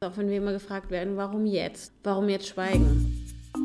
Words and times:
Auch 0.00 0.16
wenn 0.16 0.30
wir 0.30 0.36
immer 0.36 0.52
gefragt 0.52 0.92
werden, 0.92 1.16
warum 1.16 1.44
jetzt? 1.44 1.92
Warum 2.04 2.28
jetzt 2.28 2.46
schweigen? 2.46 3.17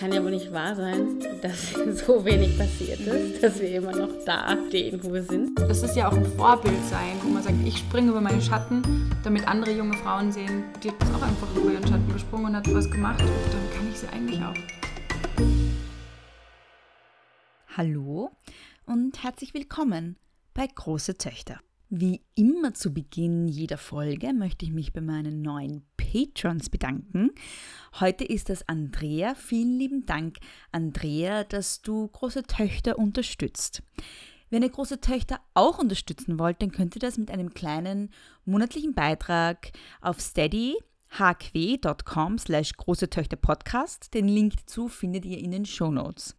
kann 0.00 0.12
ja 0.14 0.24
wohl 0.24 0.30
nicht 0.30 0.50
wahr 0.50 0.74
sein, 0.74 1.20
dass 1.42 1.72
so 2.06 2.24
wenig 2.24 2.56
passiert 2.56 3.00
ist, 3.00 3.42
dass 3.42 3.60
wir 3.60 3.68
immer 3.68 3.94
noch 3.94 4.08
da 4.24 4.56
stehen, 4.66 4.98
wo 5.04 5.12
wir 5.12 5.22
sind. 5.22 5.58
Das 5.58 5.82
ist 5.82 5.94
ja 5.94 6.08
auch 6.08 6.16
ein 6.16 6.24
Vorbild 6.24 6.82
sein, 6.86 7.18
wo 7.22 7.28
man 7.28 7.42
sagt, 7.42 7.56
ich 7.66 7.76
springe 7.76 8.12
über 8.12 8.22
meinen 8.22 8.40
Schatten, 8.40 8.82
damit 9.22 9.46
andere 9.46 9.72
junge 9.72 9.94
Frauen 9.98 10.32
sehen, 10.32 10.64
die 10.82 10.88
hat 10.88 11.02
auch 11.14 11.20
einfach 11.20 11.54
über 11.54 11.70
ihren 11.72 11.86
Schatten 11.86 12.10
gesprungen 12.14 12.46
und 12.46 12.56
hat 12.56 12.74
was 12.74 12.90
gemacht 12.90 13.20
und 13.20 13.28
dann 13.28 13.70
kann 13.76 13.90
ich 13.90 13.98
sie 13.98 14.08
eigentlich 14.08 14.40
auch. 14.42 14.54
Hallo 17.76 18.30
und 18.86 19.22
herzlich 19.22 19.52
willkommen 19.52 20.16
bei 20.54 20.66
Große 20.66 21.18
Töchter. 21.18 21.60
Wie 21.90 22.22
immer 22.36 22.72
zu 22.72 22.94
Beginn 22.94 23.48
jeder 23.48 23.76
Folge 23.76 24.32
möchte 24.32 24.64
ich 24.64 24.72
mich 24.72 24.94
bei 24.94 25.02
meinen 25.02 25.42
neuen 25.42 25.82
Patrons 26.10 26.70
bedanken. 26.70 27.30
Heute 28.00 28.24
ist 28.24 28.48
das 28.48 28.68
Andrea. 28.68 29.34
Vielen 29.34 29.78
lieben 29.78 30.06
Dank, 30.06 30.38
Andrea, 30.72 31.44
dass 31.44 31.82
du 31.82 32.08
große 32.08 32.42
Töchter 32.44 32.98
unterstützt. 32.98 33.82
Wenn 34.48 34.62
ihr 34.62 34.70
große 34.70 35.00
Töchter 35.00 35.40
auch 35.54 35.78
unterstützen 35.78 36.38
wollt, 36.40 36.60
dann 36.60 36.72
könnt 36.72 36.96
ihr 36.96 37.00
das 37.00 37.18
mit 37.18 37.30
einem 37.30 37.54
kleinen 37.54 38.10
monatlichen 38.44 38.94
Beitrag 38.94 39.70
auf 40.00 40.20
steady 40.20 40.76
hq.com 41.10 42.38
slash 42.38 42.72
große 42.72 43.10
Töchter 43.10 43.36
Podcast. 43.36 44.12
Den 44.14 44.26
Link 44.26 44.54
dazu 44.56 44.88
findet 44.88 45.24
ihr 45.24 45.38
in 45.38 45.52
den 45.52 45.66
Show 45.66 45.90
Notes. 45.90 46.36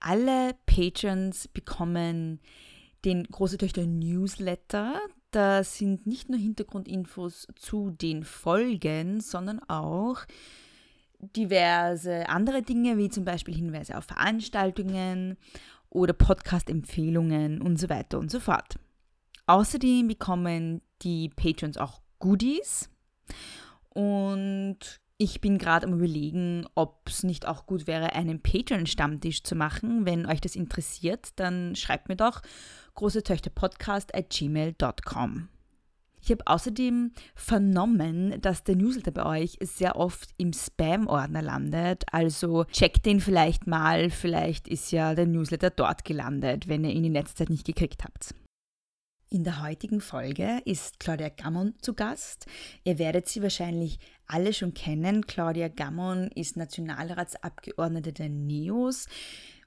Alle 0.00 0.54
Patrons 0.66 1.48
bekommen 1.48 2.40
den 3.04 3.24
Große 3.24 3.58
Töchter 3.58 3.86
Newsletter. 3.86 5.00
Da 5.34 5.64
sind 5.64 6.06
nicht 6.06 6.28
nur 6.28 6.38
Hintergrundinfos 6.38 7.48
zu 7.56 7.90
den 7.90 8.22
Folgen, 8.22 9.20
sondern 9.20 9.58
auch 9.68 10.18
diverse 11.18 12.28
andere 12.28 12.62
Dinge, 12.62 12.98
wie 12.98 13.08
zum 13.08 13.24
Beispiel 13.24 13.52
Hinweise 13.52 13.98
auf 13.98 14.04
Veranstaltungen 14.04 15.36
oder 15.88 16.12
Podcast-Empfehlungen 16.12 17.60
und 17.62 17.80
so 17.80 17.88
weiter 17.88 18.20
und 18.20 18.30
so 18.30 18.38
fort. 18.38 18.76
Außerdem 19.46 20.06
bekommen 20.06 20.82
die 21.02 21.30
Patrons 21.30 21.78
auch 21.78 22.00
Goodies 22.20 22.88
und 23.88 24.78
ich 25.18 25.40
bin 25.40 25.58
gerade 25.58 25.88
am 25.88 25.94
Überlegen, 25.94 26.64
ob 26.76 27.08
es 27.08 27.24
nicht 27.24 27.48
auch 27.48 27.66
gut 27.66 27.88
wäre, 27.88 28.14
einen 28.14 28.40
Patreon-Stammtisch 28.40 29.42
zu 29.42 29.56
machen. 29.56 30.06
Wenn 30.06 30.26
euch 30.26 30.40
das 30.40 30.54
interessiert, 30.54 31.30
dann 31.36 31.74
schreibt 31.74 32.08
mir 32.08 32.16
doch 32.16 32.40
große 32.94 33.22
Töchter 33.22 33.50
Podcast 33.50 34.14
at 34.14 34.30
gmail.com. 34.30 35.48
Ich 36.22 36.30
habe 36.30 36.46
außerdem 36.46 37.12
vernommen, 37.34 38.40
dass 38.40 38.64
der 38.64 38.76
Newsletter 38.76 39.10
bei 39.10 39.42
euch 39.42 39.58
sehr 39.60 39.96
oft 39.96 40.30
im 40.38 40.54
Spam-Ordner 40.54 41.42
landet. 41.42 42.04
Also 42.10 42.64
checkt 42.72 43.04
den 43.04 43.20
vielleicht 43.20 43.66
mal. 43.66 44.08
Vielleicht 44.08 44.66
ist 44.66 44.90
ja 44.90 45.14
der 45.14 45.26
Newsletter 45.26 45.68
dort 45.68 46.06
gelandet, 46.06 46.66
wenn 46.66 46.82
ihr 46.84 46.92
ihn 46.92 47.04
in 47.04 47.12
letzter 47.12 47.36
Zeit 47.36 47.50
nicht 47.50 47.66
gekriegt 47.66 48.04
habt. 48.04 48.34
In 49.28 49.44
der 49.44 49.62
heutigen 49.62 50.00
Folge 50.00 50.62
ist 50.64 51.00
Claudia 51.00 51.28
Gammon 51.28 51.74
zu 51.82 51.92
Gast. 51.92 52.46
Ihr 52.84 52.98
werdet 52.98 53.28
sie 53.28 53.42
wahrscheinlich 53.42 53.98
alle 54.26 54.52
schon 54.52 54.72
kennen. 54.74 55.26
Claudia 55.26 55.68
Gammon 55.68 56.28
ist 56.36 56.56
Nationalratsabgeordnete 56.56 58.12
der 58.12 58.28
NEOS. 58.28 59.08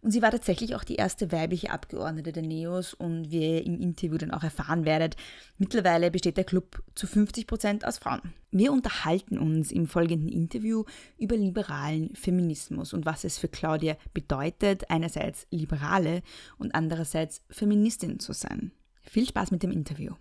Und 0.07 0.12
sie 0.12 0.22
war 0.22 0.31
tatsächlich 0.31 0.73
auch 0.73 0.85
die 0.85 0.95
erste 0.95 1.34
weibliche 1.34 1.69
Abgeordnete 1.69 2.31
der 2.31 2.41
NEOS 2.41 2.94
und 2.94 3.29
wie 3.29 3.41
ihr 3.41 3.66
im 3.66 3.81
Interview 3.81 4.18
dann 4.18 4.31
auch 4.31 4.41
erfahren 4.41 4.85
werdet, 4.85 5.18
mittlerweile 5.57 6.12
besteht 6.12 6.38
der 6.38 6.45
Club 6.45 6.81
zu 6.95 7.07
50 7.07 7.45
Prozent 7.45 7.85
aus 7.85 7.97
Frauen. 7.97 8.34
Wir 8.50 8.72
unterhalten 8.72 9.38
uns 9.38 9.69
im 9.69 9.85
folgenden 9.85 10.29
Interview 10.29 10.85
über 11.18 11.35
liberalen 11.35 12.16
Feminismus 12.16 12.94
und 12.94 13.06
was 13.06 13.25
es 13.25 13.38
für 13.38 13.50
Claudia 13.50 13.97
bedeutet, 14.13 14.90
einerseits 14.90 15.45
Liberale 15.51 16.22
und 16.57 16.74
andererseits 16.74 17.44
Feministin 17.50 18.22
zu 18.22 18.31
sein. 18.31 18.72
Viel 19.01 19.28
Spaß 19.28 19.51
mit 19.51 19.62
dem 19.62 19.74
Interview. 19.74 20.13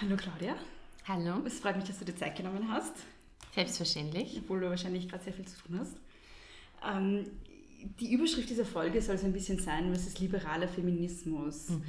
Hallo 0.00 0.16
Claudia. 0.16 0.54
Hallo. 1.08 1.42
Es 1.44 1.58
freut 1.58 1.74
mich, 1.74 1.86
dass 1.86 1.98
du 1.98 2.04
dir 2.04 2.14
Zeit 2.14 2.36
genommen 2.36 2.70
hast. 2.70 2.94
Selbstverständlich. 3.56 4.40
Obwohl 4.44 4.60
du 4.60 4.70
wahrscheinlich 4.70 5.08
gerade 5.08 5.24
sehr 5.24 5.32
viel 5.32 5.48
zu 5.48 5.60
tun 5.64 5.80
hast. 5.80 5.96
Ähm, 6.86 7.26
die 8.00 8.12
Überschrift 8.12 8.50
dieser 8.50 8.64
Folge 8.64 9.00
soll 9.02 9.18
so 9.18 9.26
ein 9.26 9.32
bisschen 9.32 9.58
sein, 9.58 9.90
was 9.92 10.06
ist 10.06 10.20
liberaler 10.20 10.68
Feminismus? 10.68 11.70
Mhm. 11.70 11.82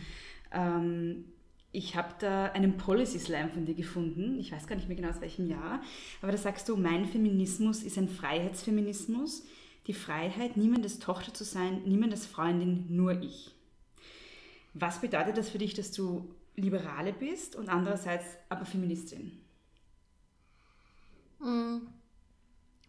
Ähm, 0.51 1.25
ich 1.71 1.95
habe 1.95 2.13
da 2.19 2.45
einen 2.45 2.77
Policy 2.77 3.19
Slam 3.19 3.51
von 3.51 3.65
dir 3.65 3.75
gefunden. 3.75 4.39
Ich 4.39 4.51
weiß 4.51 4.67
gar 4.67 4.75
nicht 4.75 4.87
mehr 4.87 4.95
genau 4.95 5.09
aus 5.09 5.21
welchem 5.21 5.47
Jahr. 5.47 5.81
Aber 6.21 6.31
da 6.31 6.37
sagst 6.37 6.69
du, 6.69 6.77
mein 6.77 7.05
Feminismus 7.05 7.83
ist 7.83 7.97
ein 7.97 8.09
Freiheitsfeminismus. 8.09 9.43
Die 9.85 9.93
Freiheit, 9.93 10.57
niemandes 10.57 10.99
Tochter 10.99 11.33
zu 11.33 11.43
sein, 11.43 11.83
niemandes 11.83 12.25
Freundin, 12.25 12.85
nur 12.89 13.21
ich. 13.21 13.53
Was 14.73 15.01
bedeutet 15.01 15.37
das 15.37 15.49
für 15.49 15.57
dich, 15.57 15.73
dass 15.73 15.91
du 15.91 16.33
Liberale 16.55 17.13
bist 17.13 17.55
und 17.55 17.69
andererseits 17.69 18.25
aber 18.49 18.65
Feministin? 18.65 19.31
Hm. 21.39 21.87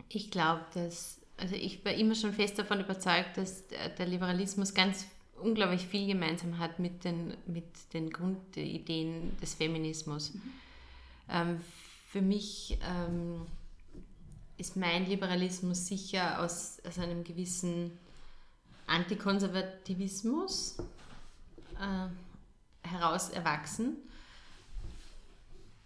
Ich 0.08 0.30
glaube, 0.30 0.64
dass, 0.75 1.17
also 1.38 1.54
ich 1.54 1.84
war 1.84 1.93
immer 1.93 2.15
schon 2.15 2.32
fest 2.32 2.59
davon 2.59 2.81
überzeugt, 2.81 3.37
dass 3.37 3.65
der 3.69 4.06
Liberalismus 4.06 4.75
ganz 4.75 5.06
unglaublich 5.41 5.87
viel 5.87 6.06
gemeinsam 6.06 6.59
hat 6.59 6.78
mit 6.78 7.04
den, 7.04 7.37
mit 7.47 7.65
den 7.93 8.10
Grundideen 8.10 9.37
des 9.41 9.54
Feminismus. 9.54 10.34
Mhm. 10.34 10.43
Ähm, 11.31 11.60
für 12.10 12.22
mich 12.22 12.78
ähm, 12.82 13.47
ist 14.56 14.76
mein 14.76 15.06
Liberalismus 15.06 15.87
sicher 15.87 16.43
aus, 16.43 16.78
aus 16.87 16.99
einem 16.99 17.22
gewissen 17.22 17.93
Antikonservativismus 18.87 20.78
äh, 21.78 22.88
heraus 22.88 23.28
erwachsen. 23.28 23.97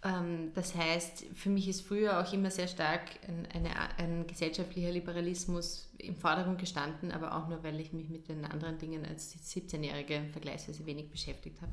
Ähm, 0.03 0.51
das 0.53 0.75
heißt, 0.75 1.25
für 1.33 1.49
mich 1.49 1.67
ist 1.67 1.81
früher 1.81 2.21
auch 2.21 2.33
immer 2.33 2.51
sehr 2.51 2.67
stark 2.67 3.01
ein, 3.27 3.47
eine, 3.53 3.69
ein 3.97 4.27
gesellschaftlicher 4.27 4.91
Liberalismus 4.91 5.89
im 5.97 6.15
Vordergrund 6.15 6.59
gestanden, 6.59 7.11
aber 7.11 7.35
auch 7.35 7.47
nur, 7.47 7.63
weil 7.63 7.79
ich 7.79 7.93
mich 7.93 8.09
mit 8.09 8.27
den 8.27 8.43
anderen 8.45 8.77
Dingen 8.77 9.05
als 9.05 9.35
17-Jährige 9.35 10.25
vergleichsweise 10.31 10.85
wenig 10.85 11.09
beschäftigt 11.09 11.61
habe. 11.61 11.71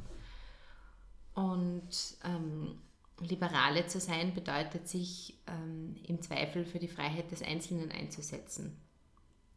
Und 1.35 1.91
ähm, 2.25 2.79
Liberale 3.21 3.87
zu 3.87 4.01
sein 4.01 4.33
bedeutet 4.33 4.89
sich 4.89 5.39
ähm, 5.47 5.97
im 6.07 6.23
Zweifel 6.23 6.65
für 6.65 6.79
die 6.79 6.89
Freiheit 6.89 7.31
des 7.31 7.43
Einzelnen 7.43 7.91
einzusetzen. 7.91 8.77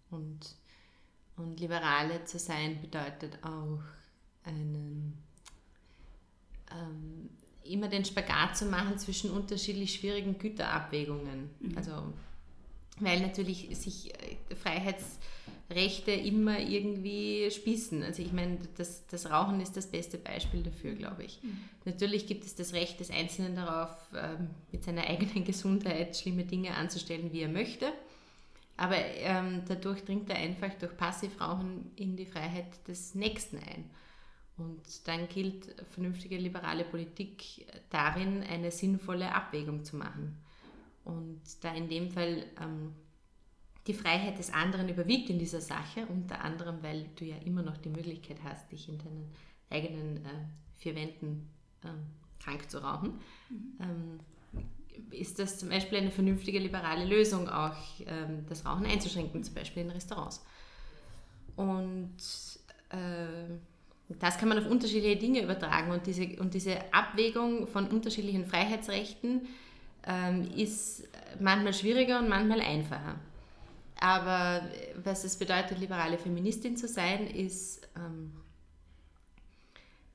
Und, 0.09 0.55
und 1.37 1.59
Liberale 1.59 2.25
zu 2.25 2.39
sein 2.39 2.81
bedeutet 2.81 3.39
auch 3.43 3.81
einen, 4.43 5.17
ähm, 6.71 7.29
immer 7.65 7.87
den 7.87 8.05
Spagat 8.05 8.57
zu 8.57 8.65
machen 8.65 8.97
zwischen 8.97 9.31
unterschiedlich 9.31 9.93
schwierigen 9.93 10.37
Güterabwägungen. 10.37 11.49
Mhm. 11.59 11.77
Also, 11.77 11.91
weil 12.99 13.21
natürlich 13.21 13.69
sich 13.77 14.13
äh, 14.13 14.55
Freiheitsrechte 14.55 16.11
immer 16.11 16.59
irgendwie 16.59 17.49
spießen. 17.49 18.03
Also 18.03 18.21
ich 18.21 18.31
meine, 18.31 18.57
das, 18.77 19.07
das 19.07 19.29
Rauchen 19.29 19.61
ist 19.61 19.75
das 19.75 19.87
beste 19.87 20.17
Beispiel 20.17 20.61
dafür, 20.63 20.93
glaube 20.93 21.23
ich. 21.23 21.41
Mhm. 21.41 21.57
Natürlich 21.85 22.27
gibt 22.27 22.45
es 22.45 22.55
das 22.55 22.73
Recht 22.73 22.99
des 22.99 23.09
Einzelnen 23.09 23.55
darauf, 23.55 23.95
ähm, 24.15 24.49
mit 24.71 24.83
seiner 24.83 25.07
eigenen 25.07 25.43
Gesundheit 25.45 26.15
schlimme 26.15 26.43
Dinge 26.43 26.75
anzustellen, 26.75 27.31
wie 27.31 27.41
er 27.41 27.49
möchte. 27.49 27.91
Aber 28.75 28.97
ähm, 28.97 29.61
dadurch 29.67 30.03
dringt 30.03 30.29
er 30.29 30.37
einfach 30.37 30.73
durch 30.79 30.97
Passivrauchen 30.97 31.91
in 31.95 32.15
die 32.15 32.25
Freiheit 32.25 32.65
des 32.87 33.13
Nächsten 33.13 33.57
ein. 33.57 33.89
Und 34.57 35.07
dann 35.07 35.27
gilt 35.29 35.75
vernünftige 35.91 36.37
liberale 36.37 36.83
Politik 36.83 37.65
darin, 37.89 38.43
eine 38.43 38.71
sinnvolle 38.71 39.33
Abwägung 39.33 39.83
zu 39.83 39.95
machen. 39.97 40.37
Und 41.03 41.41
da 41.61 41.73
in 41.73 41.89
dem 41.89 42.11
Fall 42.11 42.45
ähm, 42.61 42.93
die 43.87 43.93
Freiheit 43.93 44.37
des 44.37 44.53
anderen 44.53 44.87
überwiegt 44.89 45.29
in 45.29 45.39
dieser 45.39 45.59
Sache, 45.59 46.05
unter 46.07 46.41
anderem, 46.41 46.81
weil 46.81 47.09
du 47.15 47.25
ja 47.25 47.37
immer 47.37 47.63
noch 47.63 47.77
die 47.77 47.89
Möglichkeit 47.89 48.37
hast, 48.43 48.71
dich 48.71 48.87
in 48.87 48.97
deinen 48.99 49.31
eigenen 49.69 50.17
äh, 50.17 50.29
vier 50.77 50.95
Wänden 50.95 51.49
ähm, 51.83 52.05
krank 52.39 52.69
zu 52.69 52.81
rauchen, 52.81 53.19
mhm. 53.49 53.77
ähm, 53.79 54.19
ist 55.11 55.39
das 55.39 55.57
zum 55.57 55.69
Beispiel 55.69 55.97
eine 55.97 56.11
vernünftige 56.11 56.59
liberale 56.59 57.05
Lösung, 57.05 57.49
auch 57.49 57.75
ähm, 58.05 58.45
das 58.47 58.65
Rauchen 58.65 58.85
einzuschränken, 58.85 59.43
zum 59.43 59.55
Beispiel 59.55 59.83
in 59.83 59.91
Restaurants. 59.91 60.45
Und 61.55 62.15
äh, 62.15 62.62
das 64.23 64.37
kann 64.37 64.47
man 64.47 64.57
auf 64.57 64.71
unterschiedliche 64.71 65.17
Dinge 65.17 65.43
übertragen 65.43 65.91
und 65.91 66.07
diese, 66.07 66.39
und 66.39 66.53
diese 66.53 66.77
Abwägung 66.93 67.67
von 67.67 67.87
unterschiedlichen 67.87 68.45
Freiheitsrechten 68.45 69.49
ähm, 70.07 70.49
ist 70.55 71.09
manchmal 71.41 71.73
schwieriger 71.73 72.19
und 72.19 72.29
manchmal 72.29 72.61
einfacher. 72.61 73.19
Aber 73.99 74.61
was 75.03 75.25
es 75.25 75.35
bedeutet, 75.35 75.77
liberale 75.77 76.17
Feministin 76.17 76.77
zu 76.77 76.87
sein, 76.87 77.27
ist, 77.27 77.85
ähm, 77.97 78.31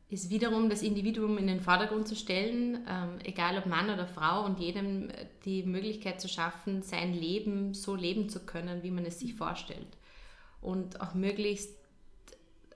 ist 0.09 0.31
wiederum 0.31 0.71
das 0.71 0.81
Individuum 0.81 1.37
in 1.37 1.47
den 1.47 1.61
Vordergrund 1.61 2.09
zu 2.09 2.17
stellen, 2.17 2.87
ähm, 2.89 3.19
egal 3.25 3.59
ob 3.59 3.67
Mann 3.67 3.91
oder 3.91 4.07
Frau, 4.07 4.43
und 4.47 4.59
jedem 4.59 5.09
die 5.45 5.65
Möglichkeit 5.65 6.19
zu 6.19 6.29
schaffen, 6.29 6.81
sein 6.81 7.13
Leben 7.13 7.75
so 7.75 7.95
leben 7.95 8.31
zu 8.31 8.41
können, 8.41 8.83
wie 8.83 8.91
man 8.91 9.05
es 9.05 9.19
sich 9.19 9.35
vorstellt. 9.35 9.99
Und 10.63 11.03
auch 11.03 11.13
möglichst 11.13 11.77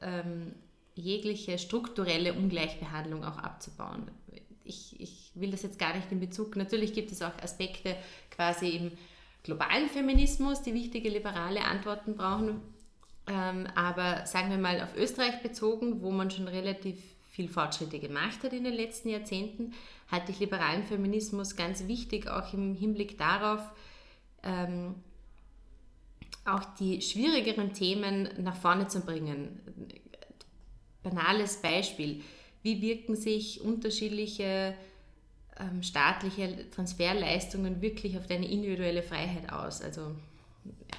ähm, 0.02 0.52
jegliche 0.94 1.58
strukturelle 1.58 2.34
Ungleichbehandlung 2.34 3.24
auch 3.24 3.38
abzubauen. 3.38 4.10
Ich, 4.64 5.00
ich 5.00 5.32
will 5.34 5.50
das 5.50 5.62
jetzt 5.62 5.78
gar 5.78 5.94
nicht 5.94 6.10
in 6.12 6.20
Bezug, 6.20 6.56
natürlich 6.56 6.92
gibt 6.92 7.10
es 7.10 7.22
auch 7.22 7.36
Aspekte 7.42 7.96
quasi 8.30 8.70
im 8.70 8.92
globalen 9.42 9.88
Feminismus, 9.88 10.62
die 10.62 10.74
wichtige 10.74 11.08
liberale 11.08 11.64
Antworten 11.64 12.14
brauchen, 12.14 12.60
ähm, 13.26 13.66
aber 13.74 14.26
sagen 14.26 14.50
wir 14.50 14.58
mal 14.58 14.80
auf 14.80 14.96
Österreich 14.96 15.42
bezogen, 15.42 16.02
wo 16.02 16.10
man 16.10 16.30
schon 16.30 16.48
relativ 16.48 16.96
viel 17.30 17.48
Fortschritte 17.48 17.98
gemacht 17.98 18.42
hat 18.42 18.52
in 18.52 18.64
den 18.64 18.74
letzten 18.74 19.08
Jahrzehnten, 19.08 19.72
halte 20.10 20.32
ich 20.32 20.38
liberalen 20.38 20.84
Feminismus 20.84 21.56
ganz 21.56 21.88
wichtig, 21.88 22.28
auch 22.28 22.52
im 22.52 22.74
Hinblick 22.74 23.16
darauf, 23.16 23.60
ähm, 24.42 24.94
auch 26.44 26.64
die 26.78 27.00
schwierigeren 27.00 27.72
Themen 27.72 28.28
nach 28.38 28.56
vorne 28.56 28.88
zu 28.88 29.00
bringen 29.00 29.60
banales 31.02 31.56
Beispiel. 31.56 32.22
Wie 32.62 32.81
wirken 32.81 33.16
sich 33.16 33.60
unterschiedliche 33.60 34.75
ähm, 35.58 35.82
staatliche 35.82 36.70
Transferleistungen 36.70 37.82
wirklich 37.82 38.16
auf 38.16 38.26
deine 38.26 38.49
individuelle 38.49 39.02
Freiheit 39.02 39.52
aus? 39.52 39.82
Also 39.82 40.14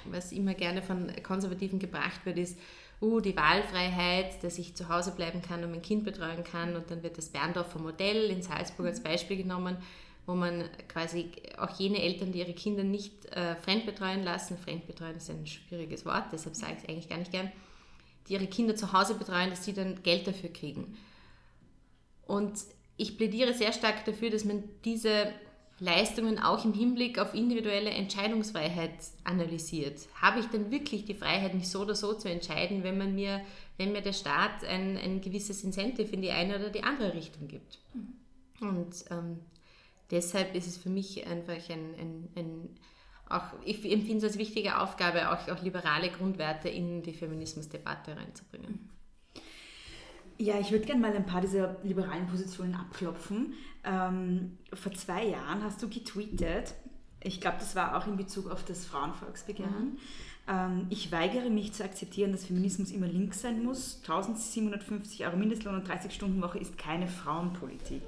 was 0.06 0.32
immer 0.32 0.54
gerne 0.54 0.82
von 0.82 1.12
Konservativen 1.24 1.80
gebracht 1.80 2.26
wird, 2.26 2.38
ist, 2.38 2.58
uh, 3.04 3.20
die 3.20 3.36
Wahlfreiheit, 3.36 4.44
dass 4.44 4.58
ich 4.58 4.76
zu 4.76 4.90
Hause 4.90 5.12
bleiben 5.12 5.42
kann 5.42 5.64
und 5.64 5.72
mein 5.72 5.82
Kind 5.82 6.06
betreuen 6.06 6.44
kann. 6.44 6.76
Und 6.76 6.90
dann 6.90 7.04
wird 7.04 7.18
das 7.18 7.30
Berndorfer 7.30 7.80
Modell 7.80 8.30
in 8.30 8.42
Salzburg 8.42 8.88
als 8.88 9.04
Beispiel 9.04 9.38
genommen, 9.38 9.78
wo 10.26 10.36
man 10.36 10.64
quasi 10.88 11.32
auch 11.58 11.78
jene 11.78 12.02
Eltern, 12.02 12.32
die 12.32 12.40
ihre 12.40 12.54
Kinder 12.54 12.84
nicht 12.84 13.26
äh, 13.36 13.56
fremdbetreuen 13.58 14.24
lassen, 14.24 14.58
fremdbetreuen 14.58 15.18
ist 15.18 15.30
ein 15.30 15.46
schwieriges 15.46 16.06
Wort, 16.06 16.26
deshalb 16.32 16.56
sage 16.56 16.74
ich 16.78 16.84
es 16.84 16.90
eigentlich 16.90 17.10
gar 17.10 17.18
nicht 17.18 17.32
gern, 17.32 17.52
die 18.28 18.34
ihre 18.34 18.48
Kinder 18.48 18.76
zu 18.76 18.94
Hause 18.94 19.16
betreuen, 19.16 19.50
dass 19.50 19.66
sie 19.66 19.74
dann 19.74 20.02
Geld 20.04 20.28
dafür 20.28 20.52
kriegen. 20.52 20.98
Und 22.26 22.54
ich 22.98 23.18
plädiere 23.18 23.54
sehr 23.54 23.74
stark 23.74 24.06
dafür, 24.06 24.30
dass 24.30 24.46
man 24.46 24.64
diese 24.86 25.34
Leistungen 25.80 26.40
auch 26.40 26.64
im 26.64 26.74
Hinblick 26.74 27.20
auf 27.20 27.34
individuelle 27.34 27.90
Entscheidungsfreiheit 27.90 28.94
analysiert. 29.24 30.08
Habe 30.22 30.40
ich 30.40 30.46
denn 30.46 30.72
wirklich 30.72 31.04
die 31.06 31.16
Freiheit, 31.16 31.54
mich 31.54 31.68
so 31.68 31.82
oder 31.82 31.96
so 31.96 32.14
zu 32.14 32.30
entscheiden, 32.30 32.84
wenn, 32.84 32.98
man 32.98 33.16
mir, 33.16 33.42
wenn 33.78 33.92
mir 33.92 34.02
der 34.02 34.14
Staat 34.14 34.64
ein, 34.64 34.98
ein 34.98 35.20
gewisses 35.20 35.64
Incentive 35.64 36.14
in 36.14 36.22
die 36.22 36.32
eine 36.32 36.56
oder 36.56 36.70
die 36.70 36.84
andere 36.84 37.14
Richtung 37.14 37.48
gibt? 37.48 37.80
Mhm. 37.94 38.70
Und 38.70 39.06
ähm, 39.10 39.40
deshalb 40.12 40.56
ist 40.56 40.68
es 40.68 40.78
für 40.78 40.90
mich 40.90 41.26
einfach 41.28 41.70
ein, 41.70 41.96
ein, 42.00 42.30
ein 42.36 42.70
auch, 43.30 43.44
ich 43.66 43.84
empfinde 43.92 44.18
es 44.18 44.24
als 44.24 44.38
wichtige 44.38 44.80
Aufgabe, 44.80 45.32
auch, 45.32 45.48
auch 45.50 45.62
liberale 45.64 46.10
Grundwerte 46.10 46.70
in 46.70 47.02
die 47.04 47.14
Feminismusdebatte 47.14 48.16
reinzubringen. 48.16 48.90
Ja, 50.38 50.60
ich 50.60 50.72
würde 50.72 50.86
gerne 50.86 51.02
mal 51.02 51.16
ein 51.16 51.26
paar 51.26 51.42
dieser 51.42 51.78
liberalen 51.84 52.28
Positionen 52.28 52.76
abklopfen. 52.76 53.54
Ähm, 53.84 54.58
vor 54.74 54.92
zwei 54.94 55.28
Jahren 55.28 55.64
hast 55.64 55.82
du 55.82 55.90
getweetet, 55.90 56.74
ich 57.24 57.40
glaube, 57.40 57.58
das 57.60 57.76
war 57.76 57.98
auch 57.98 58.08
in 58.08 58.18
Bezug 58.18 58.50
auf 58.52 58.64
das 58.66 58.86
Frauenvolksbegehren. 58.86 59.94
Mhm. 59.94 59.98
Ähm, 60.48 60.88
ich 60.90 61.12
weigere 61.12 61.50
mich 61.50 61.74
zu 61.74 61.84
akzeptieren, 61.84 62.32
dass 62.32 62.46
Feminismus 62.46 62.92
immer 62.92 63.08
links 63.08 63.42
sein 63.42 63.64
muss. 63.64 64.00
1750 64.02 65.26
Euro 65.26 65.38
Mindestlohn 65.38 65.76
und 65.76 65.88
30 65.88 66.14
Stunden 66.14 66.42
Woche 66.42 66.60
ist 66.60 66.78
keine 66.78 67.08
Frauenpolitik. 67.08 68.02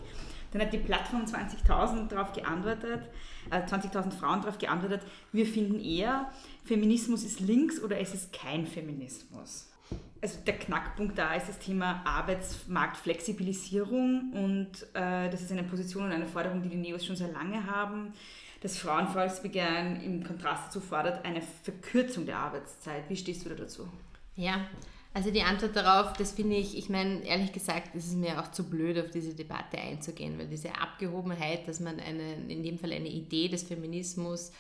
Dann 0.52 0.62
hat 0.62 0.74
die 0.74 0.78
Plattform 0.78 1.24
20.000 1.24 2.08
darauf 2.08 2.34
geantwortet, 2.34 3.10
äh, 3.52 3.62
20.000 3.62 4.12
Frauen 4.12 4.42
darauf 4.42 4.58
geantwortet, 4.58 5.02
wir 5.32 5.46
finden 5.46 5.80
eher, 5.80 6.32
Feminismus 6.64 7.24
ist 7.24 7.40
links 7.40 7.80
oder 7.82 8.00
es 8.00 8.14
ist 8.14 8.34
kein 8.34 8.66
Feminismus. 8.66 9.70
Also 10.22 10.40
der 10.46 10.58
Knackpunkt 10.58 11.18
da 11.18 11.34
ist 11.36 11.50
das 11.50 11.60
Thema 11.60 12.02
Arbeitsmarktflexibilisierung 12.06 14.32
und 14.34 14.72
äh, 14.94 15.30
das 15.30 15.42
ist 15.42 15.52
eine 15.52 15.64
Position 15.64 16.06
und 16.06 16.12
eine 16.12 16.26
Forderung, 16.26 16.64
die 16.64 16.70
die 16.70 16.78
Neos 16.78 17.06
schon 17.06 17.16
sehr 17.16 17.32
lange 17.32 17.68
haben. 17.68 18.14
Das 18.62 18.80
Frauenvolksbegehren 18.80 20.02
im 20.02 20.24
Kontrast 20.24 20.68
dazu 20.68 20.80
fordert 20.80 21.24
eine 21.26 21.42
Verkürzung 21.42 22.26
der 22.26 22.40
Arbeitszeit. 22.40 23.08
Wie 23.10 23.16
stehst 23.16 23.46
du 23.46 23.50
da 23.50 23.56
dazu? 23.56 23.88
Ja, 24.36 24.62
also 25.16 25.32
die 25.32 25.44
Antwort 25.44 25.78
darauf, 25.78 26.12
das 26.12 26.34
finde 26.34 26.58
ich, 26.58 26.78
ich 26.78 26.90
meine, 26.90 27.24
ehrlich 27.26 27.54
gesagt, 27.54 27.96
ist 27.96 28.08
es 28.08 28.16
mir 28.16 28.38
auch 28.38 28.52
zu 28.52 28.70
blöd, 28.70 29.00
auf 29.00 29.12
diese 29.12 29.34
Debatte 29.34 29.78
einzugehen, 29.78 30.38
weil 30.38 30.48
diese 30.48 30.76
Abgehobenheit, 30.76 31.70
dass 31.70 31.80
man 31.80 32.02
eine, 32.02 32.34
in 32.50 32.64
dem 32.64 32.78
Fall 32.78 32.92
eine 32.92 33.08
Idee 33.08 33.48
des 33.48 33.64
Feminismus 33.64 34.52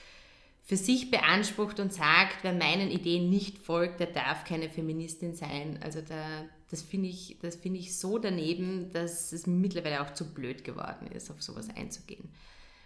für 0.63 0.77
sich 0.77 1.11
beansprucht 1.11 1.81
und 1.81 1.91
sagt, 1.91 2.37
wer 2.43 2.53
meinen 2.53 2.89
Ideen 2.89 3.29
nicht 3.29 3.57
folgt, 3.57 3.99
der 3.99 4.07
darf 4.07 4.45
keine 4.45 4.69
Feministin 4.69 5.35
sein. 5.35 5.77
Also 5.83 5.99
da, 5.99 6.45
das 6.71 6.83
finde 6.83 7.09
ich, 7.09 7.35
das 7.41 7.59
ich 7.61 7.97
so 7.97 8.17
daneben, 8.17 8.93
dass 8.93 9.33
es 9.33 9.47
mittlerweile 9.47 10.03
auch 10.03 10.13
zu 10.13 10.33
blöd 10.33 10.63
geworden 10.63 11.07
ist, 11.13 11.29
auf 11.31 11.43
sowas 11.43 11.67
einzugehen. 11.75 12.29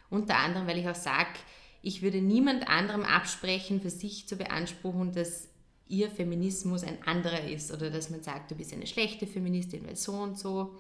Unter 0.10 0.38
anderem, 0.38 0.66
weil 0.66 0.80
ich 0.80 0.90
auch 0.90 0.96
sage, 0.96 1.38
ich 1.84 2.02
würde 2.02 2.20
niemand 2.20 2.68
anderem 2.68 3.04
absprechen, 3.04 3.80
für 3.80 3.92
sich 3.92 4.28
zu 4.28 4.38
beanspruchen, 4.38 5.12
dass 5.12 5.50
ihr 5.90 6.10
Feminismus 6.10 6.84
ein 6.84 7.00
anderer 7.06 7.50
ist 7.50 7.74
oder 7.74 7.90
dass 7.90 8.10
man 8.10 8.24
sagt, 8.24 8.52
du 8.52 8.56
bist 8.56 8.72
eine 8.72 8.88
schlechte 8.88 9.28
Feministin, 9.28 9.86
weil 9.86 9.96
so 9.96 10.14
und 10.14 10.38
so. 10.38 10.76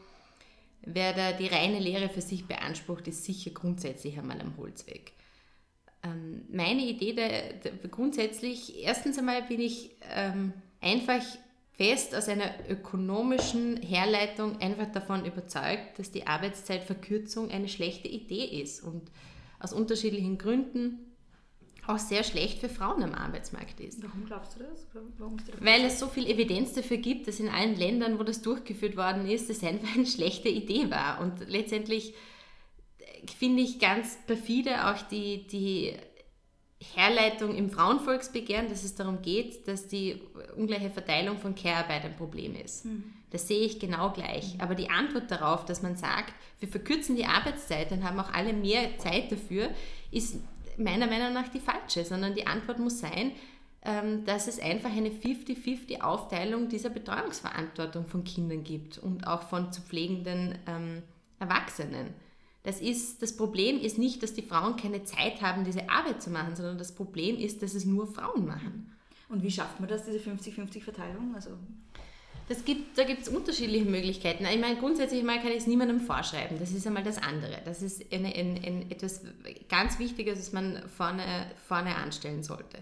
Wer 0.81 1.13
da 1.13 1.33
die 1.33 1.47
reine 1.47 1.79
Lehre 1.79 2.07
für 2.07 2.21
sich 2.21 2.47
beansprucht, 2.47 3.07
ist 3.07 3.25
sicher 3.25 3.51
grundsätzlich 3.51 4.17
einmal 4.17 4.39
am 4.39 4.55
Holzweg. 4.57 5.11
Ähm, 6.03 6.45
meine 6.49 6.83
Idee 6.83 7.13
der, 7.13 7.53
der, 7.53 7.71
grundsätzlich, 7.89 8.81
erstens 8.81 9.17
einmal 9.17 9.41
bin 9.43 9.59
ich 9.59 9.91
ähm, 10.15 10.53
einfach 10.79 11.23
fest 11.73 12.15
aus 12.15 12.29
einer 12.29 12.53
ökonomischen 12.69 13.77
Herleitung 13.81 14.61
einfach 14.61 14.91
davon 14.91 15.25
überzeugt, 15.25 15.97
dass 15.97 16.11
die 16.11 16.27
Arbeitszeitverkürzung 16.27 17.51
eine 17.51 17.67
schlechte 17.67 18.07
Idee 18.07 18.61
ist 18.61 18.83
und 18.83 19.11
aus 19.59 19.73
unterschiedlichen 19.73 20.37
Gründen 20.37 21.08
auch 21.89 21.97
sehr 21.97 22.23
schlecht 22.23 22.59
für 22.59 22.69
Frauen 22.69 23.03
am 23.03 23.13
Arbeitsmarkt 23.13 23.79
ist. 23.79 24.03
Warum 24.03 24.25
glaubst 24.25 24.55
du 24.55 24.59
das? 24.59 24.85
Weil 25.59 25.85
es 25.85 25.99
so 25.99 26.07
viel 26.07 26.27
Evidenz 26.27 26.73
dafür 26.73 26.97
gibt, 26.97 27.27
dass 27.27 27.39
in 27.39 27.49
allen 27.49 27.75
Ländern, 27.75 28.19
wo 28.19 28.23
das 28.23 28.41
durchgeführt 28.41 28.95
worden 28.95 29.27
ist, 29.27 29.49
das 29.49 29.63
einfach 29.63 29.95
eine 29.95 30.05
schlechte 30.05 30.49
Idee 30.49 30.89
war. 30.91 31.19
Und 31.19 31.47
letztendlich 31.47 32.13
finde 33.37 33.63
ich 33.63 33.79
ganz 33.79 34.17
perfide 34.27 34.87
auch 34.87 35.01
die, 35.09 35.47
die 35.47 35.93
Herleitung 36.95 37.55
im 37.55 37.69
Frauenvolksbegehren, 37.69 38.69
dass 38.69 38.83
es 38.83 38.95
darum 38.95 39.21
geht, 39.21 39.67
dass 39.67 39.87
die 39.87 40.21
ungleiche 40.55 40.89
Verteilung 40.89 41.37
von 41.37 41.55
Care-Arbeit 41.55 42.05
ein 42.05 42.15
Problem 42.15 42.55
ist. 42.55 42.85
Mhm. 42.85 43.03
Das 43.31 43.47
sehe 43.47 43.65
ich 43.65 43.79
genau 43.79 44.11
gleich. 44.11 44.55
Aber 44.59 44.75
die 44.75 44.89
Antwort 44.89 45.29
darauf, 45.29 45.65
dass 45.65 45.81
man 45.81 45.97
sagt, 45.97 46.33
wir 46.59 46.69
verkürzen 46.69 47.15
die 47.15 47.25
Arbeitszeit, 47.25 47.91
dann 47.91 48.03
haben 48.03 48.19
auch 48.19 48.31
alle 48.33 48.53
mehr 48.53 48.97
Zeit 48.97 49.31
dafür, 49.31 49.69
ist 50.11 50.37
meiner 50.79 51.07
Meinung 51.07 51.33
nach 51.33 51.49
die 51.49 51.59
falsche, 51.59 52.05
sondern 52.05 52.35
die 52.35 52.47
Antwort 52.47 52.79
muss 52.79 52.99
sein, 52.99 53.31
ähm, 53.83 54.25
dass 54.25 54.47
es 54.47 54.59
einfach 54.59 54.91
eine 54.91 55.09
50-50 55.09 56.01
Aufteilung 56.01 56.67
dieser 56.67 56.89
Betreuungsverantwortung 56.89 58.05
von 58.05 58.23
Kindern 58.23 58.63
gibt 58.63 58.97
und 58.97 59.25
auch 59.25 59.43
von 59.43 59.71
zu 59.71 59.81
pflegenden 59.81 60.57
ähm, 60.67 61.03
Erwachsenen. 61.39 62.13
Das, 62.63 62.81
ist, 62.81 63.21
das 63.21 63.37
Problem 63.37 63.79
ist 63.79 63.97
nicht, 63.97 64.21
dass 64.21 64.33
die 64.33 64.41
Frauen 64.41 64.75
keine 64.75 65.03
Zeit 65.03 65.41
haben, 65.41 65.63
diese 65.63 65.89
Arbeit 65.89 66.21
zu 66.21 66.29
machen, 66.29 66.55
sondern 66.55 66.77
das 66.77 66.93
Problem 66.93 67.37
ist, 67.37 67.63
dass 67.63 67.73
es 67.73 67.85
nur 67.85 68.05
Frauen 68.07 68.45
machen. 68.45 68.91
Und 69.29 69.43
wie 69.43 69.51
schafft 69.51 69.79
man 69.79 69.87
das, 69.87 70.03
diese 70.03 70.17
50-50-Verteilung? 70.17 71.33
Also 71.35 71.51
das 72.49 72.65
gibt, 72.65 72.97
da 72.97 73.03
gibt 73.03 73.21
es 73.21 73.29
unterschiedliche 73.29 73.85
Möglichkeiten. 73.85 74.43
Ich 74.43 74.59
meine, 74.59 74.77
grundsätzlich 74.77 75.23
mal 75.23 75.39
kann 75.39 75.51
ich 75.51 75.57
es 75.57 75.67
niemandem 75.67 76.01
vorschreiben. 76.01 76.57
Das 76.59 76.71
ist 76.71 76.85
einmal 76.87 77.03
das 77.03 77.19
andere. 77.19 77.61
Das 77.63 77.83
ist 77.83 78.11
eine, 78.11 78.33
ein, 78.35 78.59
ein, 78.65 78.91
etwas 78.91 79.21
ganz 79.69 79.99
Wichtiges, 79.99 80.39
was 80.39 80.51
man 80.51 80.81
vorne, 80.89 81.51
vorne 81.67 81.95
anstellen 81.95 82.41
sollte. 82.41 82.79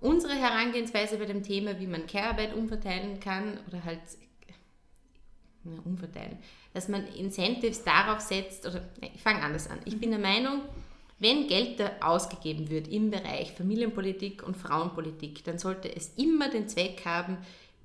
Unsere 0.00 0.34
Herangehensweise 0.34 1.16
bei 1.16 1.26
dem 1.26 1.44
Thema, 1.44 1.78
wie 1.78 1.86
man 1.86 2.08
Care-Arbeit 2.08 2.54
umverteilen 2.54 3.20
kann 3.20 3.60
oder 3.68 3.84
halt 3.84 4.00
ja, 5.64 5.72
umverteilen, 5.84 6.38
dass 6.74 6.88
man 6.88 7.06
Incentives 7.14 7.84
darauf 7.84 8.18
setzt, 8.18 8.66
oder 8.66 8.82
nee, 9.00 9.12
ich 9.14 9.22
fange 9.22 9.42
anders 9.42 9.70
an. 9.70 9.78
Ich 9.84 9.98
bin 9.98 10.10
der 10.10 10.20
Meinung, 10.20 10.62
wenn 11.20 11.46
Geld 11.46 11.78
da 11.78 11.90
ausgegeben 12.00 12.68
wird 12.68 12.88
im 12.88 13.10
Bereich 13.12 13.52
Familienpolitik 13.52 14.44
und 14.44 14.56
Frauenpolitik, 14.56 15.44
dann 15.44 15.58
sollte 15.58 15.94
es 15.94 16.14
immer 16.16 16.48
den 16.48 16.68
Zweck 16.68 17.02
haben, 17.04 17.38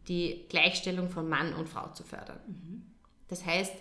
die 0.08 0.46
Gleichstellung 0.50 1.10
von 1.10 1.28
Mann 1.28 1.54
und 1.54 1.70
Frau 1.70 1.90
zu 1.90 2.04
fördern. 2.04 2.40
Das 3.28 3.46
heißt, 3.46 3.74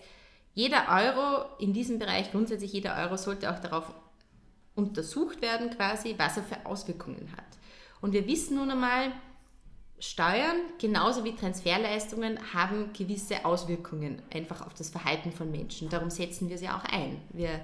jeder 0.55 0.87
Euro 0.89 1.47
in 1.59 1.73
diesem 1.73 1.99
Bereich, 1.99 2.31
grundsätzlich 2.31 2.73
jeder 2.73 2.97
Euro, 2.97 3.17
sollte 3.17 3.51
auch 3.51 3.59
darauf 3.59 3.93
untersucht 4.75 5.43
werden, 5.43 5.71
quasi, 5.71 6.15
was 6.19 6.37
er 6.37 6.43
für 6.43 6.67
Auswirkungen 6.67 7.33
hat. 7.33 7.45
Und 8.01 8.13
wir 8.13 8.27
wissen 8.27 8.57
nun 8.57 8.71
einmal, 8.71 9.13
Steuern 9.99 10.57
genauso 10.81 11.25
wie 11.25 11.37
Transferleistungen 11.37 12.53
haben 12.53 12.93
gewisse 12.93 13.45
Auswirkungen 13.45 14.21
einfach 14.35 14.67
auf 14.67 14.75
das 14.75 14.91
Verhalten 14.91 15.31
von 15.31 15.51
Menschen. 15.51 15.89
Darum 15.91 16.11
setzen 16.11 16.49
wir 16.49 16.59
sie 16.59 16.69
auch 16.69 16.85
ein. 16.85 17.21
Wir 17.31 17.61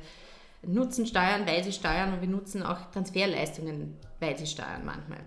nutzen 0.63 1.05
Steuern, 1.07 1.47
weil 1.47 1.65
sie 1.65 1.73
steuern 1.73 2.13
und 2.13 2.21
wir 2.21 2.29
nutzen 2.29 2.63
auch 2.63 2.93
Transferleistungen, 2.93 3.97
weil 4.21 4.39
sie 4.39 4.47
steuern 4.47 4.85
manchmal. 4.85 5.25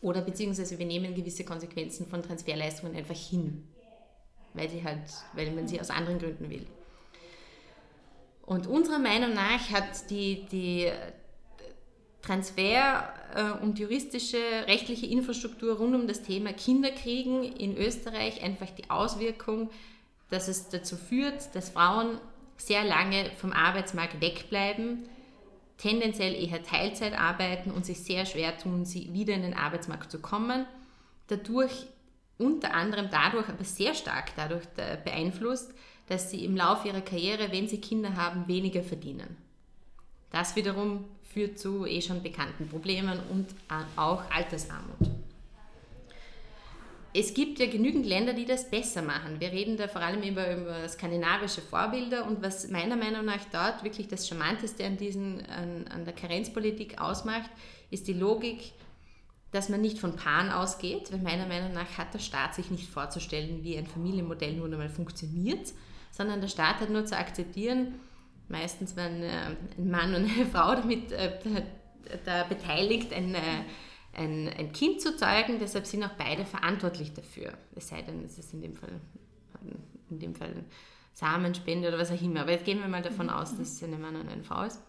Oder 0.00 0.22
beziehungsweise 0.22 0.78
wir 0.78 0.86
nehmen 0.86 1.14
gewisse 1.14 1.44
Konsequenzen 1.44 2.06
von 2.06 2.22
Transferleistungen 2.22 2.96
einfach 2.96 3.16
hin, 3.16 3.64
weil, 4.54 4.68
sie 4.68 4.82
halt, 4.84 5.02
weil 5.34 5.50
man 5.50 5.66
sie 5.66 5.80
aus 5.80 5.90
anderen 5.90 6.18
Gründen 6.18 6.48
will. 6.50 6.66
Und 8.46 8.66
unserer 8.66 8.98
Meinung 8.98 9.34
nach 9.34 9.70
hat 9.70 10.08
die, 10.10 10.46
die 10.50 10.90
Transfer 12.22 13.12
äh, 13.34 13.62
und 13.62 13.78
juristische, 13.78 14.38
rechtliche 14.66 15.06
Infrastruktur 15.06 15.76
rund 15.76 15.94
um 15.94 16.06
das 16.06 16.22
Thema 16.22 16.52
Kinderkriegen 16.52 17.42
in 17.42 17.76
Österreich 17.76 18.42
einfach 18.42 18.70
die 18.70 18.90
Auswirkung, 18.90 19.70
dass 20.30 20.48
es 20.48 20.68
dazu 20.68 20.96
führt, 20.96 21.54
dass 21.54 21.70
Frauen 21.70 22.20
sehr 22.56 22.84
lange 22.84 23.30
vom 23.38 23.52
Arbeitsmarkt 23.52 24.20
wegbleiben, 24.20 25.08
tendenziell 25.78 26.34
eher 26.34 26.62
Teilzeit 26.62 27.18
arbeiten 27.18 27.70
und 27.70 27.86
sich 27.86 28.00
sehr 28.00 28.26
schwer 28.26 28.58
tun, 28.58 28.84
sie 28.84 29.12
wieder 29.12 29.34
in 29.34 29.42
den 29.42 29.54
Arbeitsmarkt 29.54 30.10
zu 30.10 30.20
kommen. 30.20 30.66
Dadurch, 31.28 31.86
unter 32.36 32.74
anderem 32.74 33.08
dadurch, 33.10 33.48
aber 33.48 33.64
sehr 33.64 33.94
stark 33.94 34.32
dadurch 34.36 34.66
beeinflusst, 35.04 35.72
dass 36.08 36.30
sie 36.30 36.44
im 36.44 36.56
Laufe 36.56 36.88
ihrer 36.88 37.00
Karriere, 37.00 37.52
wenn 37.52 37.68
sie 37.68 37.80
Kinder 37.80 38.16
haben, 38.16 38.48
weniger 38.48 38.82
verdienen. 38.82 39.36
Das 40.30 40.56
wiederum 40.56 41.04
führt 41.22 41.58
zu 41.58 41.86
eh 41.86 42.00
schon 42.00 42.22
bekannten 42.22 42.68
Problemen 42.68 43.20
und 43.30 43.46
auch 43.96 44.22
Altersarmut. 44.30 45.10
Es 47.14 47.32
gibt 47.32 47.58
ja 47.58 47.66
genügend 47.66 48.04
Länder, 48.04 48.34
die 48.34 48.44
das 48.44 48.70
besser 48.70 49.00
machen. 49.00 49.40
Wir 49.40 49.50
reden 49.50 49.76
da 49.76 49.88
vor 49.88 50.02
allem 50.02 50.22
über, 50.22 50.54
über 50.54 50.88
skandinavische 50.88 51.62
Vorbilder 51.62 52.26
und 52.26 52.42
was 52.42 52.68
meiner 52.68 52.96
Meinung 52.96 53.24
nach 53.24 53.44
dort 53.50 53.82
wirklich 53.82 54.08
das 54.08 54.28
Charmanteste 54.28 54.84
an, 54.84 54.98
diesen, 54.98 55.44
an, 55.46 55.88
an 55.88 56.04
der 56.04 56.14
Karenzpolitik 56.14 57.00
ausmacht, 57.00 57.50
ist 57.90 58.08
die 58.08 58.12
Logik, 58.12 58.72
dass 59.52 59.70
man 59.70 59.80
nicht 59.80 59.98
von 59.98 60.16
Paaren 60.16 60.50
ausgeht, 60.50 61.10
weil 61.10 61.20
meiner 61.20 61.46
Meinung 61.46 61.72
nach 61.72 61.96
hat 61.96 62.12
der 62.12 62.18
Staat 62.18 62.54
sich 62.54 62.70
nicht 62.70 62.88
vorzustellen, 62.88 63.64
wie 63.64 63.78
ein 63.78 63.86
Familienmodell 63.86 64.52
nun 64.54 64.72
einmal 64.72 64.90
funktioniert, 64.90 65.72
sondern 66.10 66.40
der 66.42 66.48
Staat 66.48 66.80
hat 66.80 66.90
nur 66.90 67.06
zu 67.06 67.16
akzeptieren, 67.16 67.94
meistens 68.48 68.96
wenn 68.96 69.22
äh, 69.22 69.56
ein 69.78 69.90
Mann 69.90 70.14
und 70.14 70.30
eine 70.30 70.46
Frau 70.52 70.74
damit 70.74 71.12
äh, 71.12 71.32
da 72.24 72.44
beteiligt, 72.44 73.12
ein, 73.14 73.34
äh, 73.34 73.64
ein, 74.12 74.48
ein 74.48 74.72
Kind 74.72 75.00
zu 75.00 75.16
zeugen. 75.16 75.58
Deshalb 75.60 75.86
sind 75.86 76.04
auch 76.04 76.14
beide 76.18 76.44
verantwortlich 76.44 77.12
dafür. 77.12 77.52
Es 77.74 77.88
sei 77.88 78.02
denn, 78.02 78.24
es 78.24 78.38
ist 78.38 78.52
in 78.52 78.62
dem 78.62 78.76
Fall, 78.76 79.00
in 80.10 80.18
dem 80.18 80.34
Fall 80.34 80.64
Samenspende 81.14 81.88
oder 81.88 81.98
was 81.98 82.10
auch 82.10 82.22
immer. 82.22 82.42
Aber 82.42 82.52
jetzt 82.52 82.64
gehen 82.64 82.80
wir 82.80 82.88
mal 82.88 83.02
davon 83.02 83.30
aus, 83.30 83.56
dass 83.56 83.72
es 83.72 83.82
ein 83.82 84.00
Mann 84.00 84.16
und 84.16 84.28
eine 84.28 84.44
Frau 84.44 84.62
ist. 84.62 84.80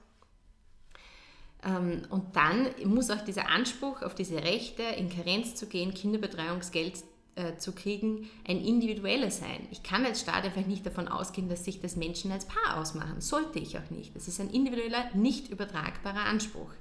Ähm, 1.63 2.03
und 2.09 2.35
dann 2.35 2.69
muss 2.85 3.09
auch 3.09 3.21
dieser 3.21 3.49
Anspruch 3.49 4.01
auf 4.01 4.15
diese 4.15 4.43
Rechte, 4.43 4.83
in 4.83 5.09
Karenz 5.09 5.55
zu 5.55 5.67
gehen, 5.67 5.93
Kinderbetreuungsgeld 5.93 7.03
äh, 7.35 7.57
zu 7.57 7.73
kriegen, 7.73 8.29
ein 8.47 8.63
individueller 8.63 9.31
sein. 9.31 9.67
Ich 9.71 9.83
kann 9.83 10.05
als 10.05 10.21
Staat 10.21 10.45
einfach 10.45 10.65
nicht 10.65 10.85
davon 10.85 11.07
ausgehen, 11.07 11.49
dass 11.49 11.65
sich 11.65 11.81
das 11.81 11.95
Menschen 11.95 12.31
als 12.31 12.45
Paar 12.45 12.77
ausmachen. 12.77 13.21
Sollte 13.21 13.59
ich 13.59 13.77
auch 13.77 13.89
nicht. 13.89 14.15
Das 14.15 14.27
ist 14.27 14.39
ein 14.39 14.49
individueller, 14.49 15.09
nicht 15.13 15.49
übertragbarer 15.49 16.25
Anspruch. 16.25 16.71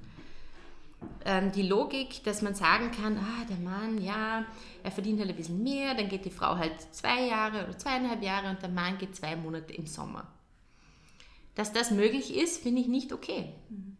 Ähm, 1.25 1.51
die 1.51 1.63
Logik, 1.63 2.23
dass 2.23 2.41
man 2.41 2.55
sagen 2.55 2.91
kann, 2.91 3.17
ah, 3.17 3.45
der 3.49 3.57
Mann, 3.57 4.01
ja, 4.01 4.45
er 4.83 4.91
verdient 4.91 5.19
halt 5.19 5.29
ein 5.29 5.35
bisschen 5.35 5.63
mehr, 5.63 5.93
dann 5.93 6.09
geht 6.09 6.25
die 6.25 6.31
Frau 6.31 6.57
halt 6.57 6.81
zwei 6.93 7.27
Jahre 7.27 7.65
oder 7.65 7.77
zweieinhalb 7.77 8.21
Jahre 8.21 8.49
und 8.49 8.61
der 8.61 8.69
Mann 8.69 8.97
geht 8.97 9.15
zwei 9.15 9.35
Monate 9.35 9.73
im 9.73 9.85
Sommer. 9.85 10.27
Dass 11.55 11.73
das 11.73 11.91
möglich 11.91 12.35
ist, 12.35 12.63
finde 12.63 12.81
ich 12.81 12.87
nicht 12.87 13.13
okay. 13.13 13.53
Mhm. 13.69 13.97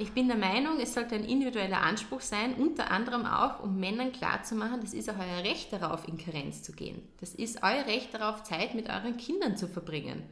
Ich 0.00 0.12
bin 0.12 0.28
der 0.28 0.36
Meinung, 0.36 0.78
es 0.78 0.94
sollte 0.94 1.16
ein 1.16 1.24
individueller 1.24 1.80
Anspruch 1.80 2.20
sein, 2.20 2.54
unter 2.54 2.92
anderem 2.92 3.26
auch, 3.26 3.60
um 3.64 3.80
Männern 3.80 4.12
klarzumachen, 4.12 4.80
das 4.80 4.94
ist 4.94 5.10
auch 5.10 5.18
euer 5.18 5.42
Recht 5.42 5.72
darauf, 5.72 6.06
in 6.06 6.18
Karenz 6.18 6.62
zu 6.62 6.72
gehen. 6.72 7.02
Das 7.20 7.34
ist 7.34 7.64
euer 7.64 7.84
Recht 7.84 8.14
darauf, 8.14 8.44
Zeit 8.44 8.74
mit 8.74 8.88
euren 8.88 9.16
Kindern 9.16 9.56
zu 9.56 9.66
verbringen. 9.66 10.22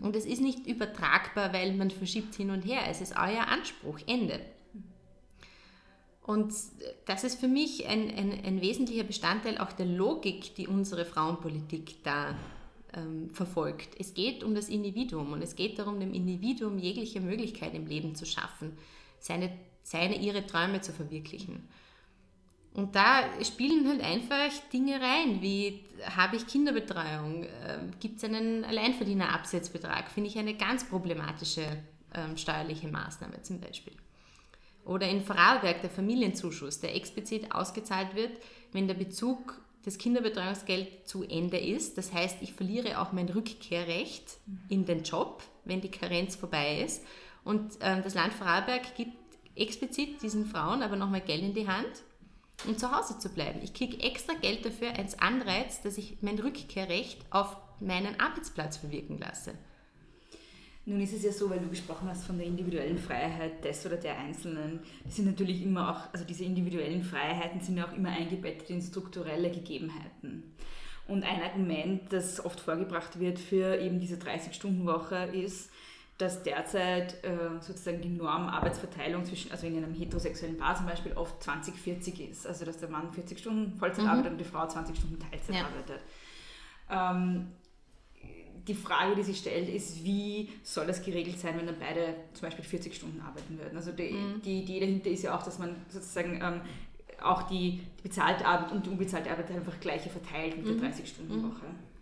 Und 0.00 0.14
es 0.14 0.24
ist 0.24 0.40
nicht 0.40 0.66
übertragbar, 0.66 1.52
weil 1.52 1.72
man 1.74 1.90
verschiebt 1.90 2.34
hin 2.34 2.50
und 2.50 2.62
her. 2.62 2.82
Es 2.88 3.00
ist 3.00 3.16
euer 3.16 3.48
Anspruch. 3.48 3.98
Ende. 4.06 4.40
Und 6.24 6.54
das 7.04 7.22
ist 7.22 7.38
für 7.38 7.48
mich 7.48 7.86
ein, 7.86 8.10
ein, 8.10 8.44
ein 8.44 8.60
wesentlicher 8.62 9.04
Bestandteil 9.04 9.58
auch 9.58 9.72
der 9.72 9.84
Logik, 9.84 10.54
die 10.54 10.66
unsere 10.66 11.04
Frauenpolitik 11.04 12.02
da 12.02 12.34
ähm, 12.94 13.28
verfolgt. 13.30 13.90
Es 13.98 14.14
geht 14.14 14.42
um 14.42 14.54
das 14.54 14.70
Individuum 14.70 15.34
und 15.34 15.42
es 15.42 15.54
geht 15.54 15.78
darum, 15.78 16.00
dem 16.00 16.14
Individuum 16.14 16.78
jegliche 16.78 17.20
Möglichkeit 17.20 17.74
im 17.74 17.86
Leben 17.86 18.14
zu 18.14 18.24
schaffen, 18.24 18.72
seine, 19.18 19.52
seine 19.82 20.16
ihre 20.16 20.46
Träume 20.46 20.80
zu 20.80 20.94
verwirklichen. 20.94 21.68
Und 22.72 22.96
da 22.96 23.24
spielen 23.44 23.86
halt 23.86 24.02
einfach 24.02 24.50
Dinge 24.72 25.00
rein, 25.00 25.42
wie 25.42 25.84
habe 26.16 26.36
ich 26.36 26.46
Kinderbetreuung, 26.46 27.44
äh, 27.44 27.80
gibt 28.00 28.16
es 28.16 28.24
einen 28.24 28.64
Alleinverdienerabsetzbetrag, 28.64 30.10
finde 30.10 30.30
ich 30.30 30.38
eine 30.38 30.54
ganz 30.54 30.88
problematische 30.88 31.62
äh, 32.14 32.36
steuerliche 32.36 32.88
Maßnahme 32.88 33.42
zum 33.42 33.60
Beispiel. 33.60 33.92
Oder 34.84 35.08
in 35.08 35.22
Vorarlberg 35.22 35.80
der 35.80 35.90
Familienzuschuss, 35.90 36.80
der 36.80 36.94
explizit 36.94 37.52
ausgezahlt 37.52 38.14
wird, 38.14 38.32
wenn 38.72 38.86
der 38.86 38.94
Bezug 38.94 39.60
das 39.84 39.98
Kinderbetreuungsgeld 39.98 41.06
zu 41.06 41.24
Ende 41.24 41.58
ist. 41.58 41.98
Das 41.98 42.12
heißt, 42.12 42.38
ich 42.40 42.54
verliere 42.54 43.00
auch 43.00 43.12
mein 43.12 43.28
Rückkehrrecht 43.28 44.38
in 44.68 44.84
den 44.84 45.02
Job, 45.02 45.42
wenn 45.64 45.80
die 45.80 45.90
Karenz 45.90 46.36
vorbei 46.36 46.80
ist. 46.82 47.04
Und 47.44 47.80
äh, 47.80 48.02
das 48.02 48.14
Land 48.14 48.32
Vorarlberg 48.32 48.94
gibt 48.96 49.12
explizit 49.56 50.22
diesen 50.22 50.46
Frauen 50.46 50.82
aber 50.82 50.96
nochmal 50.96 51.20
Geld 51.20 51.42
in 51.42 51.54
die 51.54 51.68
Hand, 51.68 52.02
um 52.66 52.76
zu 52.76 52.90
Hause 52.90 53.18
zu 53.18 53.28
bleiben. 53.28 53.60
Ich 53.62 53.74
kriege 53.74 54.00
extra 54.00 54.34
Geld 54.34 54.64
dafür 54.64 54.96
als 54.96 55.18
Anreiz, 55.18 55.82
dass 55.82 55.98
ich 55.98 56.18
mein 56.22 56.38
Rückkehrrecht 56.38 57.20
auf 57.30 57.56
meinen 57.80 58.18
Arbeitsplatz 58.18 58.78
verwirken 58.78 59.18
lasse. 59.18 59.54
Nun 60.86 61.00
ist 61.00 61.14
es 61.14 61.22
ja 61.22 61.32
so, 61.32 61.48
weil 61.48 61.60
du 61.60 61.68
gesprochen 61.68 62.08
hast 62.08 62.24
von 62.24 62.36
der 62.36 62.46
individuellen 62.46 62.98
Freiheit 62.98 63.64
des 63.64 63.86
oder 63.86 63.96
der 63.96 64.18
Einzelnen, 64.18 64.80
die 65.06 65.10
sind 65.10 65.26
natürlich 65.26 65.62
immer 65.62 65.90
auch, 65.90 66.12
also 66.12 66.26
diese 66.26 66.44
individuellen 66.44 67.02
Freiheiten 67.02 67.60
sind 67.60 67.78
ja 67.78 67.86
auch 67.86 67.96
immer 67.96 68.10
eingebettet 68.10 68.68
in 68.68 68.82
strukturelle 68.82 69.50
Gegebenheiten. 69.50 70.54
Und 71.06 71.22
ein 71.22 71.42
Argument, 71.42 72.12
das 72.12 72.44
oft 72.44 72.60
vorgebracht 72.60 73.18
wird 73.18 73.38
für 73.38 73.78
eben 73.78 73.98
diese 73.98 74.16
30-Stunden-Woche 74.16 75.30
ist, 75.32 75.70
dass 76.18 76.42
derzeit 76.42 77.24
äh, 77.24 77.60
sozusagen 77.60 78.00
die 78.00 78.08
Normarbeitsverteilung 78.08 79.24
zwischen, 79.24 79.50
also 79.50 79.66
in 79.66 79.76
einem 79.76 79.94
heterosexuellen 79.94 80.56
Paar 80.56 80.76
zum 80.76 80.86
Beispiel, 80.86 81.12
oft 81.14 81.42
20-40 81.42 82.30
ist. 82.30 82.46
Also 82.46 82.64
dass 82.64 82.78
der 82.78 82.88
Mann 82.88 83.12
40 83.12 83.38
Stunden 83.38 83.76
Vollzeit 83.78 84.04
mhm. 84.04 84.10
arbeitet 84.10 84.32
und 84.32 84.38
die 84.38 84.44
Frau 84.44 84.66
20 84.66 84.96
Stunden 84.96 85.18
Teilzeit 85.18 85.56
ja. 85.56 85.64
arbeitet. 85.64 86.00
Ähm, 86.90 87.48
die 88.66 88.74
Frage, 88.74 89.14
die 89.14 89.22
sich 89.22 89.38
stellt, 89.38 89.68
ist, 89.68 90.04
wie 90.04 90.48
soll 90.62 90.86
das 90.86 91.04
geregelt 91.04 91.38
sein, 91.38 91.56
wenn 91.56 91.66
dann 91.66 91.78
beide 91.78 92.14
zum 92.32 92.42
Beispiel 92.48 92.64
40 92.64 92.94
Stunden 92.94 93.20
arbeiten 93.20 93.58
würden? 93.58 93.76
Also 93.76 93.92
die, 93.92 94.10
mhm. 94.10 94.40
die 94.42 94.60
Idee 94.60 94.80
dahinter 94.80 95.10
ist 95.10 95.22
ja 95.22 95.36
auch, 95.36 95.42
dass 95.42 95.58
man 95.58 95.76
sozusagen 95.88 96.40
ähm, 96.42 96.60
auch 97.22 97.42
die, 97.42 97.80
die, 97.98 98.02
bezahlte 98.02 98.46
Arbeit 98.46 98.72
und 98.72 98.86
die 98.86 98.90
unbezahlte 98.90 99.30
Arbeit 99.30 99.50
einfach 99.50 99.78
gleicher 99.80 100.10
verteilt 100.10 100.56
mit 100.56 100.66
mhm. 100.66 100.80
der 100.80 100.90
30-Stunden-Woche. 100.90 101.66
Mhm. 101.66 101.94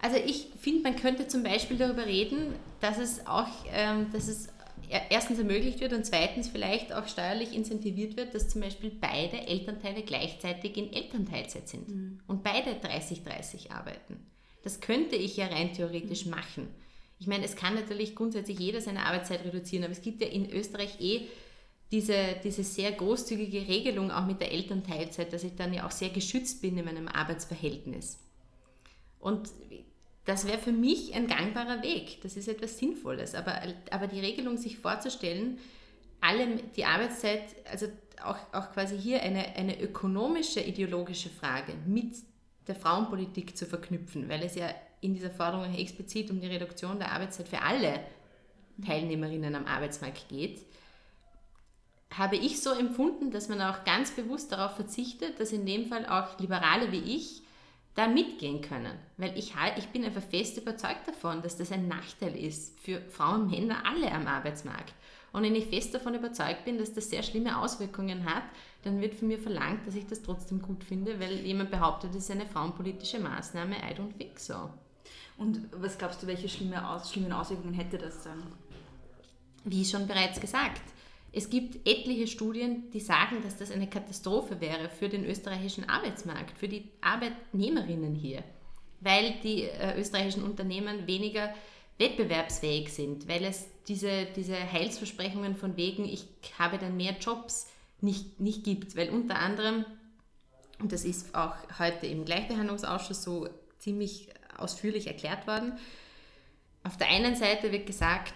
Also 0.00 0.16
ich 0.16 0.48
finde, 0.60 0.82
man 0.82 0.96
könnte 0.96 1.26
zum 1.26 1.42
Beispiel 1.42 1.76
darüber 1.76 2.06
reden, 2.06 2.54
dass 2.80 2.98
es 2.98 3.26
auch, 3.26 3.48
ähm, 3.72 4.06
dass 4.12 4.28
es 4.28 4.48
erstens 5.10 5.38
ermöglicht 5.38 5.80
wird 5.80 5.92
und 5.92 6.04
zweitens 6.06 6.48
vielleicht 6.48 6.92
auch 6.92 7.06
steuerlich 7.08 7.54
incentiviert 7.54 8.16
wird, 8.16 8.34
dass 8.34 8.48
zum 8.48 8.60
Beispiel 8.60 8.90
beide 8.90 9.46
Elternteile 9.46 10.02
gleichzeitig 10.02 10.76
in 10.76 10.92
Elternteilzeit 10.92 11.68
sind 11.68 11.88
mhm. 11.88 12.20
und 12.26 12.42
beide 12.42 12.72
30-30 12.72 13.70
arbeiten. 13.70 14.18
Das 14.62 14.80
könnte 14.80 15.16
ich 15.16 15.36
ja 15.36 15.46
rein 15.46 15.72
theoretisch 15.72 16.24
mhm. 16.24 16.30
machen. 16.30 16.68
Ich 17.20 17.26
meine, 17.26 17.44
es 17.44 17.56
kann 17.56 17.74
natürlich 17.74 18.14
grundsätzlich 18.14 18.58
jeder 18.58 18.80
seine 18.80 19.04
Arbeitszeit 19.04 19.44
reduzieren, 19.44 19.84
aber 19.84 19.92
es 19.92 20.02
gibt 20.02 20.20
ja 20.20 20.28
in 20.28 20.50
Österreich 20.50 21.00
eh 21.00 21.26
diese, 21.90 22.36
diese 22.44 22.62
sehr 22.62 22.92
großzügige 22.92 23.66
Regelung 23.66 24.10
auch 24.10 24.26
mit 24.26 24.40
der 24.40 24.52
Elternteilzeit, 24.52 25.32
dass 25.32 25.42
ich 25.42 25.56
dann 25.56 25.72
ja 25.72 25.86
auch 25.86 25.90
sehr 25.90 26.10
geschützt 26.10 26.60
bin 26.60 26.76
in 26.76 26.84
meinem 26.84 27.08
Arbeitsverhältnis. 27.08 28.18
Und 29.18 29.50
das 30.26 30.46
wäre 30.46 30.58
für 30.58 30.72
mich 30.72 31.14
ein 31.14 31.26
gangbarer 31.26 31.82
Weg. 31.82 32.20
Das 32.22 32.36
ist 32.36 32.48
etwas 32.48 32.78
Sinnvolles. 32.78 33.34
Aber, 33.34 33.62
aber 33.90 34.06
die 34.06 34.20
Regelung, 34.20 34.58
sich 34.58 34.76
vorzustellen, 34.76 35.58
alle 36.20 36.56
die 36.76 36.84
Arbeitszeit, 36.84 37.42
also 37.70 37.86
auch, 38.22 38.36
auch 38.52 38.72
quasi 38.72 38.98
hier 38.98 39.22
eine, 39.22 39.56
eine 39.56 39.80
ökonomische, 39.80 40.60
ideologische 40.60 41.30
Frage 41.30 41.72
mit 41.86 42.16
der 42.68 42.76
Frauenpolitik 42.76 43.56
zu 43.56 43.66
verknüpfen, 43.66 44.28
weil 44.28 44.42
es 44.42 44.54
ja 44.54 44.68
in 45.00 45.14
dieser 45.14 45.30
Forderung 45.30 45.74
explizit 45.74 46.30
um 46.30 46.40
die 46.40 46.46
Reduktion 46.46 46.98
der 46.98 47.12
Arbeitszeit 47.12 47.48
für 47.48 47.62
alle 47.62 48.00
Teilnehmerinnen 48.84 49.54
am 49.54 49.66
Arbeitsmarkt 49.66 50.28
geht, 50.28 50.64
habe 52.12 52.36
ich 52.36 52.60
so 52.62 52.72
empfunden, 52.72 53.30
dass 53.30 53.48
man 53.48 53.60
auch 53.60 53.84
ganz 53.84 54.12
bewusst 54.12 54.52
darauf 54.52 54.76
verzichtet, 54.76 55.38
dass 55.40 55.52
in 55.52 55.66
dem 55.66 55.86
Fall 55.86 56.06
auch 56.06 56.38
Liberale 56.38 56.90
wie 56.92 57.16
ich 57.16 57.42
da 57.94 58.06
mitgehen 58.06 58.62
können. 58.62 58.96
Weil 59.16 59.36
ich, 59.36 59.54
ich 59.76 59.88
bin 59.88 60.04
einfach 60.04 60.22
fest 60.22 60.56
überzeugt 60.56 61.06
davon, 61.06 61.42
dass 61.42 61.56
das 61.56 61.72
ein 61.72 61.88
Nachteil 61.88 62.36
ist 62.36 62.78
für 62.80 63.00
Frauen 63.10 63.42
und 63.42 63.50
Männer 63.50 63.84
alle 63.84 64.10
am 64.12 64.26
Arbeitsmarkt. 64.26 64.94
Und 65.32 65.42
wenn 65.42 65.54
ich 65.54 65.66
fest 65.66 65.94
davon 65.94 66.14
überzeugt 66.14 66.64
bin, 66.64 66.78
dass 66.78 66.94
das 66.94 67.10
sehr 67.10 67.22
schlimme 67.22 67.58
Auswirkungen 67.58 68.24
hat, 68.24 68.44
dann 68.88 69.00
wird 69.00 69.14
von 69.14 69.28
mir 69.28 69.38
verlangt, 69.38 69.86
dass 69.86 69.94
ich 69.94 70.06
das 70.06 70.22
trotzdem 70.22 70.62
gut 70.62 70.82
finde, 70.82 71.20
weil 71.20 71.34
jemand 71.44 71.70
behauptet, 71.70 72.10
es 72.10 72.24
ist 72.24 72.30
eine 72.30 72.46
frauenpolitische 72.46 73.20
Maßnahme. 73.20 73.76
I 73.76 73.94
don't 73.94 74.16
think 74.16 74.38
so. 74.38 74.70
Und 75.36 75.68
was 75.72 75.98
glaubst 75.98 76.22
du, 76.22 76.26
welche 76.26 76.48
schlimme 76.48 76.88
Aus 76.88 77.12
schlimmen 77.12 77.32
Auswirkungen 77.32 77.74
hätte 77.74 77.98
das 77.98 78.24
dann? 78.24 78.42
Wie 79.64 79.84
schon 79.84 80.06
bereits 80.06 80.40
gesagt, 80.40 80.82
es 81.32 81.50
gibt 81.50 81.86
etliche 81.86 82.26
Studien, 82.26 82.90
die 82.90 83.00
sagen, 83.00 83.42
dass 83.42 83.58
das 83.58 83.70
eine 83.70 83.88
Katastrophe 83.88 84.60
wäre 84.60 84.88
für 84.88 85.08
den 85.08 85.24
österreichischen 85.24 85.88
Arbeitsmarkt, 85.88 86.58
für 86.58 86.68
die 86.68 86.88
Arbeitnehmerinnen 87.02 88.14
hier, 88.14 88.42
weil 89.00 89.34
die 89.42 89.64
äh, 89.64 90.00
österreichischen 90.00 90.42
Unternehmen 90.42 91.06
weniger 91.06 91.54
wettbewerbsfähig 91.98 92.92
sind, 92.92 93.28
weil 93.28 93.44
es 93.44 93.68
diese, 93.86 94.26
diese 94.34 94.56
Heilsversprechungen 94.72 95.54
von 95.56 95.76
wegen, 95.76 96.06
ich 96.06 96.24
habe 96.58 96.78
dann 96.78 96.96
mehr 96.96 97.16
Jobs, 97.20 97.68
nicht, 98.00 98.40
nicht 98.40 98.64
gibt. 98.64 98.96
Weil 98.96 99.10
unter 99.10 99.38
anderem, 99.38 99.84
und 100.80 100.92
das 100.92 101.04
ist 101.04 101.34
auch 101.34 101.54
heute 101.78 102.06
im 102.06 102.24
Gleichbehandlungsausschuss 102.24 103.22
so 103.22 103.48
ziemlich 103.78 104.28
ausführlich 104.56 105.06
erklärt 105.06 105.46
worden, 105.46 105.78
auf 106.84 106.96
der 106.96 107.08
einen 107.08 107.36
Seite 107.36 107.72
wird 107.72 107.86
gesagt, 107.86 108.34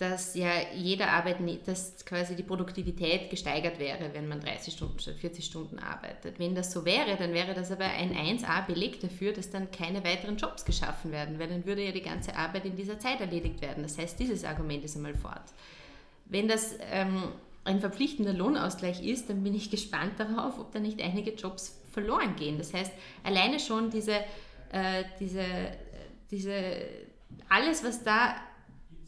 dass 0.00 0.34
ja 0.34 0.50
jeder 0.74 1.10
Arbeit, 1.10 1.36
dass 1.66 2.06
quasi 2.06 2.34
die 2.34 2.42
Produktivität 2.42 3.28
gesteigert 3.28 3.78
wäre, 3.78 4.14
wenn 4.14 4.28
man 4.28 4.40
30 4.40 4.72
Stunden 4.72 4.98
statt 4.98 5.16
40 5.16 5.44
Stunden 5.44 5.78
arbeitet. 5.78 6.38
Wenn 6.38 6.54
das 6.54 6.72
so 6.72 6.86
wäre, 6.86 7.18
dann 7.18 7.34
wäre 7.34 7.52
das 7.52 7.70
aber 7.70 7.84
ein 7.84 8.14
1a-Beleg 8.14 8.98
dafür, 9.00 9.34
dass 9.34 9.50
dann 9.50 9.70
keine 9.70 10.02
weiteren 10.02 10.38
Jobs 10.38 10.64
geschaffen 10.64 11.12
werden, 11.12 11.38
weil 11.38 11.48
dann 11.48 11.66
würde 11.66 11.84
ja 11.84 11.92
die 11.92 12.00
ganze 12.00 12.34
Arbeit 12.34 12.64
in 12.64 12.76
dieser 12.76 12.98
Zeit 12.98 13.20
erledigt 13.20 13.60
werden. 13.60 13.82
Das 13.82 13.98
heißt, 13.98 14.18
dieses 14.18 14.42
Argument 14.42 14.82
ist 14.84 14.96
einmal 14.96 15.14
fort. 15.14 15.52
Wenn 16.24 16.48
das 16.48 16.76
ähm, 16.90 17.24
ein 17.64 17.80
verpflichtender 17.80 18.32
Lohnausgleich 18.32 19.04
ist, 19.04 19.30
dann 19.30 19.42
bin 19.42 19.54
ich 19.54 19.70
gespannt 19.70 20.18
darauf, 20.18 20.58
ob 20.58 20.72
da 20.72 20.80
nicht 20.80 21.00
einige 21.02 21.32
Jobs 21.34 21.80
verloren 21.90 22.36
gehen. 22.36 22.58
Das 22.58 22.72
heißt, 22.72 22.92
alleine 23.24 23.58
schon 23.58 23.90
diese, 23.90 24.14
äh, 24.72 25.04
diese, 25.18 25.44
diese, 26.30 26.54
alles, 27.48 27.84
was 27.84 28.04
da 28.04 28.36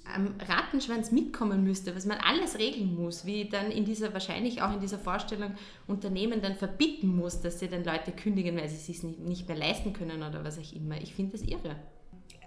am 0.05 0.35
Rattenschwanz 0.49 1.13
mitkommen 1.13 1.63
müsste, 1.63 1.95
was 1.95 2.07
man 2.07 2.19
alles 2.19 2.59
regeln 2.59 2.95
muss, 2.95 3.25
wie 3.25 3.49
dann 3.49 3.71
in 3.71 3.85
dieser, 3.85 4.13
wahrscheinlich 4.13 4.61
auch 4.61 4.73
in 4.73 4.81
dieser 4.81 4.99
Vorstellung 4.99 5.55
Unternehmen 5.87 6.43
dann 6.43 6.57
verbieten 6.57 7.15
muss, 7.15 7.41
dass 7.41 7.61
sie 7.61 7.69
dann 7.69 7.85
Leute 7.85 8.11
kündigen, 8.13 8.57
weil 8.57 8.69
sie 8.69 8.77
es 8.77 8.87
sich 8.87 9.03
nicht 9.03 9.47
mehr 9.49 9.57
leisten 9.57 9.93
können 9.93 10.23
oder 10.23 10.45
was 10.45 10.59
auch 10.59 10.73
immer. 10.73 11.01
Ich 11.01 11.15
finde 11.15 11.33
das 11.33 11.43
irre. 11.43 11.77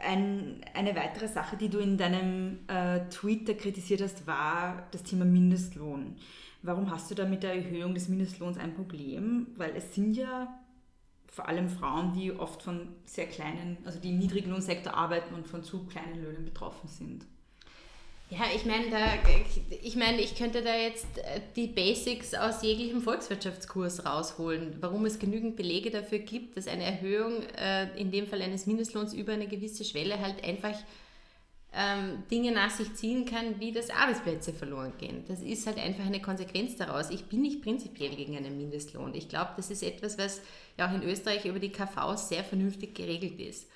Ein, 0.03 0.61
eine 0.73 0.95
weitere 0.95 1.27
Sache, 1.27 1.57
die 1.57 1.69
du 1.69 1.79
in 1.79 1.97
deinem 1.97 2.59
äh, 2.67 3.07
Tweet 3.09 3.57
kritisiert 3.57 4.01
hast, 4.01 4.27
war 4.27 4.87
das 4.91 5.03
Thema 5.03 5.25
Mindestlohn. 5.25 6.15
Warum 6.61 6.89
hast 6.89 7.11
du 7.11 7.15
da 7.15 7.25
mit 7.25 7.43
der 7.43 7.53
Erhöhung 7.53 7.93
des 7.93 8.09
Mindestlohns 8.09 8.57
ein 8.57 8.73
Problem? 8.73 9.47
Weil 9.55 9.75
es 9.75 9.93
sind 9.93 10.15
ja 10.15 10.47
vor 11.27 11.47
allem 11.47 11.69
Frauen, 11.69 12.13
die 12.13 12.31
oft 12.31 12.63
von 12.63 12.87
sehr 13.03 13.27
kleinen, 13.27 13.77
also 13.85 13.99
die 13.99 14.11
im 14.11 14.19
Niedriglohnsektor 14.19 14.93
arbeiten 14.93 15.35
und 15.35 15.47
von 15.47 15.63
zu 15.63 15.85
kleinen 15.85 16.23
Löhnen 16.23 16.45
betroffen 16.45 16.87
sind. 16.87 17.25
Ja, 18.29 18.45
ich 18.55 18.65
meine, 18.65 18.85
ich 19.83 19.95
meine, 19.95 20.19
ich 20.19 20.35
könnte 20.35 20.63
da 20.63 20.75
jetzt 20.75 21.19
äh, 21.19 21.41
die 21.55 21.67
Basics 21.67 22.33
aus 22.33 22.63
jeglichem 22.63 23.01
Volkswirtschaftskurs 23.01 24.03
rausholen, 24.03 24.77
warum 24.79 25.05
es 25.05 25.19
genügend 25.19 25.55
Belege 25.55 25.91
dafür 25.91 26.19
gibt, 26.19 26.57
dass 26.57 26.67
eine 26.67 26.83
Erhöhung, 26.83 27.43
äh, 27.55 27.95
in 27.99 28.11
dem 28.11 28.25
Fall 28.25 28.41
eines 28.41 28.65
Mindestlohns 28.65 29.13
über 29.13 29.33
eine 29.33 29.47
gewisse 29.47 29.85
Schwelle, 29.85 30.19
halt 30.19 30.43
einfach 30.43 30.75
ähm, 31.71 32.23
Dinge 32.31 32.51
nach 32.51 32.71
sich 32.71 32.95
ziehen 32.95 33.25
kann, 33.25 33.59
wie 33.59 33.71
dass 33.71 33.91
Arbeitsplätze 33.91 34.53
verloren 34.53 34.93
gehen. 34.97 35.23
Das 35.27 35.41
ist 35.41 35.67
halt 35.67 35.77
einfach 35.77 36.05
eine 36.05 36.21
Konsequenz 36.21 36.77
daraus. 36.77 37.11
Ich 37.11 37.25
bin 37.25 37.41
nicht 37.41 37.61
prinzipiell 37.61 38.15
gegen 38.15 38.35
einen 38.37 38.57
Mindestlohn. 38.57 39.13
Ich 39.13 39.29
glaube, 39.29 39.51
das 39.57 39.69
ist 39.69 39.83
etwas, 39.83 40.17
was 40.17 40.41
ja 40.77 40.89
auch 40.89 40.95
in 40.95 41.03
Österreich 41.03 41.45
über 41.45 41.59
die 41.59 41.71
KV 41.71 42.15
sehr 42.15 42.43
vernünftig 42.43 42.95
geregelt 42.95 43.39
ist. 43.39 43.67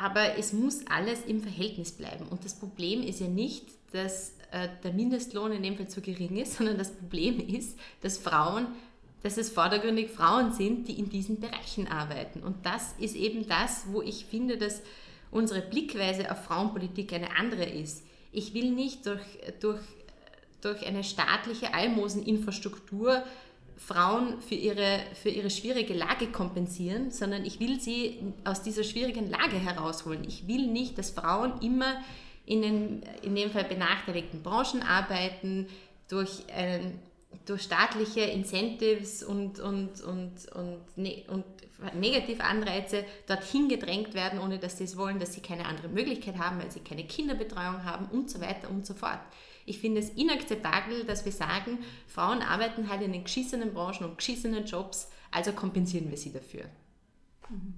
Aber 0.00 0.38
es 0.38 0.52
muss 0.52 0.86
alles 0.86 1.24
im 1.26 1.42
Verhältnis 1.42 1.90
bleiben. 1.90 2.26
Und 2.28 2.44
das 2.44 2.54
Problem 2.54 3.02
ist 3.02 3.18
ja 3.18 3.26
nicht, 3.26 3.64
dass 3.90 4.34
äh, 4.52 4.68
der 4.84 4.92
Mindestlohn 4.92 5.50
in 5.50 5.62
dem 5.62 5.76
Fall 5.76 5.88
zu 5.88 6.00
gering 6.00 6.36
ist, 6.36 6.54
sondern 6.58 6.78
das 6.78 6.92
Problem 6.92 7.40
ist, 7.40 7.76
dass 8.00 8.16
Frauen, 8.16 8.68
dass 9.24 9.36
es 9.36 9.50
vordergründig 9.50 10.10
Frauen 10.10 10.52
sind, 10.52 10.86
die 10.86 11.00
in 11.00 11.08
diesen 11.08 11.40
Bereichen 11.40 11.88
arbeiten. 11.88 12.44
Und 12.44 12.64
das 12.64 12.94
ist 13.00 13.16
eben 13.16 13.48
das, 13.48 13.86
wo 13.88 14.00
ich 14.00 14.24
finde, 14.24 14.56
dass 14.56 14.82
unsere 15.32 15.62
Blickweise 15.62 16.30
auf 16.30 16.44
Frauenpolitik 16.44 17.12
eine 17.12 17.36
andere 17.36 17.64
ist. 17.64 18.04
Ich 18.30 18.54
will 18.54 18.70
nicht 18.70 19.04
durch, 19.04 19.20
durch, 19.58 19.80
durch 20.60 20.86
eine 20.86 21.02
staatliche 21.02 21.74
Almoseninfrastruktur 21.74 23.24
Frauen 23.78 24.40
für 24.42 24.56
ihre, 24.56 25.00
für 25.22 25.28
ihre 25.28 25.50
schwierige 25.50 25.94
Lage 25.94 26.26
kompensieren, 26.26 27.10
sondern 27.12 27.44
ich 27.44 27.60
will 27.60 27.80
sie 27.80 28.18
aus 28.44 28.62
dieser 28.62 28.82
schwierigen 28.82 29.30
Lage 29.30 29.56
herausholen. 29.56 30.24
Ich 30.26 30.48
will 30.48 30.66
nicht, 30.66 30.98
dass 30.98 31.10
Frauen 31.10 31.60
immer 31.62 32.02
in, 32.44 32.62
den, 32.62 33.02
in 33.22 33.34
dem 33.34 33.50
Fall 33.50 33.64
benachteiligten 33.64 34.42
Branchen 34.42 34.82
arbeiten, 34.82 35.68
durch, 36.08 36.42
einen, 36.54 36.98
durch 37.46 37.62
staatliche 37.62 38.20
Incentives 38.20 39.22
und, 39.22 39.60
und, 39.60 40.00
und, 40.00 40.32
und, 40.54 40.96
ne, 40.96 41.24
und 41.28 41.44
Negativanreize 41.94 43.04
dorthin 43.26 43.68
gedrängt 43.68 44.14
werden, 44.14 44.40
ohne 44.40 44.58
dass 44.58 44.78
sie 44.78 44.84
es 44.84 44.96
wollen, 44.96 45.20
dass 45.20 45.34
sie 45.34 45.40
keine 45.40 45.66
andere 45.66 45.88
Möglichkeit 45.88 46.38
haben, 46.38 46.58
weil 46.58 46.70
sie 46.72 46.80
keine 46.80 47.04
Kinderbetreuung 47.04 47.84
haben 47.84 48.06
und 48.10 48.28
so 48.28 48.40
weiter 48.40 48.68
und 48.70 48.84
so 48.86 48.94
fort. 48.94 49.20
Ich 49.68 49.78
finde 49.78 50.00
es 50.00 50.10
inakzeptabel, 50.10 51.04
dass 51.04 51.24
wir 51.24 51.32
sagen, 51.32 51.78
Frauen 52.06 52.42
arbeiten 52.42 52.88
halt 52.88 53.02
in 53.02 53.12
den 53.12 53.24
geschissenen 53.24 53.72
Branchen 53.72 54.04
und 54.04 54.18
geschissenen 54.18 54.64
Jobs, 54.64 55.10
also 55.30 55.52
kompensieren 55.52 56.10
wir 56.10 56.16
sie 56.16 56.32
dafür. 56.32 56.64
Mhm. 57.48 57.74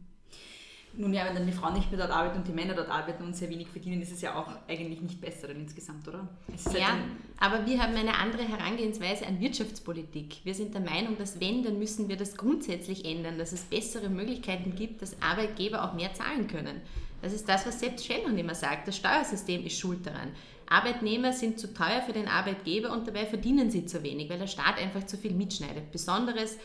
Nun 0.92 1.14
ja, 1.14 1.24
wenn 1.24 1.35
dann 1.35 1.46
die 1.46 1.53
Frauen 1.53 1.74
nicht 1.74 1.90
mehr 1.90 2.00
dort 2.00 2.11
arbeiten 2.11 2.38
und 2.38 2.48
die 2.48 2.53
Männer 2.53 2.74
dort 2.74 2.88
arbeiten 2.88 3.22
und 3.22 3.37
sehr 3.37 3.48
wenig 3.48 3.68
verdienen, 3.68 4.03
ist 4.03 4.12
es 4.12 4.22
ja 4.22 4.35
auch 4.35 4.48
eigentlich 4.66 5.00
nicht 5.00 5.20
besser 5.20 5.46
dann 5.46 5.61
insgesamt, 5.61 6.07
oder? 6.09 6.29
Halt 6.66 6.79
ja, 6.79 6.98
aber 7.38 7.64
wir 7.64 7.81
haben 7.81 7.94
eine 7.94 8.16
andere 8.16 8.42
Herangehensweise 8.42 9.24
an 9.26 9.40
Wirtschaftspolitik. 9.40 10.38
Wir 10.42 10.55
sind 10.55 10.74
der 10.74 10.81
Meinung, 10.81 11.16
dass 11.16 11.38
wenn, 11.38 11.62
dann 11.62 11.79
müssen 11.79 12.09
wir 12.09 12.16
das 12.16 12.37
grundsätzlich 12.37 13.05
ändern, 13.05 13.38
dass 13.38 13.53
es 13.53 13.62
bessere 13.62 14.09
Möglichkeiten 14.09 14.74
gibt, 14.74 15.00
dass 15.00 15.20
Arbeitgeber 15.22 15.85
auch 15.85 15.94
mehr 15.94 16.12
zahlen 16.12 16.48
können. 16.48 16.81
Das 17.22 17.33
ist 17.33 17.48
das, 17.48 17.66
was 17.66 17.79
selbst 17.79 18.05
Shellon 18.05 18.37
immer 18.37 18.55
sagt. 18.57 18.88
Das 18.88 18.96
Steuersystem 18.96 19.64
ist 19.64 19.79
schuld 19.79 20.05
daran. 20.05 20.33
Arbeitnehmer 20.70 21.33
sind 21.33 21.59
zu 21.59 21.74
teuer 21.74 22.00
für 22.00 22.12
den 22.12 22.28
Arbeitgeber 22.28 22.92
und 22.92 23.06
dabei 23.06 23.26
verdienen 23.26 23.70
sie 23.70 23.87
zu 23.87 24.02
wenig, 24.02 24.30
weil 24.30 24.38
der 24.38 24.46
Staat 24.46 24.78
einfach 24.78 25.04
zu 25.04 25.18
viel 25.18 25.33
mitschneidet, 25.33 25.90
besonders, 25.90 26.56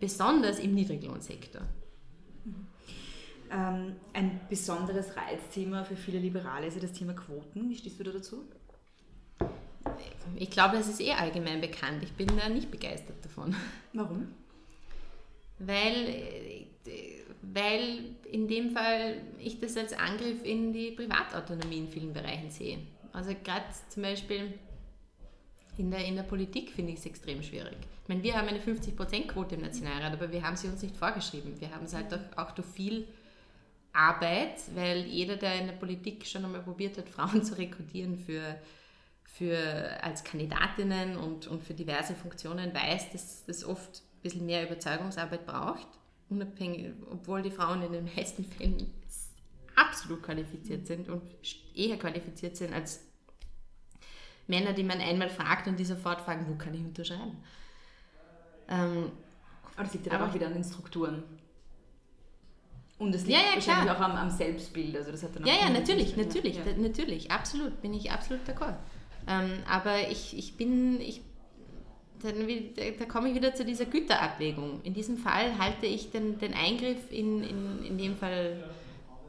besonders 0.00 0.58
im 0.58 0.74
Niedriglohnsektor. 0.74 1.62
Ähm, 3.50 3.94
ein 4.12 4.40
besonderes 4.50 5.16
Reizthema 5.16 5.84
für 5.84 5.94
viele 5.94 6.18
Liberale 6.18 6.66
ist 6.66 6.74
ja 6.74 6.80
das 6.80 6.92
Thema 6.92 7.12
Quoten. 7.12 7.70
Wie 7.70 7.76
stehst 7.76 8.00
du 8.00 8.02
da 8.04 8.10
dazu? 8.10 8.44
Ich 10.34 10.50
glaube, 10.50 10.76
es 10.78 10.88
ist 10.88 11.00
eh 11.00 11.12
allgemein 11.12 11.60
bekannt. 11.60 12.02
Ich 12.02 12.12
bin 12.12 12.26
da 12.36 12.48
nicht 12.48 12.72
begeistert 12.72 13.24
davon. 13.24 13.54
Warum? 13.92 14.34
Weil, 15.60 16.66
weil 17.42 18.16
in 18.32 18.48
dem 18.48 18.72
Fall 18.72 19.20
ich 19.38 19.60
das 19.60 19.76
als 19.76 19.92
Angriff 19.92 20.42
in 20.42 20.72
die 20.72 20.90
Privatautonomie 20.90 21.78
in 21.78 21.88
vielen 21.88 22.12
Bereichen 22.12 22.50
sehe. 22.50 22.78
Also 23.14 23.32
gerade 23.44 23.64
zum 23.88 24.02
Beispiel 24.02 24.58
in 25.78 25.90
der, 25.90 26.04
in 26.04 26.16
der 26.16 26.24
Politik 26.24 26.72
finde 26.72 26.92
ich 26.92 26.98
es 26.98 27.06
extrem 27.06 27.42
schwierig. 27.42 27.76
Ich 28.02 28.08
meine, 28.08 28.22
wir 28.22 28.36
haben 28.36 28.48
eine 28.48 28.58
50%-Quote 28.58 29.54
im 29.54 29.62
Nationalrat, 29.62 30.12
aber 30.12 30.30
wir 30.30 30.42
haben 30.42 30.56
sie 30.56 30.68
uns 30.68 30.82
nicht 30.82 30.96
vorgeschrieben. 30.96 31.58
Wir 31.60 31.70
haben 31.72 31.84
es 31.84 31.94
halt 31.94 32.12
auch, 32.12 32.36
auch 32.36 32.50
durch 32.50 32.66
viel 32.66 33.08
Arbeit, 33.92 34.60
weil 34.74 35.06
jeder, 35.06 35.36
der 35.36 35.60
in 35.60 35.68
der 35.68 35.74
Politik 35.74 36.26
schon 36.26 36.44
einmal 36.44 36.62
probiert 36.62 36.98
hat, 36.98 37.08
Frauen 37.10 37.44
zu 37.44 37.56
rekrutieren 37.56 38.18
für, 38.18 38.56
für 39.22 40.02
als 40.02 40.24
Kandidatinnen 40.24 41.16
und, 41.16 41.46
und 41.46 41.62
für 41.62 41.74
diverse 41.74 42.14
Funktionen, 42.14 42.74
weiß, 42.74 43.12
dass 43.12 43.44
das 43.46 43.64
oft 43.64 44.02
ein 44.02 44.22
bisschen 44.22 44.46
mehr 44.46 44.64
Überzeugungsarbeit 44.66 45.46
braucht. 45.46 45.86
unabhängig, 46.30 46.92
obwohl 47.10 47.42
die 47.42 47.52
Frauen 47.52 47.82
in 47.82 47.92
den 47.92 48.04
meisten 48.16 48.44
Fällen 48.44 48.92
absolut 49.76 50.22
qualifiziert 50.22 50.86
sind 50.86 51.08
und 51.08 51.22
eher 51.74 51.96
qualifiziert 51.96 52.56
sind 52.56 52.72
als 52.72 53.03
Männer, 54.46 54.72
die 54.72 54.82
man 54.82 55.00
einmal 55.00 55.30
fragt 55.30 55.66
und 55.66 55.78
die 55.78 55.84
sofort 55.84 56.20
fragen, 56.20 56.46
wo 56.48 56.54
kann 56.54 56.74
ich 56.74 56.80
unterschreiben? 56.80 57.36
Ähm, 58.68 59.12
aber 59.74 59.84
das 59.84 59.94
liegt 59.94 60.06
ja 60.06 60.24
auch 60.24 60.34
wieder 60.34 60.46
an 60.46 60.54
den 60.54 60.64
Strukturen. 60.64 61.22
Und 62.98 63.14
es 63.14 63.26
liegt 63.26 63.38
ja, 63.38 63.44
ja, 63.44 63.54
wahrscheinlich 63.54 63.84
klar. 63.84 63.96
auch 63.96 64.00
am, 64.00 64.16
am, 64.16 64.30
Selbstbild. 64.30 64.96
Also 64.96 65.10
das 65.10 65.22
hat 65.22 65.34
dann 65.34 65.44
ja, 65.44 65.54
ja, 65.54 65.70
natürlich, 65.70 66.16
natürlich, 66.16 66.56
ja. 66.56 66.62
natürlich, 66.76 67.30
absolut, 67.30 67.82
bin 67.82 67.92
ich 67.92 68.10
absolut 68.12 68.48
d'accord. 68.48 68.76
Ähm, 69.26 69.50
aber 69.68 70.10
ich, 70.10 70.36
ich 70.38 70.56
bin, 70.56 71.00
ich, 71.00 71.22
dann, 72.22 72.46
da 72.98 73.04
komme 73.06 73.30
ich 73.30 73.34
wieder 73.34 73.54
zu 73.54 73.64
dieser 73.64 73.86
Güterabwägung. 73.86 74.80
In 74.84 74.94
diesem 74.94 75.18
Fall 75.18 75.58
halte 75.58 75.86
ich 75.86 76.10
den, 76.12 76.38
den 76.38 76.54
Eingriff 76.54 77.10
in, 77.10 77.42
in, 77.42 77.84
in 77.84 77.98
dem 77.98 78.16
Fall 78.16 78.62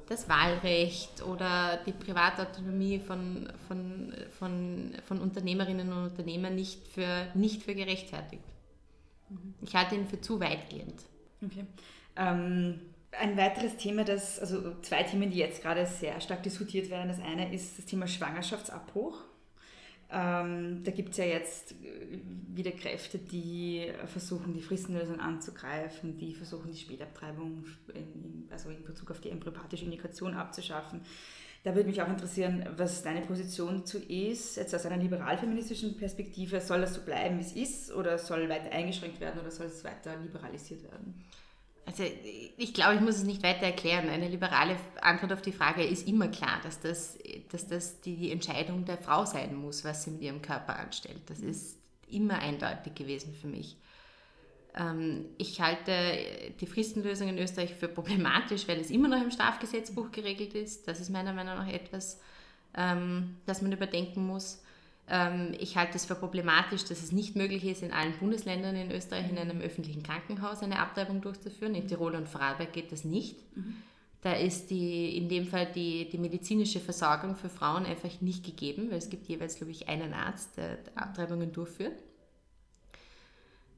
das 0.07 0.29
Wahlrecht 0.29 1.23
oder 1.23 1.79
die 1.85 1.91
Privatautonomie 1.91 2.99
von, 2.99 3.51
von, 3.67 4.13
von, 4.37 4.91
von 5.05 5.19
Unternehmerinnen 5.19 5.91
und 5.91 6.03
Unternehmern 6.11 6.55
nicht 6.55 6.87
für, 6.87 7.27
nicht 7.33 7.63
für 7.63 7.75
gerechtfertigt. 7.75 8.43
Ich 9.61 9.75
halte 9.75 9.95
ihn 9.95 10.07
für 10.07 10.21
zu 10.21 10.39
weitgehend. 10.39 11.01
Okay. 11.43 11.65
Ähm, 12.15 12.79
ein 13.11 13.37
weiteres 13.37 13.77
Thema, 13.77 14.03
das, 14.03 14.39
also 14.39 14.79
zwei 14.81 15.03
Themen, 15.03 15.31
die 15.31 15.37
jetzt 15.37 15.61
gerade 15.61 15.85
sehr 15.85 16.19
stark 16.21 16.43
diskutiert 16.43 16.89
werden. 16.89 17.07
Das 17.07 17.19
eine 17.19 17.53
ist 17.53 17.77
das 17.77 17.85
Thema 17.85 18.07
Schwangerschaftsabbruch. 18.07 19.23
Ähm, 20.17 20.81
da 20.85 20.91
gibt 20.91 21.09
es 21.09 21.17
ja 21.17 21.25
jetzt 21.25 21.73
äh, 21.73 22.19
wieder 22.53 22.71
Kräfte, 22.71 23.17
die 23.17 23.91
versuchen, 24.05 24.53
die 24.53 24.61
Fristenlösung 24.61 25.19
anzugreifen, 25.19 26.17
die 26.17 26.33
versuchen, 26.33 26.71
die 26.71 26.77
Spätabtreibung, 26.77 27.65
in, 27.93 28.47
also 28.49 28.69
in 28.69 28.81
Bezug 28.85 29.11
auf 29.11 29.19
die 29.19 29.29
embryopathische 29.29 29.83
Indikation 29.83 30.33
abzuschaffen. 30.33 31.01
Da 31.65 31.75
würde 31.75 31.89
mich 31.89 32.01
auch 32.01 32.07
interessieren, 32.07 32.65
was 32.77 33.03
deine 33.03 33.21
Position 33.21 33.79
dazu 33.79 33.97
ist, 33.97 34.55
jetzt 34.55 34.73
aus 34.73 34.85
einer 34.85 35.03
liberal-feministischen 35.03 35.97
Perspektive. 35.97 36.61
Soll 36.61 36.79
das 36.79 36.93
so 36.93 37.01
bleiben, 37.01 37.37
wie 37.37 37.41
es 37.41 37.51
ist, 37.53 37.91
oder 37.91 38.17
soll 38.17 38.47
weiter 38.47 38.71
eingeschränkt 38.71 39.19
werden, 39.19 39.41
oder 39.41 39.51
soll 39.51 39.65
es 39.65 39.83
weiter 39.83 40.15
liberalisiert 40.15 40.83
werden? 40.83 41.25
Also 41.85 42.03
ich 42.57 42.73
glaube, 42.73 42.95
ich 42.95 43.01
muss 43.01 43.15
es 43.15 43.23
nicht 43.23 43.43
weiter 43.43 43.67
erklären. 43.67 44.09
Eine 44.09 44.27
liberale 44.27 44.77
Antwort 45.01 45.33
auf 45.33 45.41
die 45.41 45.51
Frage 45.51 45.83
ist 45.83 46.07
immer 46.07 46.27
klar, 46.29 46.59
dass 46.63 46.79
das, 46.79 47.17
dass 47.51 47.67
das 47.67 48.01
die 48.01 48.31
Entscheidung 48.31 48.85
der 48.85 48.97
Frau 48.97 49.25
sein 49.25 49.55
muss, 49.55 49.83
was 49.85 50.03
sie 50.03 50.11
mit 50.11 50.21
ihrem 50.21 50.41
Körper 50.41 50.79
anstellt. 50.79 51.21
Das 51.27 51.39
ist 51.39 51.77
immer 52.09 52.39
eindeutig 52.39 52.95
gewesen 52.95 53.33
für 53.33 53.47
mich. 53.47 53.77
Ähm, 54.75 55.25
ich 55.37 55.61
halte 55.61 55.93
die 56.59 56.65
Fristenlösung 56.65 57.29
in 57.29 57.37
Österreich 57.37 57.75
für 57.75 57.87
problematisch, 57.87 58.67
weil 58.67 58.79
es 58.79 58.89
immer 58.89 59.07
noch 59.07 59.21
im 59.21 59.31
Strafgesetzbuch 59.31 60.11
geregelt 60.11 60.53
ist. 60.53 60.87
Das 60.87 60.99
ist 60.99 61.09
meiner 61.09 61.33
Meinung 61.33 61.55
nach 61.55 61.71
etwas, 61.71 62.19
ähm, 62.75 63.37
das 63.45 63.61
man 63.61 63.71
überdenken 63.71 64.25
muss. 64.25 64.63
Ähm, 65.07 65.53
ich 65.59 65.77
halte 65.77 65.95
es 65.95 66.05
für 66.05 66.15
problematisch, 66.15 66.83
dass 66.85 67.03
es 67.03 67.11
nicht 67.11 67.35
möglich 67.35 67.63
ist, 67.63 67.83
in 67.83 67.91
allen 67.91 68.17
Bundesländern 68.17 68.75
in 68.75 68.91
Österreich 68.91 69.29
in 69.29 69.37
einem 69.37 69.61
öffentlichen 69.61 70.03
Krankenhaus 70.03 70.63
eine 70.63 70.79
Abtreibung 70.79 71.21
durchzuführen. 71.21 71.75
In 71.75 71.87
Tirol 71.87 72.15
und 72.15 72.27
Vorarlberg 72.27 72.73
geht 72.73 72.91
das 72.91 73.03
nicht. 73.03 73.37
Mhm. 73.55 73.75
Da 74.21 74.33
ist 74.33 74.71
die, 74.71 75.15
in 75.15 75.29
dem 75.29 75.45
Fall 75.45 75.71
die, 75.71 76.09
die 76.09 76.17
medizinische 76.17 76.79
Versorgung 76.79 77.35
für 77.35 77.49
Frauen 77.49 77.85
einfach 77.85 78.09
nicht 78.21 78.43
gegeben, 78.43 78.89
weil 78.89 78.97
es 78.97 79.11
gibt 79.11 79.27
jeweils, 79.27 79.57
glaube 79.57 79.71
ich, 79.71 79.87
einen 79.87 80.13
Arzt, 80.15 80.57
der 80.57 80.79
Abtreibungen 80.95 81.51
durchführt. 81.51 82.01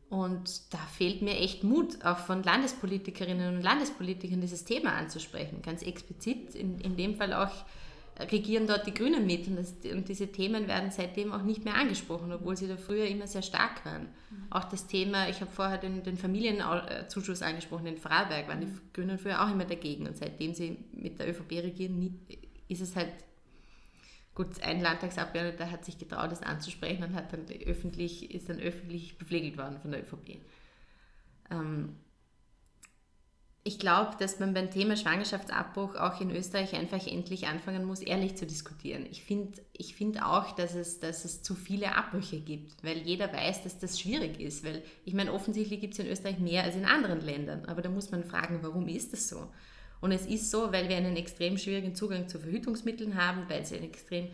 Und 0.09 0.73
da 0.73 0.77
fehlt 0.77 1.21
mir 1.21 1.35
echt 1.35 1.65
Mut, 1.65 2.05
auch 2.05 2.19
von 2.19 2.43
Landespolitikerinnen 2.43 3.57
und 3.57 3.61
Landespolitikern 3.61 4.39
dieses 4.39 4.63
Thema 4.63 4.93
anzusprechen. 4.93 5.61
Ganz 5.61 5.81
explizit, 5.81 6.55
in, 6.55 6.79
in 6.79 6.95
dem 6.95 7.15
Fall 7.15 7.33
auch 7.33 7.51
regieren 8.19 8.67
dort 8.67 8.87
die 8.87 8.93
Grünen 8.93 9.25
mit 9.25 9.47
und, 9.47 9.57
das, 9.57 9.73
und, 9.91 10.09
diese 10.09 10.31
Themen 10.31 10.67
werden 10.67 10.91
seitdem 10.91 11.31
auch 11.31 11.43
nicht 11.43 11.65
mehr 11.65 11.75
angesprochen, 11.75 12.31
obwohl 12.31 12.57
sie 12.57 12.67
da 12.67 12.77
früher 12.77 13.05
immer 13.05 13.27
sehr 13.27 13.41
stark 13.41 13.85
waren. 13.85 14.03
Mhm. 14.03 14.47
Auch 14.49 14.63
das 14.65 14.87
Thema, 14.87 15.29
ich 15.29 15.41
habe 15.41 15.51
vorher 15.51 15.77
den, 15.77 16.03
den, 16.03 16.17
Familienzuschuss 16.17 17.41
angesprochen, 17.41 17.87
in 17.87 17.97
Freiberg 17.97 18.47
waren 18.47 18.61
die 18.61 18.67
mhm. 18.67 18.81
Grünen 18.93 19.19
früher 19.19 19.43
auch 19.43 19.51
immer 19.51 19.65
dagegen 19.65 20.07
und 20.07 20.17
seitdem 20.17 20.53
sie 20.53 20.77
mit 20.93 21.19
der 21.19 21.29
ÖVP 21.29 21.51
regieren, 21.51 21.99
nie, 21.99 22.13
ist 22.67 22.81
es 22.81 22.95
halt 22.95 23.11
gut, 24.33 24.61
ein 24.61 24.81
Landtagsabgeordneter 24.81 25.71
hat 25.71 25.85
sich 25.85 25.97
getraut, 25.97 26.31
das 26.31 26.43
anzusprechen 26.43 27.03
und 27.03 27.15
hat 27.15 27.33
dann 27.33 27.45
öffentlich, 27.65 28.33
ist 28.33 28.49
dann 28.49 28.59
öffentlich 28.59 29.17
beflegelt 29.17 29.57
worden 29.57 29.79
von 29.81 29.91
der 29.91 30.01
ÖVP. 30.01 30.39
Ähm, 31.49 31.95
ich 33.67 33.79
glaube, 33.79 34.11
dass 34.17 34.39
man 34.39 34.53
beim 34.53 34.71
Thema 34.71 34.95
Schwangerschaftsabbruch 34.95 35.95
auch 35.95 36.21
in 36.21 36.31
Österreich 36.31 36.73
einfach 36.73 37.05
endlich 37.05 37.47
anfangen 37.47 37.83
muss, 37.83 37.99
ehrlich 37.99 38.35
zu 38.37 38.45
diskutieren. 38.45 39.05
Ich 39.11 39.23
finde 39.23 39.61
ich 39.73 39.93
find 39.93 40.23
auch, 40.23 40.53
dass 40.55 40.73
es, 40.73 41.01
dass 41.01 41.25
es 41.25 41.43
zu 41.43 41.53
viele 41.53 41.93
Abbrüche 41.93 42.39
gibt, 42.39 42.81
weil 42.81 42.99
jeder 42.99 43.31
weiß, 43.31 43.63
dass 43.63 43.77
das 43.77 43.99
schwierig 43.99 44.39
ist. 44.39 44.63
Weil 44.63 44.83
ich 45.03 45.13
meine, 45.13 45.33
offensichtlich 45.33 45.81
gibt 45.81 45.93
es 45.93 45.99
in 45.99 46.07
Österreich 46.07 46.39
mehr 46.39 46.63
als 46.63 46.77
in 46.77 46.85
anderen 46.85 47.19
Ländern, 47.19 47.65
aber 47.65 47.81
da 47.81 47.89
muss 47.89 48.09
man 48.09 48.23
fragen, 48.23 48.59
warum 48.61 48.87
ist 48.87 49.11
das 49.11 49.27
so? 49.27 49.49
Und 49.99 50.13
es 50.13 50.25
ist 50.25 50.49
so, 50.49 50.71
weil 50.71 50.87
wir 50.87 50.95
einen 50.95 51.17
extrem 51.17 51.57
schwierigen 51.57 51.93
Zugang 51.93 52.29
zu 52.29 52.39
Verhütungsmitteln 52.39 53.21
haben, 53.21 53.49
weil 53.49 53.63
es 53.63 53.73
eine 53.73 53.83
extrem 53.83 54.29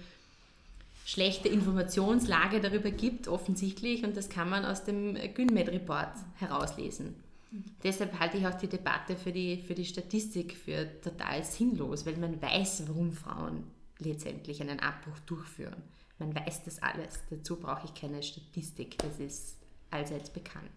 schlechte 1.06 1.50
Informationslage 1.50 2.62
darüber 2.62 2.92
gibt, 2.92 3.28
offensichtlich, 3.28 4.04
und 4.04 4.16
das 4.16 4.30
kann 4.30 4.50
man 4.50 4.64
aus 4.64 4.84
dem 4.84 5.16
GynMed-Report 5.16 6.14
herauslesen. 6.36 7.16
Deshalb 7.84 8.20
halte 8.20 8.38
ich 8.38 8.48
auch 8.48 8.56
die 8.56 8.68
Debatte 8.68 9.16
für 9.16 9.32
die, 9.32 9.58
für 9.58 9.76
die 9.76 9.86
Statistik 9.86 10.56
für 10.56 11.00
total 11.02 11.44
sinnlos, 11.44 12.06
weil 12.06 12.18
man 12.18 12.42
weiß, 12.42 12.88
warum 12.88 13.12
Frauen 13.12 13.64
letztendlich 14.00 14.62
einen 14.62 14.80
Abbruch 14.80 15.20
durchführen. 15.26 15.82
Man 16.18 16.34
weiß 16.34 16.64
das 16.64 16.82
alles. 16.82 17.20
Dazu 17.30 17.58
brauche 17.58 17.86
ich 17.86 17.94
keine 17.94 18.24
Statistik. 18.24 18.98
Das 18.98 19.20
ist 19.20 19.58
allseits 19.92 20.30
bekannt. 20.32 20.72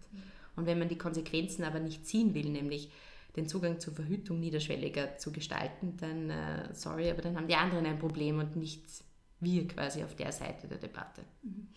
Und 0.55 0.65
wenn 0.65 0.79
man 0.79 0.89
die 0.89 0.97
Konsequenzen 0.97 1.63
aber 1.63 1.79
nicht 1.79 2.05
ziehen 2.05 2.33
will, 2.33 2.49
nämlich 2.49 2.91
den 3.35 3.47
Zugang 3.47 3.79
zur 3.79 3.93
Verhütung 3.93 4.39
niederschwelliger 4.39 5.17
zu 5.17 5.31
gestalten, 5.31 5.95
dann, 5.97 6.29
äh, 6.29 6.73
sorry, 6.73 7.09
aber 7.09 7.21
dann 7.21 7.35
haben 7.35 7.47
die 7.47 7.55
anderen 7.55 7.85
ein 7.85 7.99
Problem 7.99 8.39
und 8.39 8.55
nicht 8.55 8.83
wir 9.39 9.67
quasi 9.67 10.03
auf 10.03 10.15
der 10.15 10.31
Seite 10.31 10.67
der 10.67 10.79
Debatte. 10.79 11.21
Mhm 11.43 11.69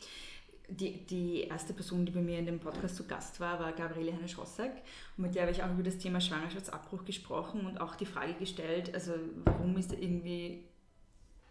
die, 0.70 1.04
die 1.06 1.42
erste 1.42 1.72
Person, 1.72 2.06
die 2.06 2.12
bei 2.12 2.20
mir 2.20 2.38
in 2.38 2.46
dem 2.46 2.60
Podcast 2.60 2.96
zu 2.96 3.06
Gast 3.06 3.40
war, 3.40 3.58
war 3.58 3.72
Gabriele 3.72 4.12
Hanne-Schossack. 4.12 4.72
Und 5.16 5.24
mit 5.24 5.34
der 5.34 5.42
habe 5.42 5.52
ich 5.52 5.62
auch 5.62 5.70
über 5.70 5.82
das 5.82 5.98
Thema 5.98 6.20
Schwangerschaftsabbruch 6.20 7.04
gesprochen 7.04 7.66
und 7.66 7.80
auch 7.80 7.96
die 7.96 8.06
Frage 8.06 8.34
gestellt, 8.34 8.94
also 8.94 9.12
warum 9.44 9.76
ist 9.76 9.92
irgendwie, 9.92 10.64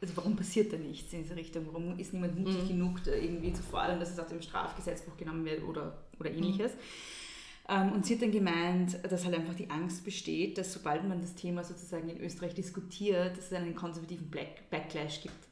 also 0.02 0.16
warum 0.18 0.36
passiert 0.36 0.72
da 0.72 0.78
nichts 0.78 1.12
in 1.14 1.24
diese 1.24 1.36
Richtung? 1.36 1.68
Warum 1.68 2.00
ist 2.00 2.14
niemand 2.14 2.38
mutig 2.38 2.64
mhm. 2.64 2.68
genug, 2.68 3.04
da 3.04 3.12
irgendwie 3.12 3.54
zu 3.54 3.64
fordern, 3.64 4.00
dass 4.00 4.12
es 4.12 4.20
aus 4.20 4.28
dem 4.28 4.42
Strafgesetzbuch 4.42 5.18
genommen 5.18 5.46
wird 5.46 5.64
oder, 5.64 5.98
oder 6.20 6.32
ähnliches? 6.32 6.74
Mhm. 6.74 7.92
Und 7.94 8.06
sie 8.06 8.16
hat 8.16 8.24
dann 8.24 8.32
gemeint, 8.32 8.98
dass 9.04 9.26
halt 9.26 9.36
einfach 9.36 9.54
die 9.54 9.70
Angst 9.70 10.04
besteht, 10.04 10.58
dass 10.58 10.74
sobald 10.74 11.08
man 11.08 11.22
das 11.22 11.36
Thema 11.36 11.64
sozusagen 11.64 12.10
in 12.10 12.20
Österreich 12.20 12.56
diskutiert, 12.56 13.38
dass 13.38 13.46
es 13.46 13.54
einen 13.54 13.76
konservativen 13.76 14.30
Black 14.32 14.70
Backlash 14.72 15.22
gibt 15.22 15.48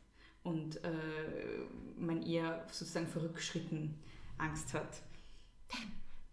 und 0.48 0.78
äh, 0.78 0.90
eher 2.28 2.66
sozusagen 2.72 3.08
vor 3.08 3.24
Rückschritten 3.24 3.96
Angst 4.38 4.74
hat. 4.74 5.02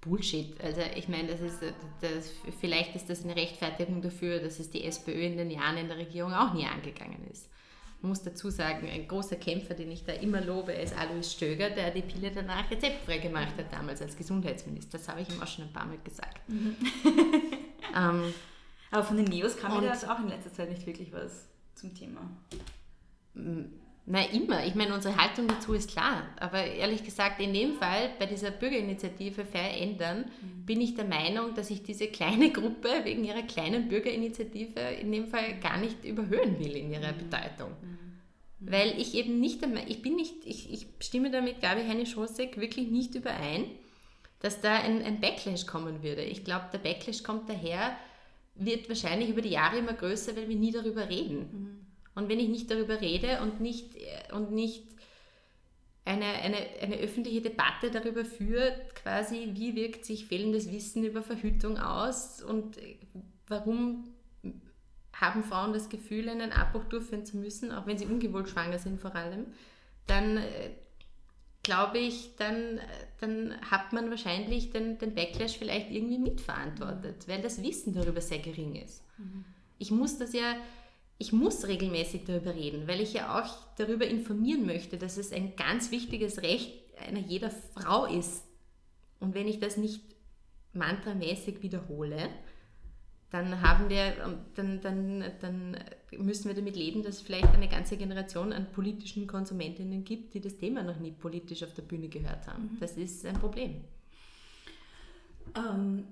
Bullshit. 0.01 0.61
Also 0.63 0.83
ich 0.95 1.09
meine, 1.09 1.29
das 1.29 1.41
ist, 1.41 1.61
das, 2.01 2.31
vielleicht 2.61 2.95
ist 2.95 3.09
das 3.09 3.25
eine 3.25 3.35
Rechtfertigung 3.35 4.03
dafür, 4.03 4.39
dass 4.39 4.59
es 4.59 4.71
die 4.71 4.85
SPÖ 4.85 5.13
in 5.13 5.37
den 5.37 5.51
Jahren 5.51 5.79
in 5.79 5.89
der 5.89 5.97
Regierung 5.97 6.33
auch 6.35 6.53
nie 6.53 6.67
angegangen 6.67 7.27
ist. 7.31 7.49
Man 8.03 8.11
muss 8.11 8.23
dazu 8.23 8.51
sagen, 8.51 8.87
ein 8.87 9.09
großer 9.09 9.37
Kämpfer, 9.37 9.73
den 9.73 9.91
ich 9.91 10.05
da 10.05 10.13
immer 10.13 10.43
lobe, 10.43 10.73
ist 10.73 10.95
Alois 10.95 11.23
Stöger, 11.23 11.71
der 11.71 11.91
die 11.91 12.03
Pille 12.03 12.31
danach 12.31 12.71
rezeptfrei 12.71 13.17
gemacht 13.17 13.57
hat, 13.57 13.73
damals 13.73 14.03
als 14.03 14.15
Gesundheitsminister. 14.15 14.99
Das 14.99 15.09
habe 15.09 15.23
ich 15.23 15.31
ihm 15.31 15.41
auch 15.41 15.47
schon 15.47 15.65
ein 15.65 15.73
paar 15.73 15.87
Mal 15.87 15.97
gesagt. 16.05 16.47
Mhm. 16.47 16.77
ähm, 17.97 18.35
Aber 18.91 19.05
von 19.05 19.17
den 19.17 19.25
Neos 19.25 19.57
kam 19.57 19.81
mir 19.81 19.89
das 19.89 20.07
auch 20.07 20.19
in 20.19 20.29
letzter 20.29 20.53
Zeit 20.53 20.69
nicht 20.69 20.87
wirklich 20.87 21.15
was 21.15 21.49
zum 21.75 21.95
Thema. 21.95 22.21
Na, 24.07 24.23
immer. 24.23 24.67
Ich 24.67 24.75
meine, 24.75 24.95
unsere 24.95 25.17
Haltung 25.17 25.49
dazu 25.49 25.73
ist 25.73 25.91
klar. 25.91 26.29
Aber 26.39 26.63
ehrlich 26.63 27.05
gesagt, 27.05 27.41
in 27.41 27.55
dem 27.55 27.75
Fall, 27.75 28.11
bei 28.19 28.27
dieser 28.27 28.51
Bürgerinitiative 28.51 29.47
Verändern, 29.47 30.27
mhm. 30.43 30.67
bin 30.67 30.81
ich 30.83 30.95
der 30.95 31.07
Meinung, 31.07 31.55
dass 31.55 31.71
ich 31.71 31.83
diese 31.83 32.09
kleine 32.09 32.51
Gruppe 32.53 32.89
wegen 33.05 33.25
ihrer 33.25 33.43
kleinen 33.43 33.89
Bürgerinitiative 33.89 34.81
in 35.01 35.11
dem 35.11 35.29
Fall 35.29 35.59
gar 35.59 35.79
nicht 35.79 36.05
überhöhen 36.05 36.59
will 36.59 36.77
in 36.77 36.93
ihrer 36.93 37.13
mhm. 37.13 37.19
Bedeutung. 37.19 37.71
Mhm. 37.81 37.99
Weil 38.61 38.99
ich 38.99 39.15
eben 39.15 39.41
nicht, 39.41 39.61
ich 39.89 40.03
bin 40.03 40.17
nicht, 40.17 40.35
ich, 40.45 40.73
ich 40.73 40.87
stimme 41.01 41.31
damit, 41.31 41.61
glaube 41.61 41.81
ich, 41.81 41.89
Heine 41.89 42.07
Schossek 42.07 42.59
wirklich 42.59 42.91
nicht 42.91 43.15
überein, 43.15 43.65
dass 44.41 44.61
da 44.61 44.75
ein, 44.75 45.03
ein 45.03 45.21
Backlash 45.21 45.67
kommen 45.67 46.03
würde. 46.03 46.23
Ich 46.23 46.45
glaube, 46.45 46.67
der 46.73 46.79
Backlash 46.79 47.23
kommt 47.23 47.49
daher, 47.49 47.97
wird 48.55 48.89
wahrscheinlich 48.89 49.31
über 49.31 49.41
die 49.41 49.51
Jahre 49.51 49.79
immer 49.79 49.95
größer, 49.95 50.37
weil 50.37 50.49
wir 50.49 50.57
nie 50.57 50.73
darüber 50.73 51.09
reden. 51.09 51.87
Und 52.15 52.29
wenn 52.29 52.39
ich 52.39 52.49
nicht 52.49 52.71
darüber 52.71 53.01
rede 53.01 53.41
und 53.43 53.61
nicht, 53.61 53.97
und 54.33 54.53
nicht 54.53 54.85
eine, 56.05 56.27
eine, 56.27 56.57
eine 56.81 56.97
öffentliche 56.97 57.41
Debatte 57.41 57.91
darüber 57.91 58.25
führt, 58.25 58.95
quasi, 58.95 59.51
wie 59.55 59.75
wirkt 59.75 60.05
sich 60.05 60.27
fehlendes 60.27 60.71
Wissen 60.71 61.05
über 61.05 61.23
Verhütung 61.23 61.79
aus 61.79 62.43
und 62.43 62.79
warum 63.49 64.05
haben 65.13 65.45
Frauen 65.45 65.73
das 65.73 65.89
Gefühl, 65.89 66.29
einen 66.29 66.53
Abbruch 66.53 66.85
durchführen 66.85 67.25
zu 67.25 67.37
müssen, 67.37 67.73
auch 67.73 67.87
wenn 67.87 67.99
sie 67.99 68.07
ungewollt 68.07 68.49
schwanger 68.49 68.79
sind 68.79 69.01
vor 69.01 69.15
allem, 69.15 69.47
dann 70.07 70.37
äh, 70.37 70.71
glaube 71.63 71.99
ich, 71.99 72.37
dann, 72.37 72.81
dann 73.21 73.55
hat 73.71 73.93
man 73.93 74.11
wahrscheinlich 74.11 74.71
den, 74.71 74.99
den 74.99 75.15
Backlash 75.15 75.57
vielleicht 75.57 75.91
irgendwie 75.91 76.19
mitverantwortet, 76.19 77.27
weil 77.27 77.41
das 77.41 77.63
Wissen 77.63 77.95
darüber 77.95 78.21
sehr 78.21 78.41
gering 78.41 78.77
ist. 78.77 79.03
Mhm. 79.19 79.45
Ich 79.79 79.91
muss 79.91 80.19
das 80.19 80.33
ja, 80.33 80.57
ich 81.19 81.33
muss 81.33 81.67
regelmäßig 81.67 82.25
darüber 82.25 82.55
reden, 82.55 82.89
weil 82.89 83.01
ich 83.01 83.13
ja 83.13 83.41
auch 83.41 83.57
darüber 83.77 84.07
informieren 84.07 84.67
möchte, 84.67 84.99
dass 84.99 85.17
es 85.17 85.33
ein 85.33 85.57
ganz 85.57 85.91
wichtiges 85.91 86.43
Recht 86.43 86.73
einer 86.99 87.21
jeder 87.21 87.51
Frau 87.51 88.07
ist. 88.07 88.45
Und 89.21 89.35
wenn 89.35 89.49
ich 89.49 89.61
das 89.61 89.77
nicht 89.77 90.03
mantramäßig 90.73 91.63
wiederhole, 91.63 92.29
dann 93.31 93.63
haben 93.63 93.89
wir, 93.89 94.13
dann, 94.55 94.81
dann, 94.81 95.25
dann 95.41 95.77
müssen 96.17 96.49
wir 96.49 96.55
damit 96.55 96.77
leben, 96.77 97.03
dass 97.03 97.17
es 97.17 97.23
vielleicht 97.23 97.53
eine 97.53 97.69
ganze 97.69 97.97
Generation 97.97 98.53
an 98.53 98.71
politischen 98.71 99.27
Konsumentinnen 99.27 100.05
gibt, 100.05 100.35
die 100.35 100.41
das 100.41 100.57
Thema 100.57 100.83
noch 100.83 101.01
nie 101.01 101.11
politisch 101.11 101.63
auf 101.65 101.75
der 101.75 101.83
Bühne 101.83 102.09
gehört 102.09 102.47
haben. 102.47 102.75
Mhm. 102.75 102.77
Das 102.81 102.97
ist 102.97 103.27
ein 103.27 103.35
Problem. 103.35 103.83
Ähm, 105.57 106.05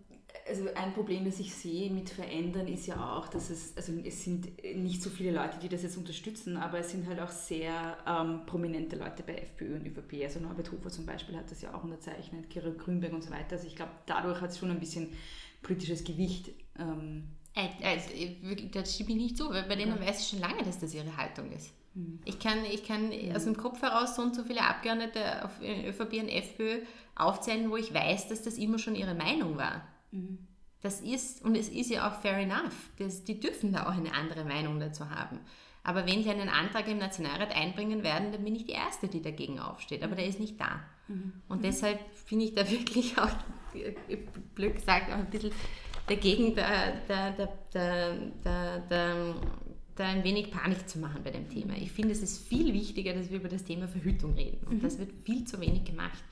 also 0.48 0.68
ein 0.74 0.92
Problem, 0.92 1.24
das 1.24 1.38
ich 1.40 1.54
sehe 1.54 1.90
mit 1.90 2.10
Verändern, 2.10 2.66
ist 2.68 2.86
ja 2.86 3.16
auch, 3.16 3.28
dass 3.28 3.50
es, 3.50 3.76
also 3.76 3.92
es 4.04 4.24
sind 4.24 4.48
nicht 4.76 5.02
so 5.02 5.10
viele 5.10 5.30
Leute, 5.30 5.58
die 5.60 5.68
das 5.68 5.82
jetzt 5.82 5.96
unterstützen, 5.96 6.56
aber 6.56 6.78
es 6.78 6.90
sind 6.90 7.06
halt 7.06 7.20
auch 7.20 7.30
sehr 7.30 7.96
ähm, 8.06 8.44
prominente 8.46 8.96
Leute 8.96 9.22
bei 9.22 9.34
FPÖ 9.34 9.76
und 9.76 9.86
ÖVP. 9.86 10.22
Also 10.24 10.40
Norbert 10.40 10.72
Hofer 10.72 10.90
zum 10.90 11.06
Beispiel 11.06 11.36
hat 11.36 11.50
das 11.50 11.62
ja 11.62 11.74
auch 11.74 11.84
unterzeichnet, 11.84 12.50
Kirill 12.50 12.74
Grünberg 12.74 13.12
und 13.12 13.22
so 13.22 13.30
weiter. 13.30 13.52
Also 13.52 13.66
ich 13.66 13.76
glaube, 13.76 13.92
dadurch 14.06 14.40
hat 14.40 14.50
es 14.50 14.58
schon 14.58 14.70
ein 14.70 14.80
bisschen 14.80 15.10
politisches 15.62 16.04
Gewicht. 16.04 16.50
Ähm, 16.78 17.28
äh, 17.54 17.68
äh, 17.80 18.68
das 18.70 18.94
stimme 18.94 19.10
ich 19.10 19.16
nicht 19.16 19.36
zu, 19.36 19.50
weil 19.50 19.64
bei 19.64 19.76
denen 19.76 19.96
ja. 19.96 20.06
weiß 20.06 20.20
ich 20.20 20.28
schon 20.28 20.40
lange, 20.40 20.62
dass 20.64 20.78
das 20.78 20.94
ihre 20.94 21.16
Haltung 21.16 21.52
ist. 21.52 21.72
Mhm. 21.94 22.20
Ich 22.24 22.38
kann, 22.38 22.64
ich 22.64 22.86
kann 22.86 23.08
mhm. 23.08 23.36
aus 23.36 23.44
dem 23.44 23.56
Kopf 23.56 23.80
heraus 23.82 24.16
so 24.16 24.22
und 24.22 24.34
so 24.34 24.42
viele 24.42 24.62
Abgeordnete 24.62 25.44
auf 25.44 25.60
ÖVP 25.60 26.14
und 26.20 26.28
FPÖ 26.28 26.80
aufzählen, 27.14 27.70
wo 27.70 27.76
ich 27.76 27.92
weiß, 27.92 28.28
dass 28.28 28.42
das 28.42 28.56
immer 28.56 28.78
schon 28.78 28.94
ihre 28.94 29.14
Meinung 29.14 29.56
war. 29.56 29.86
Mhm. 30.12 30.46
Das 30.80 31.00
ist, 31.00 31.44
und 31.44 31.56
es 31.56 31.68
ist 31.68 31.90
ja 31.90 32.08
auch 32.08 32.20
fair 32.20 32.38
enough. 32.38 32.90
Das, 32.98 33.24
die 33.24 33.38
dürfen 33.38 33.72
da 33.72 33.86
auch 33.86 33.96
eine 33.96 34.14
andere 34.14 34.44
Meinung 34.44 34.80
dazu 34.80 35.08
haben. 35.10 35.40
Aber 35.84 36.06
wenn 36.06 36.22
sie 36.22 36.30
einen 36.30 36.48
Antrag 36.48 36.88
im 36.88 36.98
Nationalrat 36.98 37.54
einbringen 37.54 38.02
werden, 38.02 38.32
dann 38.32 38.44
bin 38.44 38.54
ich 38.54 38.66
die 38.66 38.72
Erste, 38.72 39.08
die 39.08 39.22
dagegen 39.22 39.58
aufsteht. 39.58 40.02
Aber 40.02 40.14
der 40.14 40.26
ist 40.26 40.38
nicht 40.38 40.60
da. 40.60 40.80
Mhm. 41.08 41.32
Und 41.48 41.58
mhm. 41.58 41.62
deshalb 41.62 42.00
finde 42.14 42.44
ich 42.46 42.54
da 42.54 42.68
wirklich 42.70 43.18
auch, 43.18 43.30
blöd 44.54 44.74
gesagt, 44.74 45.10
auch 45.10 45.18
ein 45.18 45.30
bisschen 45.30 45.52
dagegen, 46.06 46.54
da, 46.54 46.92
da, 47.06 47.30
da, 47.30 47.48
da, 47.72 48.16
da, 48.42 48.78
da, 48.88 49.34
da 49.94 50.04
ein 50.04 50.24
wenig 50.24 50.50
Panik 50.50 50.88
zu 50.88 50.98
machen 50.98 51.22
bei 51.22 51.30
dem 51.30 51.48
Thema. 51.48 51.74
Ich 51.76 51.92
finde, 51.92 52.12
es 52.12 52.22
ist 52.22 52.46
viel 52.46 52.72
wichtiger, 52.72 53.14
dass 53.14 53.30
wir 53.30 53.38
über 53.38 53.48
das 53.48 53.64
Thema 53.64 53.88
Verhütung 53.88 54.34
reden. 54.34 54.66
Und 54.66 54.78
mhm. 54.78 54.82
das 54.82 54.98
wird 54.98 55.10
viel 55.24 55.44
zu 55.44 55.60
wenig 55.60 55.84
gemacht. 55.84 56.22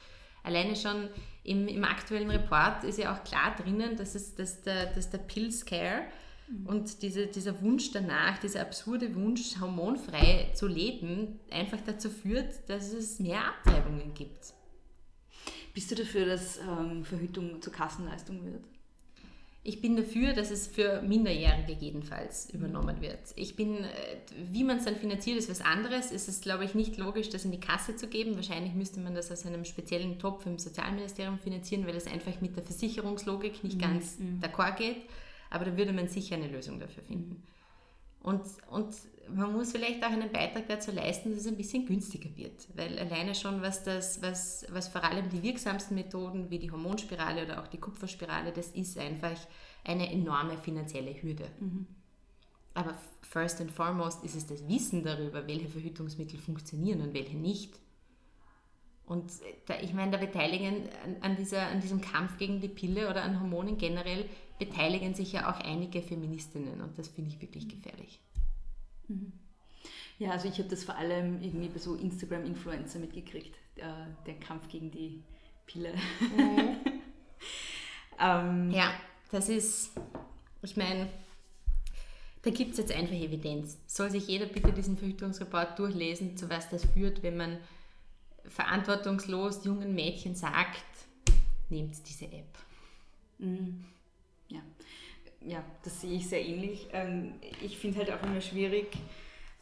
Alleine 0.42 0.76
schon 0.76 1.08
im, 1.42 1.68
im 1.68 1.84
aktuellen 1.84 2.30
Report 2.30 2.84
ist 2.84 2.98
ja 2.98 3.14
auch 3.14 3.24
klar 3.24 3.54
drinnen, 3.56 3.96
dass, 3.96 4.14
es, 4.14 4.34
dass, 4.34 4.62
der, 4.62 4.86
dass 4.86 5.10
der 5.10 5.18
Pill 5.18 5.50
Scare 5.50 6.02
mhm. 6.48 6.66
und 6.66 7.02
diese, 7.02 7.26
dieser 7.26 7.60
Wunsch 7.62 7.90
danach, 7.92 8.38
dieser 8.38 8.62
absurde 8.62 9.14
Wunsch, 9.14 9.60
hormonfrei 9.60 10.50
zu 10.54 10.66
leben, 10.66 11.40
einfach 11.50 11.80
dazu 11.84 12.10
führt, 12.10 12.68
dass 12.68 12.92
es 12.92 13.18
mehr 13.18 13.44
Abtreibungen 13.44 14.14
gibt. 14.14 14.54
Bist 15.72 15.90
du 15.90 15.94
dafür, 15.94 16.26
dass 16.26 16.58
ähm, 16.58 17.04
Verhütung 17.04 17.62
zur 17.62 17.72
Kassenleistung 17.72 18.44
wird? 18.44 18.64
Ich 19.62 19.82
bin 19.82 19.94
dafür, 19.94 20.32
dass 20.32 20.50
es 20.50 20.66
für 20.66 21.02
Minderjährige 21.02 21.72
jedenfalls 21.72 22.48
übernommen 22.50 23.02
wird. 23.02 23.18
Ich 23.36 23.56
bin, 23.56 23.84
äh, 23.84 24.16
wie 24.50 24.64
man 24.64 24.78
es 24.78 24.84
dann 24.86 24.96
finanziert, 24.96 25.36
ist 25.36 25.50
was 25.50 25.60
anderes. 25.60 26.12
Es 26.12 26.28
ist, 26.28 26.42
glaube 26.42 26.64
ich, 26.64 26.74
nicht 26.74 26.96
logisch, 26.96 27.28
das 27.28 27.44
in 27.44 27.52
die 27.52 27.60
Kasse 27.60 27.94
zu 27.94 28.08
geben. 28.08 28.36
Wahrscheinlich 28.36 28.72
müsste 28.72 29.00
man 29.00 29.14
das 29.14 29.30
aus 29.30 29.44
einem 29.44 29.66
speziellen 29.66 30.18
Topf 30.18 30.46
im 30.46 30.58
Sozialministerium 30.58 31.38
finanzieren, 31.38 31.86
weil 31.86 31.94
es 31.94 32.06
einfach 32.06 32.40
mit 32.40 32.56
der 32.56 32.62
Versicherungslogik 32.62 33.62
nicht 33.62 33.76
mhm. 33.76 33.80
ganz 33.80 34.18
mhm. 34.18 34.40
d'accord 34.40 34.76
geht. 34.76 35.02
Aber 35.50 35.66
da 35.66 35.76
würde 35.76 35.92
man 35.92 36.08
sicher 36.08 36.36
eine 36.36 36.48
Lösung 36.48 36.80
dafür 36.80 37.02
finden. 37.02 37.42
Und, 38.22 38.42
und 38.70 38.94
man 39.34 39.52
muss 39.52 39.72
vielleicht 39.72 40.04
auch 40.04 40.10
einen 40.10 40.30
Beitrag 40.30 40.68
dazu 40.68 40.90
leisten, 40.90 41.30
dass 41.30 41.40
es 41.40 41.46
ein 41.46 41.56
bisschen 41.56 41.86
günstiger 41.86 42.34
wird. 42.36 42.68
Weil 42.74 42.98
alleine 42.98 43.34
schon, 43.34 43.62
was, 43.62 43.82
das, 43.82 44.20
was, 44.22 44.66
was 44.70 44.88
vor 44.88 45.04
allem 45.04 45.28
die 45.28 45.42
wirksamsten 45.42 45.94
Methoden 45.94 46.50
wie 46.50 46.58
die 46.58 46.70
Hormonspirale 46.70 47.44
oder 47.44 47.62
auch 47.62 47.68
die 47.68 47.78
Kupferspirale, 47.78 48.52
das 48.52 48.68
ist 48.68 48.98
einfach 48.98 49.38
eine 49.84 50.10
enorme 50.10 50.58
finanzielle 50.58 51.14
Hürde. 51.22 51.48
Mhm. 51.60 51.86
Aber 52.74 52.94
first 53.22 53.60
and 53.60 53.70
foremost 53.70 54.22
ist 54.24 54.36
es 54.36 54.46
das 54.46 54.66
Wissen 54.68 55.02
darüber, 55.02 55.46
welche 55.46 55.68
Verhütungsmittel 55.68 56.38
funktionieren 56.38 57.00
und 57.00 57.14
welche 57.14 57.36
nicht. 57.36 57.80
Und 59.10 59.32
da, 59.66 59.74
ich 59.80 59.92
meine, 59.92 60.12
da 60.12 60.18
beteiligen 60.18 60.88
an, 61.04 61.16
an, 61.20 61.36
dieser, 61.36 61.66
an 61.66 61.80
diesem 61.80 62.00
Kampf 62.00 62.38
gegen 62.38 62.60
die 62.60 62.68
Pille 62.68 63.10
oder 63.10 63.24
an 63.24 63.40
Hormonen 63.40 63.76
generell, 63.76 64.24
beteiligen 64.60 65.14
sich 65.14 65.32
ja 65.32 65.50
auch 65.50 65.58
einige 65.58 66.00
Feministinnen 66.00 66.80
und 66.80 66.96
das 66.96 67.08
finde 67.08 67.30
ich 67.30 67.42
wirklich 67.42 67.66
gefährlich. 67.66 68.20
Mhm. 69.08 69.32
Ja, 70.20 70.30
also 70.30 70.46
ich 70.46 70.58
habe 70.58 70.68
das 70.68 70.84
vor 70.84 70.94
allem 70.94 71.42
irgendwie 71.42 71.66
bei 71.70 71.80
so 71.80 71.96
Instagram-Influencer 71.96 73.00
mitgekriegt, 73.00 73.52
der, 73.76 74.16
der, 74.26 74.34
Kampf 74.34 74.68
gegen 74.68 74.92
die 74.92 75.24
Pille. 75.66 75.92
Mhm. 76.20 76.76
ähm, 78.20 78.70
ja, 78.70 78.92
das 79.32 79.48
ist, 79.48 79.90
ich 80.62 80.76
meine, 80.76 81.08
da 82.42 82.50
gibt 82.50 82.72
es 82.72 82.78
jetzt 82.78 82.92
einfach 82.92 83.16
Evidenz. 83.16 83.76
Soll 83.88 84.08
sich 84.08 84.28
jeder 84.28 84.46
bitte 84.46 84.72
diesen 84.72 84.96
Verhütungsreport 84.96 85.76
durchlesen, 85.80 86.36
zu 86.36 86.48
was 86.48 86.70
das 86.70 86.84
führt, 86.84 87.24
wenn 87.24 87.36
man 87.36 87.58
verantwortungslos 88.48 89.64
jungen 89.64 89.94
Mädchen 89.94 90.34
sagt, 90.34 90.84
nehmt 91.68 91.96
diese 92.08 92.26
App. 92.26 92.58
Mhm. 93.38 93.84
Ja 94.48 94.60
ja, 95.46 95.64
das 95.82 96.00
sehe 96.00 96.16
ich 96.16 96.28
sehr 96.28 96.44
ähnlich. 96.44 96.88
Ähm, 96.92 97.34
ich 97.62 97.78
finde 97.78 97.98
halt 97.98 98.10
auch 98.10 98.22
immer 98.22 98.40
schwierig, 98.40 98.88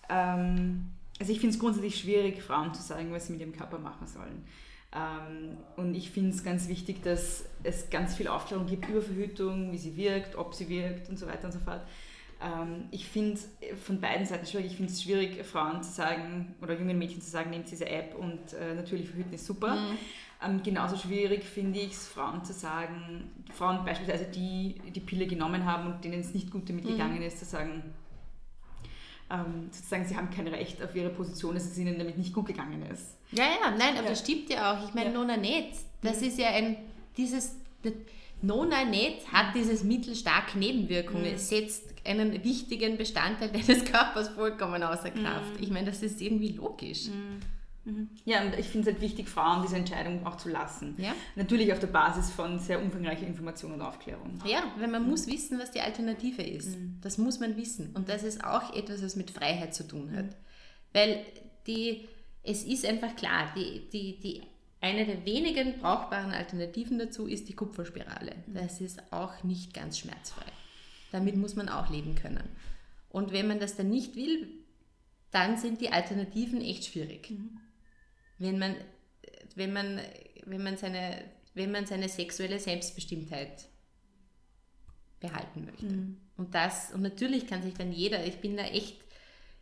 ähm, 0.08 0.90
also 1.20 1.32
ich 1.32 1.40
finde 1.40 1.54
es 1.54 1.60
grundsätzlich 1.60 1.98
schwierig, 1.98 2.42
Frauen 2.42 2.74
zu 2.74 2.82
sagen, 2.82 3.12
was 3.12 3.26
sie 3.26 3.32
mit 3.32 3.40
ihrem 3.40 3.52
Körper 3.52 3.78
machen 3.78 4.06
sollen. 4.06 4.44
Ähm, 4.92 5.58
und 5.76 5.94
ich 5.94 6.10
finde 6.10 6.30
es 6.30 6.44
ganz 6.44 6.68
wichtig, 6.68 7.02
dass 7.02 7.44
es 7.62 7.90
ganz 7.90 8.16
viel 8.16 8.28
Aufklärung 8.28 8.66
gibt 8.66 8.88
über 8.88 9.02
Verhütung, 9.02 9.72
wie 9.72 9.78
sie 9.78 9.96
wirkt, 9.96 10.36
ob 10.36 10.54
sie 10.54 10.68
wirkt 10.68 11.08
und 11.08 11.18
so 11.18 11.26
weiter 11.26 11.46
und 11.46 11.52
so 11.52 11.58
fort. 11.58 11.82
Ich 12.92 13.08
finde 13.08 13.34
es 13.34 13.48
von 13.84 14.00
beiden 14.00 14.24
Seiten 14.24 14.46
schwierig. 14.46 14.66
Ich 14.66 14.76
finde 14.76 14.92
es 14.92 15.02
schwierig, 15.02 15.44
Frauen 15.44 15.82
zu 15.82 15.90
sagen 15.90 16.54
oder 16.62 16.78
jungen 16.78 16.96
Mädchen 16.96 17.20
zu 17.20 17.28
sagen, 17.28 17.50
nehmt 17.50 17.68
diese 17.68 17.88
App 17.88 18.14
und 18.14 18.52
äh, 18.52 18.74
natürlich 18.74 19.08
verhüten 19.08 19.32
ist 19.32 19.44
super. 19.44 19.74
Mhm. 19.74 19.98
Ähm, 20.44 20.62
genauso 20.62 20.96
schwierig 20.96 21.42
finde 21.42 21.80
ich 21.80 21.92
es, 21.92 22.06
Frauen 22.06 22.44
zu 22.44 22.52
sagen, 22.52 23.32
Frauen 23.52 23.84
beispielsweise, 23.84 24.26
die 24.26 24.80
die 24.94 25.00
Pille 25.00 25.26
genommen 25.26 25.64
haben 25.64 25.92
und 25.92 26.04
denen 26.04 26.20
es 26.20 26.32
nicht 26.32 26.52
gut 26.52 26.68
damit 26.68 26.84
mhm. 26.84 26.90
gegangen 26.90 27.22
ist, 27.22 27.40
zu 27.40 27.44
sagen, 27.44 27.82
ähm, 29.30 29.68
sozusagen, 29.72 30.06
sie 30.06 30.16
haben 30.16 30.30
kein 30.30 30.46
Recht 30.46 30.80
auf 30.82 30.94
ihre 30.94 31.10
Position, 31.10 31.54
dass 31.54 31.64
es 31.64 31.76
ihnen 31.76 31.98
damit 31.98 32.16
nicht 32.16 32.32
gut 32.32 32.46
gegangen 32.46 32.82
ist. 32.82 33.16
Ja, 33.32 33.44
ja, 33.44 33.70
nein, 33.76 33.94
aber 33.94 34.04
ja. 34.04 34.10
das 34.10 34.20
stimmt 34.20 34.48
ja 34.48 34.72
auch. 34.72 34.88
Ich 34.88 34.94
meine, 34.94 35.10
ja. 35.10 35.18
Nona 35.18 35.36
Net, 35.36 35.74
das 36.02 36.20
mhm. 36.20 36.28
ist 36.28 36.38
ja 36.38 36.50
ein, 36.50 36.76
dieses, 37.16 37.56
Nona 38.40 38.84
Net 38.84 39.32
hat 39.32 39.54
dieses 39.54 39.82
Mittel 39.82 40.14
starke 40.14 40.58
Nebenwirkungen. 40.58 41.22
Mhm. 41.22 41.34
Es 41.34 41.48
setzt 41.48 41.94
einen 42.04 42.44
wichtigen 42.44 42.96
Bestandteil 42.96 43.48
deines 43.52 43.84
Körpers 43.84 44.28
vollkommen 44.28 44.82
außer 44.82 45.10
Kraft. 45.10 45.56
Mhm. 45.56 45.62
Ich 45.62 45.70
meine, 45.70 45.86
das 45.86 46.02
ist 46.02 46.20
irgendwie 46.20 46.52
logisch. 46.52 47.06
Mhm. 47.06 47.40
Mhm. 47.88 48.08
Ja, 48.24 48.42
und 48.42 48.58
ich 48.58 48.66
finde 48.66 48.88
es 48.88 48.94
halt 48.94 49.02
wichtig, 49.02 49.28
Frauen 49.28 49.62
diese 49.62 49.76
Entscheidung 49.76 50.24
auch 50.26 50.36
zu 50.36 50.48
lassen. 50.48 50.94
Ja? 50.98 51.14
Natürlich 51.36 51.72
auf 51.72 51.78
der 51.78 51.86
Basis 51.88 52.30
von 52.30 52.58
sehr 52.58 52.82
umfangreicher 52.82 53.26
Information 53.26 53.72
und 53.72 53.80
Aufklärung. 53.80 54.38
Ja, 54.44 54.62
weil 54.78 54.88
man 54.88 55.08
muss 55.08 55.26
wissen, 55.26 55.58
was 55.58 55.70
die 55.70 55.80
Alternative 55.80 56.42
ist. 56.42 56.78
Mhm. 56.78 56.98
Das 57.00 57.18
muss 57.18 57.40
man 57.40 57.56
wissen. 57.56 57.90
Und 57.94 58.08
das 58.08 58.22
ist 58.22 58.44
auch 58.44 58.74
etwas, 58.74 59.02
was 59.02 59.16
mit 59.16 59.30
Freiheit 59.30 59.74
zu 59.74 59.86
tun 59.86 60.12
hat. 60.14 60.26
Mhm. 60.26 60.34
Weil 60.92 61.24
die, 61.66 62.06
es 62.42 62.64
ist 62.64 62.86
einfach 62.86 63.16
klar, 63.16 63.52
die, 63.56 63.88
die, 63.90 64.20
die, 64.20 64.42
eine 64.80 65.06
der 65.06 65.24
wenigen 65.24 65.78
brauchbaren 65.80 66.32
Alternativen 66.32 66.98
dazu 66.98 67.26
ist 67.26 67.48
die 67.48 67.54
Kupferspirale. 67.54 68.34
Mhm. 68.46 68.54
Das 68.54 68.80
ist 68.80 69.12
auch 69.12 69.42
nicht 69.44 69.74
ganz 69.74 69.98
schmerzfrei. 69.98 70.46
Damit 71.10 71.36
muss 71.36 71.56
man 71.56 71.68
auch 71.68 71.90
leben 71.90 72.14
können. 72.14 72.48
Und 73.08 73.32
wenn 73.32 73.48
man 73.48 73.58
das 73.58 73.76
dann 73.76 73.88
nicht 73.88 74.14
will, 74.14 74.48
dann 75.30 75.56
sind 75.56 75.80
die 75.80 75.90
Alternativen 75.90 76.60
echt 76.60 76.84
schwierig. 76.84 77.30
Mhm 77.30 77.60
wenn 78.38 78.58
man, 78.58 78.76
wenn 79.54 79.72
man, 79.72 80.00
wenn 80.46 80.62
man, 80.62 80.76
seine, 80.76 81.24
wenn 81.54 81.70
man 81.70 81.86
seine 81.86 82.08
sexuelle 82.08 82.58
Selbstbestimmtheit 82.58 83.68
behalten 85.20 85.64
möchte. 85.64 85.86
Mhm. 85.86 86.16
Und 86.36 86.54
das, 86.54 86.92
und 86.92 87.02
natürlich 87.02 87.46
kann 87.46 87.62
sich 87.62 87.74
dann 87.74 87.92
jeder, 87.92 88.24
ich 88.24 88.40
bin 88.40 88.56
da 88.56 88.64
echt, 88.64 88.96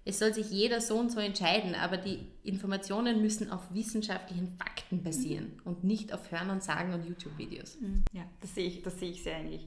Es 0.09 0.21
soll 0.21 0.33
sich 0.33 0.51
jeder 0.51 0.81
so 0.81 0.97
und 0.99 1.11
so 1.11 1.19
entscheiden, 1.19 1.75
aber 1.75 1.97
die 1.97 2.21
Informationen 2.45 3.21
müssen 3.21 3.51
auf 3.51 3.63
wissenschaftlichen 3.75 4.49
Fakten 4.57 5.03
basieren 5.03 5.47
mhm. 5.57 5.61
und 5.65 5.85
nicht 5.85 6.13
auf 6.13 6.31
Hören 6.31 6.51
und 6.51 6.63
Sagen 6.63 6.95
und 6.95 7.05
YouTube-Videos. 7.05 7.81
Mhm. 7.81 8.05
Ja, 8.13 8.23
das 8.41 8.55
sehe 8.55 8.69
ich, 8.69 8.83
das 8.83 9.01
sehe 9.01 9.11
ich 9.11 9.25
sehr 9.25 9.37
ähnlich. 9.37 9.67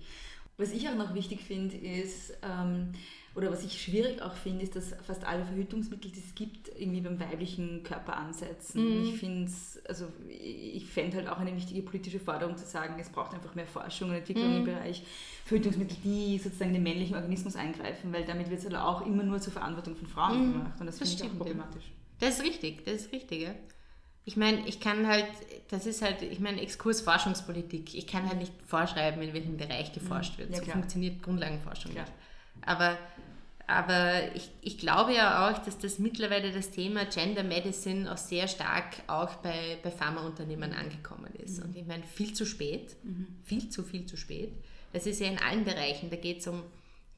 Was 0.59 0.73
ich 0.73 0.89
auch 0.89 0.95
noch 0.95 1.13
wichtig 1.13 1.41
finde, 1.41 1.77
ist, 1.77 2.33
ähm, 2.43 2.91
oder 3.33 3.49
was 3.49 3.63
ich 3.63 3.81
schwierig 3.81 4.21
auch 4.21 4.33
finde, 4.33 4.63
ist, 4.63 4.75
dass 4.75 4.93
fast 5.07 5.23
alle 5.23 5.45
Verhütungsmittel, 5.45 6.11
die 6.11 6.19
es 6.19 6.35
gibt, 6.35 6.67
irgendwie 6.77 6.99
beim 6.99 7.17
weiblichen 7.17 7.83
Körper 7.83 8.17
ansetzen. 8.17 8.83
Mhm. 8.83 9.03
Ich 9.05 9.19
finde 9.19 9.49
also 9.87 10.07
ich 10.27 10.85
fände 10.85 11.15
halt 11.15 11.29
auch 11.29 11.37
eine 11.37 11.55
wichtige 11.55 11.81
politische 11.81 12.19
Forderung 12.19 12.57
zu 12.57 12.65
sagen, 12.65 12.95
es 12.99 13.09
braucht 13.09 13.33
einfach 13.33 13.55
mehr 13.55 13.67
Forschung 13.67 14.09
und 14.09 14.15
Entwicklung 14.15 14.49
mhm. 14.49 14.57
im 14.57 14.65
Bereich 14.65 15.03
Verhütungsmittel, 15.45 15.95
die 16.03 16.37
sozusagen 16.37 16.73
den 16.73 16.83
männlichen 16.83 17.15
Organismus 17.15 17.55
eingreifen, 17.55 18.11
weil 18.11 18.25
damit 18.25 18.49
wird 18.49 18.59
es 18.59 18.65
halt 18.65 18.75
auch 18.75 19.05
immer 19.05 19.23
nur 19.23 19.39
zur 19.39 19.53
Verantwortung 19.53 19.95
von 19.95 20.07
Frauen 20.07 20.49
mhm. 20.49 20.53
gemacht 20.53 20.81
und 20.81 20.87
das, 20.87 20.99
das 20.99 21.09
finde 21.09 21.23
ich 21.23 21.31
auch 21.31 21.37
problematisch. 21.37 21.85
Das 22.19 22.37
ist 22.37 22.43
richtig, 22.43 22.83
das 22.83 23.05
ist 23.05 23.13
richtig, 23.13 23.43
ja. 23.43 23.55
Ich 24.29 24.37
meine, 24.37 24.59
ich 24.67 24.79
kann 24.79 25.07
halt, 25.07 25.25
das 25.69 25.87
ist 25.87 26.03
halt, 26.03 26.21
ich 26.21 26.39
meine, 26.39 26.61
Exkurs 26.61 27.01
Forschungspolitik. 27.01 27.95
Ich 27.95 28.05
kann 28.05 28.27
halt 28.27 28.37
nicht 28.37 28.53
vorschreiben, 28.67 29.23
in 29.23 29.33
welchem 29.33 29.57
Bereich 29.57 29.91
geforscht 29.91 30.33
mhm. 30.33 30.37
wird. 30.37 30.49
Ja, 30.51 30.57
so 30.57 30.63
klar. 30.65 30.75
funktioniert 30.75 31.23
Grundlagenforschung 31.23 31.93
nicht. 31.93 32.11
Aber 32.61 32.95
aber 33.65 34.35
ich, 34.35 34.51
ich 34.61 34.77
glaube 34.77 35.15
ja 35.15 35.49
auch, 35.49 35.57
dass 35.57 35.79
das 35.79 35.97
mittlerweile 35.97 36.51
das 36.51 36.69
Thema 36.69 37.05
Gender 37.05 37.43
Medicine 37.43 38.11
auch 38.11 38.17
sehr 38.17 38.47
stark 38.47 38.97
auch 39.07 39.33
bei, 39.37 39.79
bei 39.81 39.89
Pharmaunternehmen 39.89 40.73
angekommen 40.73 41.33
ist. 41.43 41.57
Mhm. 41.57 41.65
Und 41.65 41.75
ich 41.75 41.87
meine, 41.87 42.03
viel 42.03 42.33
zu 42.33 42.45
spät, 42.45 42.95
mhm. 43.03 43.25
viel 43.43 43.69
zu, 43.69 43.83
viel 43.83 44.05
zu 44.05 44.15
spät. 44.15 44.51
Das 44.93 45.07
ist 45.07 45.19
ja 45.21 45.27
in 45.27 45.39
allen 45.39 45.65
Bereichen. 45.65 46.11
Da 46.11 46.17
geht 46.17 46.39
es 46.39 46.47
um 46.47 46.61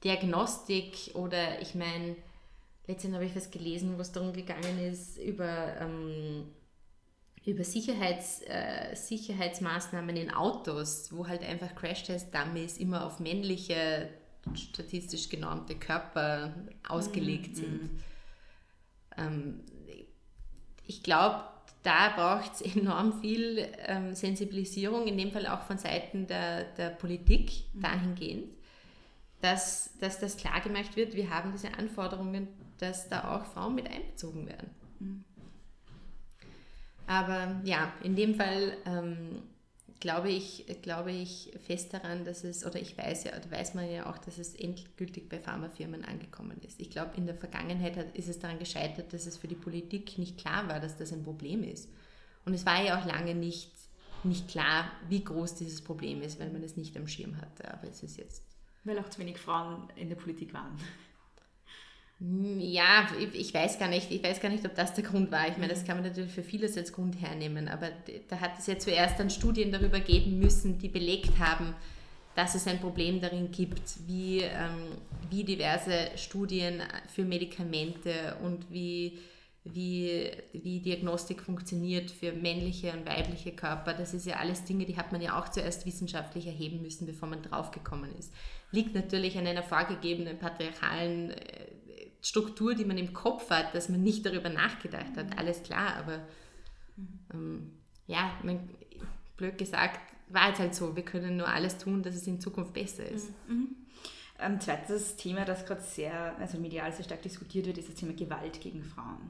Diagnostik 0.06 1.12
oder 1.14 1.60
ich 1.62 1.76
meine, 1.76 2.16
letztens 2.88 3.16
habe 3.16 3.26
ich 3.26 3.36
was 3.36 3.52
gelesen, 3.52 3.98
wo 3.98 4.02
es 4.02 4.14
darum 4.14 4.32
gegangen 4.32 4.80
ist, 4.80 5.18
über, 5.18 5.76
ähm, 5.78 6.46
über 7.46 7.64
Sicherheits, 7.64 8.42
äh, 8.44 8.96
Sicherheitsmaßnahmen 8.96 10.16
in 10.16 10.32
Autos, 10.32 11.12
wo 11.12 11.28
halt 11.28 11.44
einfach 11.44 11.74
Crash-Test-Dummies 11.76 12.78
immer 12.78 13.06
auf 13.06 13.20
männliche 13.20 14.10
statistisch 14.56 15.30
genormte 15.30 15.76
Körper 15.76 16.54
ausgelegt 16.88 17.52
mhm. 17.52 17.56
sind. 17.56 17.90
Ähm, 19.18 19.60
ich 20.86 21.04
glaube, 21.04 21.44
da 21.84 22.10
braucht 22.10 22.54
es 22.54 22.62
enorm 22.76 23.22
viel 23.22 23.68
ähm, 23.88 24.14
Sensibilisierung, 24.14 25.08
in 25.08 25.18
dem 25.18 25.32
Fall 25.32 25.48
auch 25.48 25.62
von 25.64 25.78
Seiten 25.78 26.28
der, 26.28 26.66
der 26.74 26.90
Politik 26.90 27.64
mhm. 27.74 27.82
dahingehend, 27.82 28.54
dass, 29.42 29.98
dass 30.00 30.20
das 30.20 30.38
klar 30.38 30.62
gemacht 30.62 30.96
wird, 30.96 31.16
wir 31.16 31.32
haben 31.32 31.52
diese 31.52 31.74
Anforderungen, 31.74 32.48
dass 32.78 33.10
da 33.10 33.36
auch 33.36 33.46
Frauen 33.46 33.76
mit 33.76 33.90
einbezogen 33.90 34.48
werden. 34.48 35.26
Aber 37.12 37.60
ja, 37.66 37.92
in 38.04 38.16
dem 38.16 38.36
Fall 38.36 38.78
ähm, 38.86 39.42
glaube 40.00 40.30
ich, 40.30 40.66
glaube 40.82 41.12
ich 41.12 41.52
fest 41.68 41.94
daran, 41.94 42.24
dass 42.24 42.46
es, 42.46 42.66
oder 42.66 42.80
ich 42.80 42.98
weiß 42.98 43.26
ja, 43.26 43.32
oder 43.36 43.52
weiß 43.52 43.74
man 43.74 43.92
ja 43.92 44.10
auch, 44.10 44.18
dass 44.18 44.38
es 44.38 44.56
endgültig 44.56 45.28
bei 45.28 45.38
Pharmafirmen 45.38 46.06
angekommen 46.06 46.62
ist. 46.66 46.80
Ich 46.80 46.90
glaube, 46.90 47.18
in 47.18 47.26
der 47.26 47.36
Vergangenheit 47.36 47.98
hat, 47.98 48.16
ist 48.16 48.30
es 48.30 48.40
daran 48.40 48.60
gescheitert, 48.60 49.12
dass 49.12 49.26
es 49.26 49.36
für 49.36 49.50
die 49.50 49.56
Politik 49.56 50.18
nicht 50.18 50.38
klar 50.38 50.70
war, 50.70 50.80
dass 50.80 50.96
das 50.96 51.12
ein 51.12 51.22
Problem 51.22 51.64
ist. 51.64 51.90
Und 52.46 52.54
es 52.54 52.66
war 52.66 52.82
ja 52.82 52.98
auch 52.98 53.06
lange 53.06 53.36
nicht, 53.36 53.74
nicht 54.24 54.48
klar, 54.48 54.90
wie 55.10 55.22
groß 55.22 55.56
dieses 55.56 55.82
Problem 55.82 56.22
ist, 56.22 56.40
weil 56.40 56.50
man 56.50 56.64
es 56.64 56.78
nicht 56.78 56.96
am 56.96 57.10
Schirm 57.10 57.36
hatte. 57.42 57.74
Aber 57.74 57.90
es 57.90 58.02
ist 58.04 58.16
jetzt. 58.16 58.42
Weil 58.86 58.98
auch 59.00 59.10
zu 59.10 59.20
wenig 59.20 59.38
Frauen 59.38 59.90
in 59.98 60.08
der 60.08 60.16
Politik 60.16 60.54
waren. 60.54 60.80
Ja, 62.24 63.08
ich 63.34 63.52
weiß 63.52 63.80
gar 63.80 63.88
nicht, 63.88 64.12
ich 64.12 64.24
weiß 64.24 64.40
gar 64.40 64.50
nicht, 64.50 64.64
ob 64.64 64.76
das 64.76 64.94
der 64.94 65.04
Grund 65.04 65.32
war. 65.32 65.48
Ich 65.48 65.58
meine, 65.58 65.70
das 65.70 65.84
kann 65.84 65.98
man 65.98 66.06
natürlich 66.06 66.32
für 66.32 66.44
vieles 66.44 66.78
als 66.78 66.94
Grund 66.94 67.20
hernehmen, 67.20 67.68
aber 67.68 67.88
da 68.30 68.40
hat 68.40 68.60
es 68.60 68.68
ja 68.68 68.78
zuerst 68.78 69.20
dann 69.20 69.32
Studien 69.32 69.72
darüber 69.72 70.00
geben 70.00 70.38
müssen, 70.38 70.78
die 70.78 70.88
belegt 70.88 71.40
haben, 71.40 71.74
dass 72.36 72.54
es 72.54 72.68
ein 72.68 72.80
Problem 72.80 73.22
darin 73.22 73.50
gibt, 73.50 73.82
wie, 74.06 74.42
ähm, 74.42 74.98
wie 75.32 75.44
diverse 75.44 76.12
Studien 76.16 76.84
für 77.08 77.26
Medikamente 77.26 78.38
und 78.44 78.72
wie, 78.72 79.18
wie, 79.64 80.30
wie 80.54 80.80
Diagnostik 80.80 81.42
funktioniert 81.42 82.12
für 82.12 82.34
männliche 82.34 82.94
und 82.94 83.08
weibliche 83.08 83.52
Körper. 83.52 83.96
Das 83.96 84.14
ist 84.14 84.28
ja 84.28 84.36
alles 84.36 84.64
Dinge, 84.64 84.86
die 84.86 84.96
hat 84.96 85.12
man 85.12 85.22
ja 85.22 85.40
auch 85.40 85.50
zuerst 85.50 85.88
wissenschaftlich 85.88 86.46
erheben 86.46 86.84
müssen, 86.84 87.08
bevor 87.08 87.28
man 87.28 87.42
draufgekommen 87.42 88.16
ist. 88.16 88.32
Liegt 88.70 88.94
natürlich 88.94 89.40
an 89.40 89.48
einer 89.48 89.64
vorgegebenen 89.64 90.38
patriarchalen 90.38 91.32
äh, 91.32 91.66
Struktur, 92.22 92.76
die 92.76 92.86
man 92.86 92.98
im 92.98 93.14
Kopf 93.14 93.50
hat, 93.50 93.74
dass 93.74 93.90
man 93.90 94.04
nicht 94.04 94.26
darüber 94.26 94.50
nachgedacht 94.50 95.18
hat, 95.18 95.38
alles 95.38 95.64
klar, 95.64 95.96
aber 95.98 96.20
ähm, 97.34 97.72
ja, 98.08 98.32
man, 98.44 98.70
blöd 99.38 99.58
gesagt, 99.58 100.00
war 100.30 100.50
jetzt 100.50 100.60
halt 100.60 100.76
so, 100.76 100.96
wir 100.96 101.04
können 101.04 101.38
nur 101.38 101.48
alles 101.48 101.78
tun, 101.78 102.04
dass 102.04 102.16
es 102.16 102.28
in 102.28 102.40
Zukunft 102.40 102.74
besser 102.74 103.06
ist. 103.06 103.30
Mhm. 103.48 103.56
mhm. 103.56 103.68
Ein 104.38 104.60
zweites 104.60 105.18
Thema, 105.18 105.46
das 105.46 105.68
gerade 105.68 105.84
sehr, 105.84 106.36
also 106.40 106.58
medial 106.58 106.92
sehr 106.92 107.06
stark 107.06 107.22
diskutiert 107.22 107.68
wird, 107.68 107.78
ist 107.78 107.90
das 107.90 107.96
Thema 107.96 108.14
Gewalt 108.14 108.60
gegen 108.60 108.84
Frauen. 108.84 109.30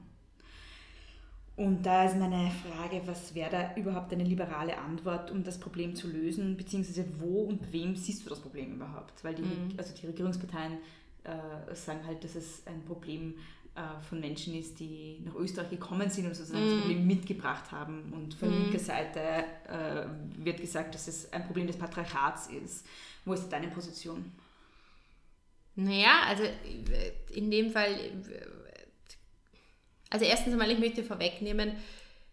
Und 1.58 1.86
da 1.86 2.06
ist 2.06 2.16
meine 2.16 2.50
Frage, 2.50 3.02
was 3.06 3.36
wäre 3.36 3.50
da 3.52 3.76
überhaupt 3.76 4.14
eine 4.14 4.24
liberale 4.24 4.78
Antwort, 4.78 5.30
um 5.30 5.44
das 5.44 5.60
Problem 5.60 5.96
zu 5.96 6.08
lösen, 6.08 6.56
beziehungsweise 6.56 7.06
wo 7.20 7.42
und 7.42 7.74
wem 7.74 7.98
siehst 7.98 8.26
du 8.26 8.30
das 8.30 8.40
Problem 8.40 8.76
überhaupt? 8.76 9.22
Weil 9.24 9.36
die, 9.36 9.42
mhm. 9.42 9.74
also 9.78 9.94
die 9.94 10.08
Regierungsparteien 10.08 10.78
äh, 11.24 11.76
sagen 11.76 12.06
halt, 12.06 12.24
dass 12.24 12.36
es 12.36 12.66
ein 12.66 12.84
Problem 12.86 13.36
äh, 13.76 14.02
von 14.08 14.20
Menschen 14.20 14.54
ist, 14.54 14.80
die 14.80 15.22
nach 15.24 15.36
Österreich 15.36 15.70
gekommen 15.70 16.10
sind 16.10 16.26
und 16.26 16.36
sozusagen 16.36 16.66
mm. 16.66 16.70
das 16.70 16.80
Problem 16.82 17.08
mitgebracht 17.08 17.72
haben. 17.72 18.12
Und 18.12 18.34
von 18.34 18.50
mm. 18.50 18.64
linker 18.64 18.80
Seite 18.80 19.20
äh, 19.20 20.06
wird 20.44 20.60
gesagt, 20.60 20.94
dass 20.94 21.08
es 21.08 21.32
ein 21.32 21.46
Problem 21.46 21.68
des 21.68 21.78
Patriarchats 21.78 22.48
ist. 22.48 22.86
Wo 23.24 23.34
ist 23.34 23.50
deine 23.50 23.70
Position? 23.70 24.32
Naja, 25.76 26.24
also 26.28 26.44
in 27.34 27.50
dem 27.50 27.70
Fall, 27.70 27.96
also 30.10 30.26
erstens 30.26 30.52
einmal, 30.52 30.70
ich 30.70 30.80
möchte 30.80 31.04
vorwegnehmen, 31.04 31.72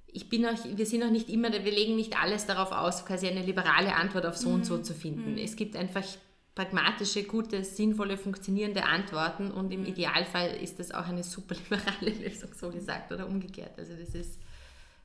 ich 0.09 0.29
bin 0.29 0.44
auch, 0.44 0.57
wir 0.64 0.87
sind 0.87 1.05
auch 1.05 1.11
nicht 1.11 1.29
immer, 1.29 1.53
wir 1.53 1.61
legen 1.61 1.94
nicht 1.94 2.20
alles 2.20 2.46
darauf 2.46 2.72
aus, 2.72 3.07
quasi 3.07 3.29
eine 3.29 3.42
liberale 3.42 3.94
Antwort 3.94 4.27
auf 4.27 4.37
so 4.37 4.48
mm. 4.48 4.55
und 4.55 4.66
so 4.66 4.79
mhm. 4.79 4.85
zu 4.85 4.94
finden. 4.94 5.35
Mm. 5.35 5.38
Es 5.38 5.55
gibt 5.55 5.77
einfach 5.77 6.05
pragmatische, 6.59 7.23
gute, 7.23 7.62
sinnvolle, 7.62 8.16
funktionierende 8.16 8.83
Antworten 8.83 9.53
und 9.53 9.73
im 9.73 9.87
Idealfall 9.87 10.57
ist 10.61 10.81
das 10.81 10.90
auch 10.90 11.07
eine 11.07 11.23
super 11.23 11.55
liberale 11.55 12.11
Lösung, 12.25 12.51
so 12.53 12.71
gesagt, 12.71 13.12
oder 13.12 13.29
umgekehrt. 13.29 13.79
Also 13.79 13.92
das 13.94 14.12
ist, 14.12 14.40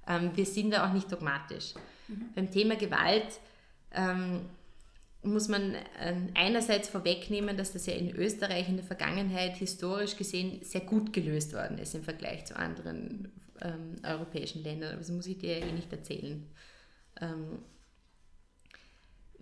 ähm, 0.08 0.32
wir 0.34 0.48
sind 0.48 0.72
da 0.72 0.90
auch 0.90 0.94
nicht 0.94 1.12
dogmatisch. 1.12 1.76
Mhm. 2.08 2.30
Beim 2.34 2.50
Thema 2.50 2.76
Gewalt 2.76 3.40
ähm, 3.92 4.42
muss 5.22 5.48
man 5.48 5.76
äh, 5.76 6.16
einerseits 6.34 6.90
vorwegnehmen, 6.90 7.56
dass 7.56 7.72
das 7.72 7.86
ja 7.86 7.94
in 7.94 8.16
Österreich 8.16 8.68
in 8.68 8.78
der 8.78 8.86
Vergangenheit 8.86 9.56
historisch 9.58 10.18
gesehen 10.18 10.64
sehr 10.64 10.82
gut 10.82 11.14
gelöst 11.14 11.54
worden 11.54 11.78
ist 11.78 11.94
im 11.94 12.02
Vergleich 12.02 12.46
zu 12.46 12.58
anderen 12.58 13.32
ähm, 13.62 13.98
europäischen 14.02 14.64
Ländern. 14.64 14.90
Aber 14.90 15.00
das 15.02 15.12
muss 15.12 15.28
ich 15.28 15.38
dir 15.38 15.60
ja 15.60 15.68
eh 15.68 15.72
nicht 15.72 15.94
erzählen. 15.94 16.48
Ähm, 17.22 17.60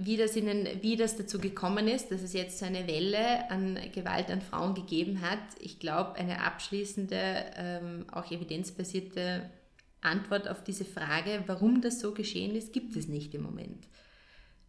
wie 0.05 0.17
das, 0.17 0.35
in 0.35 0.67
wie 0.81 0.95
das 0.95 1.15
dazu 1.15 1.39
gekommen 1.39 1.87
ist, 1.87 2.11
dass 2.11 2.21
es 2.21 2.33
jetzt 2.33 2.59
so 2.59 2.65
eine 2.65 2.87
Welle 2.87 3.49
an 3.49 3.77
Gewalt 3.93 4.29
an 4.29 4.41
Frauen 4.41 4.73
gegeben 4.73 5.21
hat. 5.21 5.39
Ich 5.59 5.79
glaube, 5.79 6.15
eine 6.15 6.43
abschließende, 6.43 7.45
ähm, 7.55 8.05
auch 8.11 8.31
evidenzbasierte 8.31 9.49
Antwort 10.01 10.47
auf 10.47 10.63
diese 10.63 10.85
Frage, 10.85 11.43
warum 11.47 11.81
das 11.81 11.99
so 11.99 12.13
geschehen 12.13 12.55
ist, 12.55 12.73
gibt 12.73 12.95
es 12.95 13.07
nicht 13.07 13.33
im 13.35 13.43
Moment. 13.43 13.87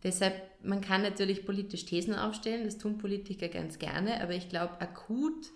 Deshalb, 0.03 0.35
man 0.63 0.81
kann 0.81 1.03
natürlich 1.03 1.47
politisch 1.47 1.85
Thesen 1.85 2.15
aufstellen, 2.15 2.65
das 2.65 2.79
tun 2.79 2.99
Politiker 2.99 3.49
ganz 3.49 3.79
gerne, 3.79 4.21
aber 4.21 4.35
ich 4.35 4.49
glaube, 4.49 4.81
akut 4.81 5.47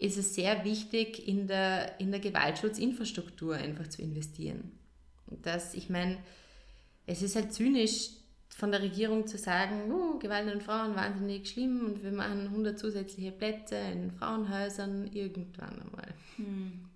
ist 0.00 0.18
es 0.18 0.34
sehr 0.34 0.64
wichtig, 0.64 1.26
in 1.28 1.46
der, 1.46 2.00
in 2.00 2.10
der 2.10 2.20
Gewaltschutzinfrastruktur 2.20 3.54
einfach 3.54 3.86
zu 3.86 4.02
investieren. 4.02 4.72
Das, 5.42 5.74
ich 5.74 5.88
meine, 5.88 6.18
es 7.06 7.22
ist 7.22 7.36
halt 7.36 7.52
zynisch, 7.52 8.10
von 8.56 8.70
der 8.70 8.82
Regierung 8.82 9.26
zu 9.26 9.38
sagen, 9.38 9.90
oh, 9.92 10.18
Gewalt 10.18 10.50
an 10.50 10.60
Frauen 10.60 10.94
wahnsinnig 10.94 11.48
schlimm 11.48 11.86
und 11.86 12.02
wir 12.02 12.12
machen 12.12 12.48
100 12.48 12.78
zusätzliche 12.78 13.32
Plätze 13.32 13.76
in 13.76 14.10
Frauenhäusern 14.12 15.10
irgendwann 15.12 15.80
einmal. 15.80 16.14
Hm. 16.36 16.88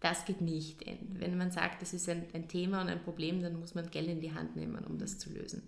Das 0.00 0.26
geht 0.26 0.42
nicht. 0.42 0.84
Wenn 1.18 1.38
man 1.38 1.50
sagt, 1.50 1.80
das 1.80 1.94
ist 1.94 2.08
ein, 2.10 2.26
ein, 2.34 2.46
Thema 2.46 2.82
und 2.82 2.88
ein 2.88 3.02
Problem, 3.02 3.42
dann 3.42 3.58
muss 3.58 3.74
man 3.74 3.90
Geld 3.90 4.08
in 4.08 4.20
die 4.20 4.34
Hand 4.34 4.54
nehmen, 4.54 4.84
um 4.84 4.98
das 4.98 5.18
zu 5.18 5.30
lösen. 5.30 5.62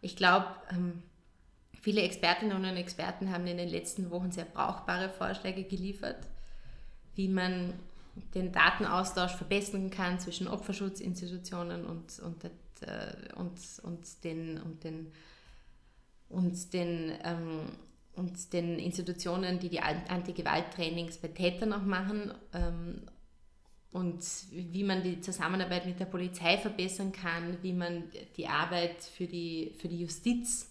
Ich 0.00 0.14
glaube, 0.14 0.46
ähm, 0.70 1.02
viele 1.80 2.02
Expertinnen 2.02 2.56
und 2.56 2.64
Experten 2.64 3.32
haben 3.32 3.46
in 3.48 3.56
den 3.56 3.68
letzten 3.68 4.10
Wochen 4.10 4.30
sehr 4.30 4.44
brauchbare 4.44 5.08
Vorschläge 5.08 5.64
geliefert, 5.64 6.18
wie 7.16 7.26
man 7.26 7.72
den 8.34 8.52
Datenaustausch 8.52 9.34
verbessern 9.34 9.90
kann 9.90 10.20
zwischen 10.20 10.46
Opferschutzinstitutionen 10.46 11.84
und, 11.84 12.20
und 12.20 12.42
der 12.42 12.50
äh, 12.82 13.34
und, 13.36 13.58
und 13.82 14.24
den, 14.24 14.60
und 14.60 14.84
den, 14.84 15.12
und 16.28 16.72
den 16.72 17.12
ähm, 17.24 17.70
und 18.18 18.52
den 18.52 18.78
Institutionen, 18.80 19.60
die 19.60 19.68
die 19.68 19.80
Anti-Gewalt-Trainings 19.80 21.18
bei 21.18 21.28
Tätern 21.28 21.72
auch 21.72 21.84
machen 21.84 22.34
ähm, 22.52 23.02
und 23.92 24.22
wie 24.50 24.82
man 24.82 25.02
die 25.02 25.20
Zusammenarbeit 25.20 25.86
mit 25.86 26.00
der 26.00 26.06
Polizei 26.06 26.58
verbessern 26.58 27.12
kann, 27.12 27.58
wie 27.62 27.72
man 27.72 28.04
die 28.36 28.48
Arbeit 28.48 29.02
für 29.02 29.26
die, 29.26 29.72
für 29.78 29.88
die 29.88 30.00
Justiz 30.00 30.70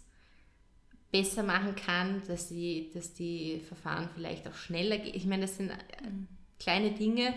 besser 1.10 1.42
machen 1.42 1.76
kann, 1.76 2.22
dass 2.28 2.50
die, 2.50 2.92
dass 2.94 3.14
die 3.14 3.62
Verfahren 3.62 4.10
vielleicht 4.14 4.48
auch 4.48 4.54
schneller 4.54 4.98
gehen. 4.98 5.16
Ich 5.16 5.26
meine, 5.26 5.44
das 5.44 5.56
sind 5.56 5.72
mhm. 6.04 6.28
kleine 6.60 6.92
Dinge. 6.92 7.34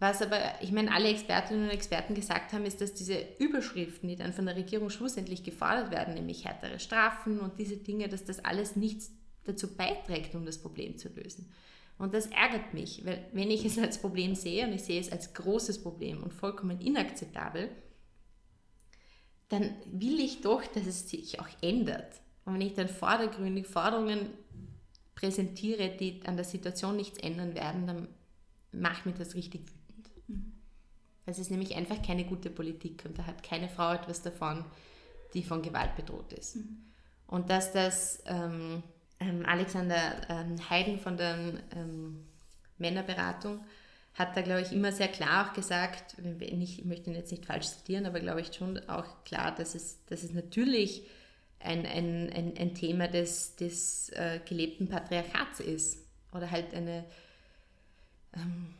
Was 0.00 0.22
aber, 0.22 0.40
ich 0.60 0.72
meine, 0.72 0.92
alle 0.92 1.08
Expertinnen 1.08 1.64
und 1.64 1.70
Experten 1.70 2.14
gesagt 2.14 2.52
haben, 2.52 2.66
ist, 2.66 2.80
dass 2.80 2.94
diese 2.94 3.18
Überschriften, 3.38 4.08
die 4.08 4.16
dann 4.16 4.32
von 4.32 4.46
der 4.46 4.56
Regierung 4.56 4.90
schlussendlich 4.90 5.44
gefordert 5.44 5.90
werden, 5.90 6.14
nämlich 6.14 6.44
härtere 6.44 6.80
Strafen 6.80 7.38
und 7.40 7.58
diese 7.58 7.76
Dinge, 7.76 8.08
dass 8.08 8.24
das 8.24 8.44
alles 8.44 8.76
nichts 8.76 9.12
dazu 9.44 9.76
beiträgt, 9.76 10.34
um 10.34 10.44
das 10.44 10.58
Problem 10.58 10.98
zu 10.98 11.08
lösen. 11.08 11.50
Und 11.96 12.12
das 12.12 12.26
ärgert 12.26 12.74
mich, 12.74 13.04
weil 13.04 13.24
wenn 13.32 13.50
ich 13.50 13.64
es 13.64 13.78
als 13.78 13.98
Problem 13.98 14.34
sehe 14.34 14.66
und 14.66 14.72
ich 14.72 14.82
sehe 14.82 15.00
es 15.00 15.12
als 15.12 15.32
großes 15.32 15.82
Problem 15.82 16.22
und 16.22 16.32
vollkommen 16.32 16.80
inakzeptabel, 16.80 17.70
dann 19.48 19.76
will 19.86 20.18
ich 20.18 20.40
doch, 20.40 20.66
dass 20.66 20.86
es 20.86 21.08
sich 21.08 21.38
auch 21.38 21.48
ändert. 21.62 22.20
Und 22.44 22.54
wenn 22.54 22.62
ich 22.62 22.74
dann 22.74 22.88
vordergründig 22.88 23.66
Forderungen 23.66 24.30
präsentiere, 25.14 25.90
die 25.90 26.20
an 26.26 26.36
der 26.36 26.44
Situation 26.44 26.96
nichts 26.96 27.18
ändern 27.18 27.54
werden, 27.54 27.86
dann 27.86 28.08
macht 28.72 29.06
mich 29.06 29.14
das 29.14 29.34
richtig 29.34 29.60
wütend. 29.60 29.83
Mhm. 30.28 30.52
Es 31.26 31.38
ist 31.38 31.50
nämlich 31.50 31.74
einfach 31.74 32.02
keine 32.02 32.24
gute 32.24 32.50
Politik 32.50 33.04
und 33.06 33.18
da 33.18 33.26
hat 33.26 33.42
keine 33.42 33.68
Frau 33.68 33.92
etwas 33.92 34.22
davon, 34.22 34.64
die 35.32 35.42
von 35.42 35.62
Gewalt 35.62 35.96
bedroht 35.96 36.32
ist. 36.32 36.56
Mhm. 36.56 36.78
Und 37.26 37.50
dass 37.50 37.72
das 37.72 38.22
ähm, 38.26 38.82
ähm, 39.20 39.44
Alexander 39.46 40.28
ähm, 40.28 40.70
Heiden 40.70 40.98
von 40.98 41.16
der 41.16 41.36
ähm, 41.74 42.24
Männerberatung 42.78 43.60
hat 44.14 44.36
da, 44.36 44.42
glaube 44.42 44.60
ich, 44.60 44.72
immer 44.72 44.92
sehr 44.92 45.08
klar 45.08 45.48
auch 45.48 45.54
gesagt, 45.54 46.16
ich 46.18 46.84
möchte 46.84 47.10
ihn 47.10 47.16
jetzt 47.16 47.32
nicht 47.32 47.46
falsch 47.46 47.66
zitieren, 47.66 48.06
aber 48.06 48.20
glaube 48.20 48.40
ich 48.42 48.54
schon 48.54 48.78
auch 48.88 49.24
klar, 49.24 49.52
dass 49.52 49.74
es, 49.74 50.04
dass 50.06 50.22
es 50.22 50.32
natürlich 50.32 51.04
ein, 51.58 51.84
ein, 51.84 52.30
ein, 52.32 52.56
ein 52.56 52.74
Thema 52.74 53.08
des, 53.08 53.56
des 53.56 54.10
äh, 54.10 54.40
gelebten 54.46 54.88
Patriarchats 54.88 55.60
ist. 55.60 55.98
Oder 56.32 56.50
halt 56.50 56.74
eine, 56.74 57.04
ähm, 58.34 58.74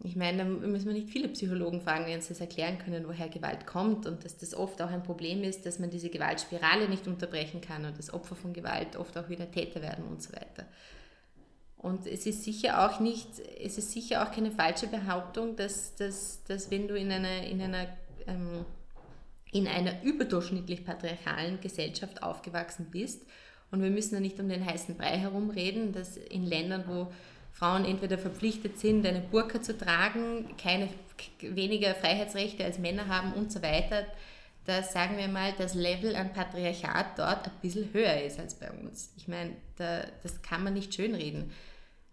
ich 0.00 0.14
meine, 0.14 0.38
da 0.38 0.44
müssen 0.44 0.86
wir 0.86 0.92
nicht 0.92 1.08
viele 1.08 1.28
Psychologen 1.28 1.80
fragen, 1.80 2.06
die 2.06 2.14
uns 2.14 2.28
das 2.28 2.40
erklären 2.40 2.78
können, 2.78 3.06
woher 3.06 3.28
Gewalt 3.28 3.66
kommt 3.66 4.06
und 4.06 4.24
dass 4.24 4.36
das 4.36 4.54
oft 4.54 4.80
auch 4.82 4.90
ein 4.90 5.02
Problem 5.02 5.42
ist, 5.42 5.64
dass 5.64 5.78
man 5.78 5.90
diese 5.90 6.10
Gewaltspirale 6.10 6.88
nicht 6.88 7.06
unterbrechen 7.06 7.60
kann 7.60 7.84
und 7.84 7.98
dass 7.98 8.12
Opfer 8.12 8.36
von 8.36 8.52
Gewalt 8.52 8.96
oft 8.96 9.16
auch 9.16 9.28
wieder 9.28 9.50
Täter 9.50 9.80
werden 9.80 10.04
und 10.04 10.22
so 10.22 10.32
weiter. 10.32 10.66
Und 11.78 12.06
es 12.06 12.26
ist 12.26 12.44
sicher 12.44 12.86
auch 12.86 13.00
nicht, 13.00 13.28
es 13.62 13.78
ist 13.78 13.92
sicher 13.92 14.22
auch 14.22 14.32
keine 14.32 14.50
falsche 14.50 14.86
Behauptung, 14.86 15.56
dass, 15.56 15.94
dass, 15.94 16.42
dass 16.44 16.70
wenn 16.70 16.88
du 16.88 16.94
in 16.94 17.10
einer, 17.10 17.42
in 17.44 17.62
einer 17.62 17.88
ähm, 18.26 18.64
in 19.52 19.66
einer 19.66 20.02
überdurchschnittlich 20.02 20.84
patriarchalen 20.84 21.60
Gesellschaft 21.60 22.22
aufgewachsen 22.22 22.88
bist. 22.90 23.24
Und 23.70 23.82
wir 23.82 23.90
müssen 23.90 24.14
ja 24.14 24.20
nicht 24.20 24.38
um 24.38 24.48
den 24.48 24.64
heißen 24.64 24.96
Brei 24.96 25.18
herumreden, 25.18 25.92
dass 25.92 26.16
in 26.16 26.44
Ländern, 26.44 26.84
wo 26.86 27.12
Frauen 27.58 27.86
entweder 27.86 28.18
verpflichtet 28.18 28.78
sind, 28.78 29.06
eine 29.06 29.20
Burka 29.20 29.62
zu 29.62 29.76
tragen, 29.76 30.56
keine 30.58 30.90
weniger 31.40 31.94
Freiheitsrechte 31.94 32.64
als 32.64 32.78
Männer 32.78 33.08
haben 33.08 33.32
und 33.32 33.50
so 33.50 33.62
weiter, 33.62 34.04
da 34.66 34.82
sagen 34.82 35.16
wir 35.16 35.28
mal, 35.28 35.54
das 35.56 35.74
Level 35.74 36.14
an 36.16 36.32
Patriarchat 36.32 37.18
dort 37.18 37.46
ein 37.46 37.52
bisschen 37.62 37.88
höher 37.92 38.20
ist 38.22 38.38
als 38.38 38.56
bei 38.56 38.70
uns. 38.70 39.12
Ich 39.16 39.26
meine, 39.26 39.52
da, 39.76 40.02
das 40.22 40.42
kann 40.42 40.64
man 40.64 40.74
nicht 40.74 40.92
schönreden. 40.92 41.50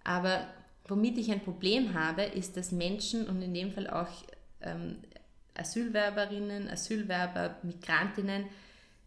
Aber 0.04 0.48
womit 0.88 1.18
ich 1.18 1.32
ein 1.32 1.42
Problem 1.42 1.94
habe, 1.94 2.22
ist, 2.22 2.56
dass 2.56 2.72
Menschen 2.72 3.28
und 3.28 3.42
in 3.42 3.54
dem 3.54 3.72
Fall 3.72 3.90
auch 3.90 4.24
ähm, 4.62 4.98
Asylwerberinnen, 5.56 6.70
Asylwerber, 6.70 7.58
Migrantinnen 7.64 8.46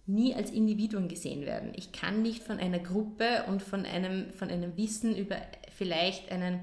nie 0.07 0.35
als 0.35 0.51
Individuen 0.51 1.09
gesehen 1.09 1.47
werden. 1.47 1.73
Ich 1.77 1.93
kann 1.93 2.23
nicht 2.23 2.43
von 2.43 2.59
einer 2.59 2.79
Gruppe 2.79 3.45
und 3.49 3.63
von 3.63 3.87
einem, 3.87 4.33
von 4.33 4.51
einem 4.51 4.77
Wissen 4.77 5.17
über 5.17 5.37
vielleicht 5.77 6.31
einen, 6.31 6.61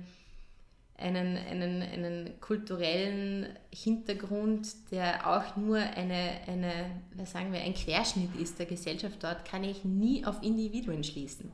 einen, 0.98 1.38
einen, 1.38 1.82
einen 1.82 2.40
kulturellen 2.40 3.48
Hintergrund, 3.72 4.68
der 4.92 5.28
auch 5.28 5.56
nur 5.56 5.78
eine, 5.78 6.40
eine, 6.48 7.02
was 7.16 7.32
sagen 7.32 7.52
wir, 7.52 7.62
ein 7.62 7.74
Querschnitt 7.74 8.36
ist 8.36 8.60
der 8.60 8.66
Gesellschaft 8.66 9.24
dort, 9.24 9.46
kann 9.46 9.64
ich 9.64 9.84
nie 9.84 10.26
auf 10.26 10.42
Individuen 10.42 11.04
schließen. 11.04 11.52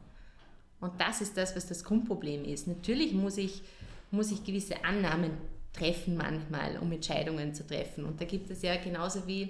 Und 0.81 0.99
das 0.99 1.21
ist 1.21 1.35
das, 1.35 1.55
was 1.55 1.67
das 1.67 1.83
Grundproblem 1.83 2.45
ist. 2.45 2.67
Natürlich 2.67 3.13
muss 3.13 3.37
ich, 3.37 3.61
muss 4.11 4.31
ich 4.31 4.43
gewisse 4.43 4.83
Annahmen 4.85 5.31
treffen 5.73 6.17
manchmal, 6.17 6.77
um 6.77 6.91
Entscheidungen 6.91 7.53
zu 7.53 7.65
treffen. 7.65 8.05
Und 8.05 8.19
da 8.19 8.25
gibt 8.25 8.49
es 8.49 8.61
ja 8.61 8.75
genauso 8.77 9.27
wie, 9.27 9.49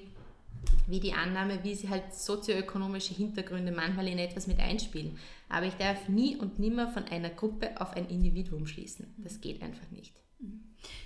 wie 0.87 0.99
die 0.99 1.13
Annahme, 1.13 1.63
wie 1.63 1.75
sie 1.75 1.89
halt 1.89 2.13
sozioökonomische 2.13 3.13
Hintergründe 3.13 3.71
manchmal 3.71 4.07
in 4.07 4.17
etwas 4.17 4.47
mit 4.47 4.59
einspielen. 4.59 5.17
Aber 5.47 5.65
ich 5.65 5.75
darf 5.75 6.09
nie 6.09 6.35
und 6.35 6.59
nimmer 6.59 6.89
von 6.89 7.05
einer 7.05 7.29
Gruppe 7.29 7.79
auf 7.79 7.95
ein 7.95 8.07
Individuum 8.07 8.65
schließen. 8.65 9.13
Das 9.17 9.41
geht 9.41 9.61
einfach 9.61 9.89
nicht. 9.91 10.13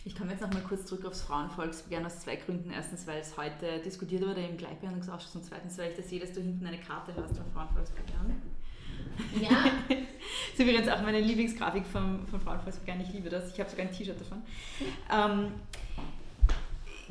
Ich 0.05 0.15
komme 0.15 0.31
jetzt 0.31 0.41
noch 0.41 0.53
mal 0.53 0.61
kurz 0.61 0.85
zurück 0.85 1.05
aufs 1.05 1.21
Frauenvolksbegehren 1.21 2.05
aus 2.05 2.19
zwei 2.19 2.35
Gründen. 2.35 2.71
Erstens, 2.71 3.07
weil 3.07 3.19
es 3.19 3.37
heute 3.37 3.79
diskutiert 3.79 4.21
wurde 4.21 4.41
im 4.41 4.57
Gleichbehandlungsausschuss 4.57 5.35
und 5.35 5.43
zweitens, 5.43 5.77
weil 5.77 5.91
ich 5.91 5.97
da 5.97 6.03
sehe, 6.03 6.19
dass 6.19 6.33
du 6.33 6.41
hinten 6.41 6.65
eine 6.65 6.77
Karte 6.77 7.13
hast 7.15 7.37
vom 7.37 7.51
Frauenvolksbegehren. 7.51 8.41
Ja. 9.41 9.49
das 9.89 9.97
ist 10.53 10.59
übrigens 10.59 10.87
auch 10.87 11.01
meine 11.01 11.19
Lieblingsgrafik 11.19 11.85
vom, 11.85 12.27
vom 12.27 12.41
Frauenvolksbegehren. 12.41 13.01
Ich 13.01 13.13
liebe 13.13 13.29
das. 13.29 13.51
Ich 13.53 13.59
habe 13.59 13.69
sogar 13.69 13.85
ein 13.85 13.91
T-Shirt 13.91 14.19
davon. 14.19 14.41
Ähm, 15.11 15.51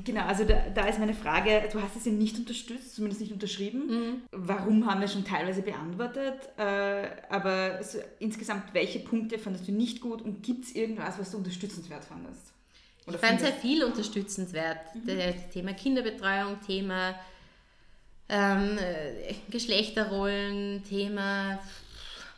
genau, 0.05 0.23
also 0.23 0.45
da, 0.45 0.69
da, 0.75 0.87
ist 0.87 0.99
meine 0.99 1.15
Frage, 1.15 1.69
du 1.73 1.81
hast 1.81 1.97
es 1.97 2.05
ja 2.05 2.13
nicht 2.13 2.39
unterstützt, 2.39 2.95
zumindest 2.95 3.21
nicht 3.21 3.33
unterschrieben. 3.33 3.87
Mhm. 3.87 4.23
Warum 4.33 4.87
haben 4.87 5.01
wir 5.01 5.09
schon 5.09 5.25
teilweise 5.25 5.63
beantwortet? 5.63 6.49
Äh, 6.59 7.09
aber 7.29 7.83
so 7.83 7.99
insgesamt, 8.19 8.75
welche 8.75 9.01
Punkte 9.01 9.39
fandest 9.39 9.69
du 9.69 9.73
nicht 9.73 10.01
gut 10.01 10.23
und 10.23 10.43
gibt 10.43 10.65
es 10.65 10.75
irgendwas, 10.75 11.19
was 11.19 11.31
du 11.31 11.39
unterstützenswert 11.39 12.05
fandest? 12.05 12.53
Oder 13.07 13.17
ich 13.17 13.21
fand 13.21 13.41
sehr 13.41 13.53
viel 13.53 13.85
unterstützenswert. 13.85 14.95
Mhm. 14.95 15.07
Das 15.07 15.51
Thema 15.51 15.73
Kinderbetreuung, 15.73 16.59
Thema 16.67 17.15
ähm, 18.29 18.79
äh, 18.79 19.35
Geschlechterrollen, 19.51 20.83
Thema 20.85 21.59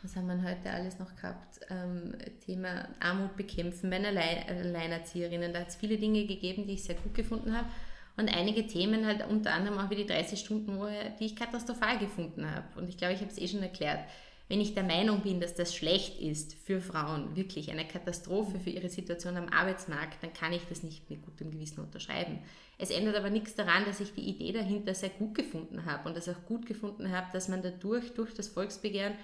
was 0.05 0.15
haben 0.15 0.27
wir 0.27 0.49
heute 0.49 0.69
alles 0.69 0.99
noch 0.99 1.15
gehabt? 1.15 1.59
Ähm, 1.69 2.15
Thema 2.45 2.87
Armut 2.99 3.35
bekämpfen 3.35 3.89
bei 3.89 3.97
Alleinerzieherinnen. 3.97 5.51
Da 5.51 5.61
hat 5.61 5.69
es 5.69 5.75
viele 5.75 5.97
Dinge 5.97 6.25
gegeben, 6.25 6.67
die 6.67 6.73
ich 6.73 6.83
sehr 6.83 6.95
gut 6.95 7.15
gefunden 7.15 7.57
habe. 7.57 7.67
Und 8.15 8.29
einige 8.29 8.67
Themen 8.67 9.05
halt 9.05 9.27
unter 9.27 9.51
anderem 9.53 9.79
auch 9.79 9.89
wie 9.89 9.95
die 9.95 10.05
30-Stunden-Woche, 10.05 11.15
die 11.19 11.25
ich 11.25 11.35
katastrophal 11.35 11.97
gefunden 11.97 12.49
habe. 12.49 12.67
Und 12.79 12.87
ich 12.87 12.97
glaube, 12.97 13.13
ich 13.13 13.19
habe 13.19 13.31
es 13.31 13.39
eh 13.39 13.47
schon 13.47 13.63
erklärt. 13.63 13.99
Wenn 14.47 14.61
ich 14.61 14.75
der 14.75 14.83
Meinung 14.83 15.21
bin, 15.21 15.41
dass 15.41 15.55
das 15.55 15.75
schlecht 15.75 16.21
ist 16.21 16.53
für 16.53 16.79
Frauen, 16.79 17.35
wirklich 17.35 17.71
eine 17.71 17.87
Katastrophe 17.87 18.59
für 18.59 18.69
ihre 18.69 18.89
Situation 18.89 19.37
am 19.37 19.49
Arbeitsmarkt, 19.49 20.21
dann 20.21 20.33
kann 20.33 20.53
ich 20.53 20.61
das 20.69 20.83
nicht 20.83 21.09
mit 21.09 21.25
gutem 21.25 21.49
Gewissen 21.49 21.81
unterschreiben. 21.81 22.39
Es 22.77 22.91
ändert 22.91 23.15
aber 23.15 23.31
nichts 23.31 23.55
daran, 23.55 23.85
dass 23.85 24.01
ich 24.01 24.13
die 24.13 24.29
Idee 24.29 24.51
dahinter 24.51 24.93
sehr 24.93 25.09
gut 25.09 25.33
gefunden 25.33 25.85
habe 25.85 26.07
und 26.07 26.15
das 26.15 26.29
auch 26.29 26.45
gut 26.45 26.67
gefunden 26.67 27.11
habe, 27.11 27.25
dass 27.33 27.47
man 27.47 27.63
dadurch, 27.63 28.13
durch 28.13 28.35
das 28.35 28.47
Volksbegehren, 28.47 29.15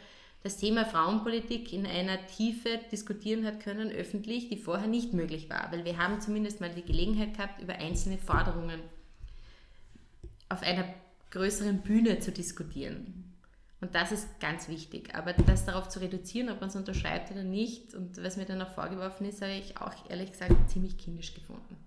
das 0.43 0.57
Thema 0.57 0.85
Frauenpolitik 0.85 1.71
in 1.71 1.85
einer 1.85 2.25
Tiefe 2.25 2.79
diskutieren 2.91 3.45
hat 3.45 3.59
können, 3.59 3.91
öffentlich, 3.91 4.49
die 4.49 4.57
vorher 4.57 4.87
nicht 4.87 5.13
möglich 5.13 5.49
war. 5.49 5.71
Weil 5.71 5.85
wir 5.85 5.97
haben 5.97 6.19
zumindest 6.19 6.61
mal 6.61 6.73
die 6.73 6.81
Gelegenheit 6.81 7.35
gehabt, 7.35 7.61
über 7.61 7.75
einzelne 7.75 8.17
Forderungen 8.17 8.79
auf 10.49 10.63
einer 10.63 10.85
größeren 11.29 11.81
Bühne 11.81 12.19
zu 12.19 12.31
diskutieren. 12.31 13.35
Und 13.81 13.95
das 13.95 14.11
ist 14.11 14.39
ganz 14.39 14.67
wichtig. 14.67 15.13
Aber 15.15 15.33
das 15.33 15.65
darauf 15.65 15.89
zu 15.89 15.99
reduzieren, 15.99 16.49
ob 16.49 16.59
man 16.59 16.69
es 16.69 16.75
unterschreibt 16.75 17.31
oder 17.31 17.43
nicht, 17.43 17.93
und 17.93 18.21
was 18.23 18.37
mir 18.37 18.45
dann 18.45 18.61
auch 18.61 18.69
vorgeworfen 18.69 19.27
ist, 19.27 19.41
habe 19.41 19.53
ich 19.53 19.77
auch 19.77 19.93
ehrlich 20.09 20.31
gesagt 20.31 20.53
ziemlich 20.69 20.97
kindisch 20.97 21.33
gefunden. 21.33 21.77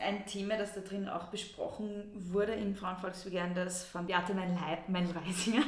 Ein 0.00 0.26
Thema, 0.26 0.56
das 0.56 0.74
da 0.74 0.80
drin 0.80 1.08
auch 1.08 1.28
besprochen 1.28 2.04
wurde 2.14 2.52
im 2.52 2.74
Frauenvolksbegehren, 2.74 3.54
das 3.54 3.84
von 3.84 4.06
Beate 4.06 4.34
Mein-Reisinger 4.34 5.62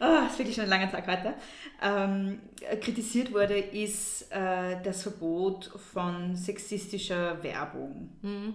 oh, 0.00 0.26
ist 0.26 0.38
wirklich 0.38 0.54
schon 0.54 0.64
ein 0.64 0.70
langer 0.70 0.90
Tag 0.90 1.06
heute, 1.06 1.34
ähm, 1.82 2.40
kritisiert 2.80 3.32
wurde, 3.32 3.58
ist 3.58 4.30
äh, 4.32 4.80
das 4.82 5.02
Verbot 5.02 5.66
von 5.92 6.34
sexistischer 6.34 7.42
Werbung. 7.42 8.10
Mhm. 8.22 8.54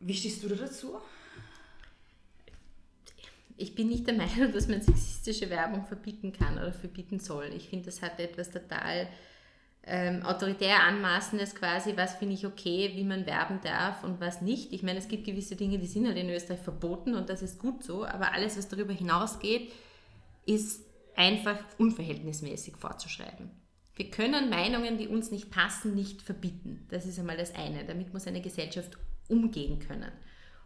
Wie 0.00 0.14
stehst 0.14 0.42
du 0.42 0.48
da 0.48 0.54
dazu? 0.54 0.98
Ich 3.56 3.74
bin 3.74 3.88
nicht 3.88 4.06
der 4.06 4.14
Meinung, 4.14 4.52
dass 4.52 4.68
man 4.68 4.82
sexistische 4.82 5.48
Werbung 5.48 5.86
verbieten 5.86 6.32
kann 6.32 6.58
oder 6.58 6.72
verbieten 6.72 7.18
soll. 7.18 7.46
Ich 7.56 7.68
finde, 7.68 7.86
das 7.86 8.02
hat 8.02 8.20
etwas 8.20 8.50
total 8.50 9.08
ähm, 9.86 10.22
autoritär 10.22 10.82
Anmaßendes 10.82 11.54
quasi, 11.54 11.96
was 11.96 12.16
finde 12.16 12.34
ich 12.34 12.44
okay, 12.44 12.92
wie 12.94 13.04
man 13.04 13.24
werben 13.24 13.60
darf 13.62 14.04
und 14.04 14.20
was 14.20 14.42
nicht. 14.42 14.72
Ich 14.72 14.82
meine, 14.82 14.98
es 14.98 15.08
gibt 15.08 15.24
gewisse 15.24 15.56
Dinge, 15.56 15.78
die 15.78 15.86
sind 15.86 16.06
halt 16.06 16.18
in 16.18 16.28
Österreich 16.28 16.60
verboten 16.60 17.14
und 17.14 17.30
das 17.30 17.40
ist 17.40 17.58
gut 17.58 17.82
so, 17.82 18.04
aber 18.04 18.32
alles, 18.32 18.58
was 18.58 18.68
darüber 18.68 18.92
hinausgeht, 18.92 19.72
ist 20.46 20.84
einfach 21.16 21.58
unverhältnismäßig 21.78 22.76
vorzuschreiben. 22.76 23.50
Wir 23.96 24.10
können 24.10 24.50
Meinungen, 24.50 24.98
die 24.98 25.08
uns 25.08 25.30
nicht 25.30 25.50
passen, 25.50 25.94
nicht 25.94 26.22
verbieten. 26.22 26.86
Das 26.90 27.06
ist 27.06 27.18
einmal 27.18 27.36
das 27.36 27.54
eine. 27.54 27.84
Damit 27.84 28.12
muss 28.12 28.26
eine 28.26 28.42
Gesellschaft 28.42 28.98
umgehen 29.28 29.78
können. 29.78 30.12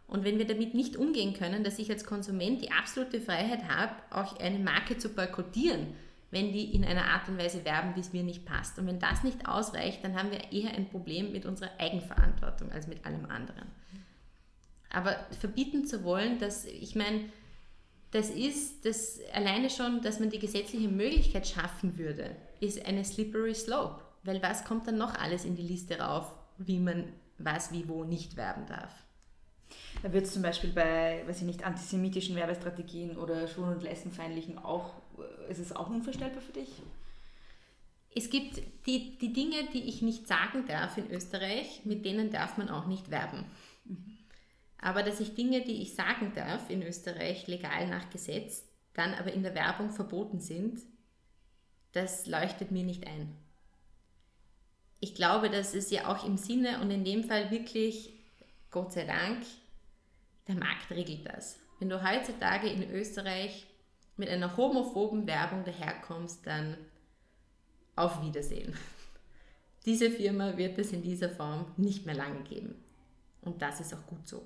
Und 0.07 0.25
wenn 0.25 0.37
wir 0.37 0.45
damit 0.45 0.73
nicht 0.73 0.97
umgehen 0.97 1.33
können, 1.33 1.63
dass 1.63 1.79
ich 1.79 1.89
als 1.89 2.03
Konsument 2.03 2.61
die 2.61 2.71
absolute 2.71 3.21
Freiheit 3.21 3.69
habe, 3.69 3.93
auch 4.09 4.37
eine 4.39 4.59
Marke 4.59 4.97
zu 4.97 5.07
boykottieren, 5.07 5.93
wenn 6.31 6.51
die 6.51 6.75
in 6.75 6.83
einer 6.83 7.05
Art 7.05 7.29
und 7.29 7.37
Weise 7.37 7.63
werben, 7.63 7.95
wie 7.95 8.01
es 8.01 8.11
mir 8.11 8.23
nicht 8.23 8.45
passt. 8.45 8.77
Und 8.77 8.87
wenn 8.87 8.99
das 8.99 9.23
nicht 9.23 9.47
ausreicht, 9.47 10.03
dann 10.03 10.15
haben 10.15 10.31
wir 10.31 10.51
eher 10.51 10.73
ein 10.73 10.89
Problem 10.89 11.31
mit 11.31 11.45
unserer 11.45 11.71
Eigenverantwortung 11.77 12.71
als 12.71 12.87
mit 12.87 13.05
allem 13.05 13.25
anderen. 13.25 13.69
Aber 14.89 15.15
verbieten 15.39 15.85
zu 15.85 16.03
wollen, 16.03 16.39
dass, 16.39 16.65
ich 16.65 16.95
meine, 16.95 17.21
das 18.11 18.29
ist 18.29 18.85
das 18.85 19.19
alleine 19.33 19.69
schon, 19.69 20.01
dass 20.01 20.19
man 20.19 20.29
die 20.29 20.39
gesetzliche 20.39 20.89
Möglichkeit 20.89 21.47
schaffen 21.47 21.97
würde, 21.97 22.35
ist 22.59 22.85
eine 22.85 23.05
slippery 23.05 23.55
slope. 23.55 24.01
Weil 24.23 24.41
was 24.43 24.65
kommt 24.65 24.87
dann 24.87 24.97
noch 24.97 25.15
alles 25.15 25.45
in 25.45 25.55
die 25.55 25.63
Liste 25.63 25.99
rauf, 25.99 26.35
wie 26.57 26.79
man 26.79 27.05
was, 27.37 27.71
wie, 27.71 27.87
wo 27.87 28.03
nicht 28.03 28.37
werben 28.37 28.65
darf? 28.67 28.93
Da 30.03 30.11
wird 30.11 30.25
es 30.25 30.33
zum 30.33 30.41
Beispiel 30.41 30.71
bei, 30.71 31.23
weiß 31.25 31.39
ich 31.39 31.47
nicht, 31.47 31.63
antisemitischen 31.63 32.35
Werbestrategien 32.35 33.17
oder 33.17 33.47
schwul- 33.47 33.73
und 33.73 33.83
lesbenfeindlichen 33.83 34.57
auch, 34.57 34.93
ist 35.49 35.59
es 35.59 35.75
auch 35.75 35.89
unvorstellbar 35.89 36.41
für 36.41 36.53
dich? 36.53 36.69
Es 38.13 38.29
gibt 38.29 38.61
die, 38.85 39.17
die 39.17 39.31
Dinge, 39.31 39.55
die 39.73 39.83
ich 39.83 40.01
nicht 40.01 40.27
sagen 40.27 40.65
darf 40.67 40.97
in 40.97 41.09
Österreich, 41.09 41.81
mit 41.85 42.05
denen 42.05 42.29
darf 42.29 42.57
man 42.57 42.69
auch 42.69 42.85
nicht 42.85 43.09
werben. 43.09 43.45
Aber 44.81 45.03
dass 45.03 45.19
ich 45.19 45.35
Dinge, 45.35 45.61
die 45.61 45.81
ich 45.83 45.95
sagen 45.95 46.33
darf 46.35 46.69
in 46.69 46.81
Österreich 46.81 47.47
legal 47.47 47.87
nach 47.87 48.09
Gesetz, 48.09 48.65
dann 48.93 49.13
aber 49.13 49.31
in 49.31 49.43
der 49.43 49.55
Werbung 49.55 49.91
verboten 49.91 50.39
sind, 50.39 50.81
das 51.93 52.25
leuchtet 52.25 52.71
mir 52.71 52.83
nicht 52.83 53.05
ein. 53.07 53.35
Ich 54.99 55.15
glaube, 55.15 55.49
dass 55.49 55.73
es 55.73 55.91
ja 55.91 56.07
auch 56.07 56.25
im 56.25 56.37
Sinne 56.37 56.81
und 56.81 56.91
in 56.91 57.03
dem 57.03 57.23
Fall 57.23 57.51
wirklich, 57.51 58.13
Gott 58.69 58.91
sei 58.93 59.05
Dank, 59.05 59.45
der 60.47 60.55
Markt 60.55 60.89
regelt 60.89 61.27
das. 61.27 61.57
Wenn 61.79 61.89
du 61.89 62.03
heutzutage 62.03 62.67
in 62.67 62.89
Österreich 62.91 63.65
mit 64.17 64.29
einer 64.29 64.55
homophoben 64.57 65.25
Werbung 65.27 65.63
daherkommst, 65.63 66.45
dann 66.45 66.77
auf 67.95 68.21
Wiedersehen. 68.23 68.75
Diese 69.85 70.11
Firma 70.11 70.57
wird 70.57 70.77
es 70.77 70.91
in 70.91 71.01
dieser 71.01 71.29
Form 71.29 71.65
nicht 71.77 72.05
mehr 72.05 72.15
lange 72.15 72.43
geben. 72.43 72.75
Und 73.41 73.61
das 73.61 73.79
ist 73.79 73.93
auch 73.93 74.05
gut 74.05 74.27
so. 74.27 74.43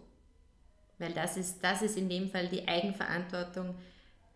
Weil 0.98 1.14
das 1.14 1.38
ist, 1.38 1.60
das 1.62 1.82
ist 1.82 1.98
in 1.98 2.10
dem 2.10 2.30
Fall 2.30 2.48
die 2.48 2.68
Eigenverantwortung 2.68 3.76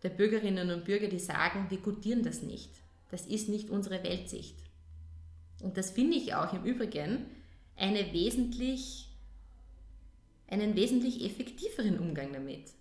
der 0.02 0.10
Bürgerinnen 0.10 0.70
und 0.70 0.84
Bürger, 0.84 1.08
die 1.08 1.18
sagen, 1.18 1.66
wir 1.68 1.78
gutieren 1.78 2.22
das 2.22 2.42
nicht. 2.42 2.70
Das 3.10 3.26
ist 3.26 3.48
nicht 3.48 3.70
unsere 3.70 4.02
Weltsicht. 4.02 4.56
Und 5.62 5.76
das 5.76 5.90
finde 5.90 6.16
ich 6.16 6.34
auch 6.34 6.52
im 6.52 6.64
Übrigen 6.64 7.26
eine 7.76 8.12
wesentlich, 8.12 9.08
einen 10.48 10.74
wesentlich 10.74 11.24
effektiveren 11.24 11.98
Umgang 11.98 12.32
damit. 12.32 12.72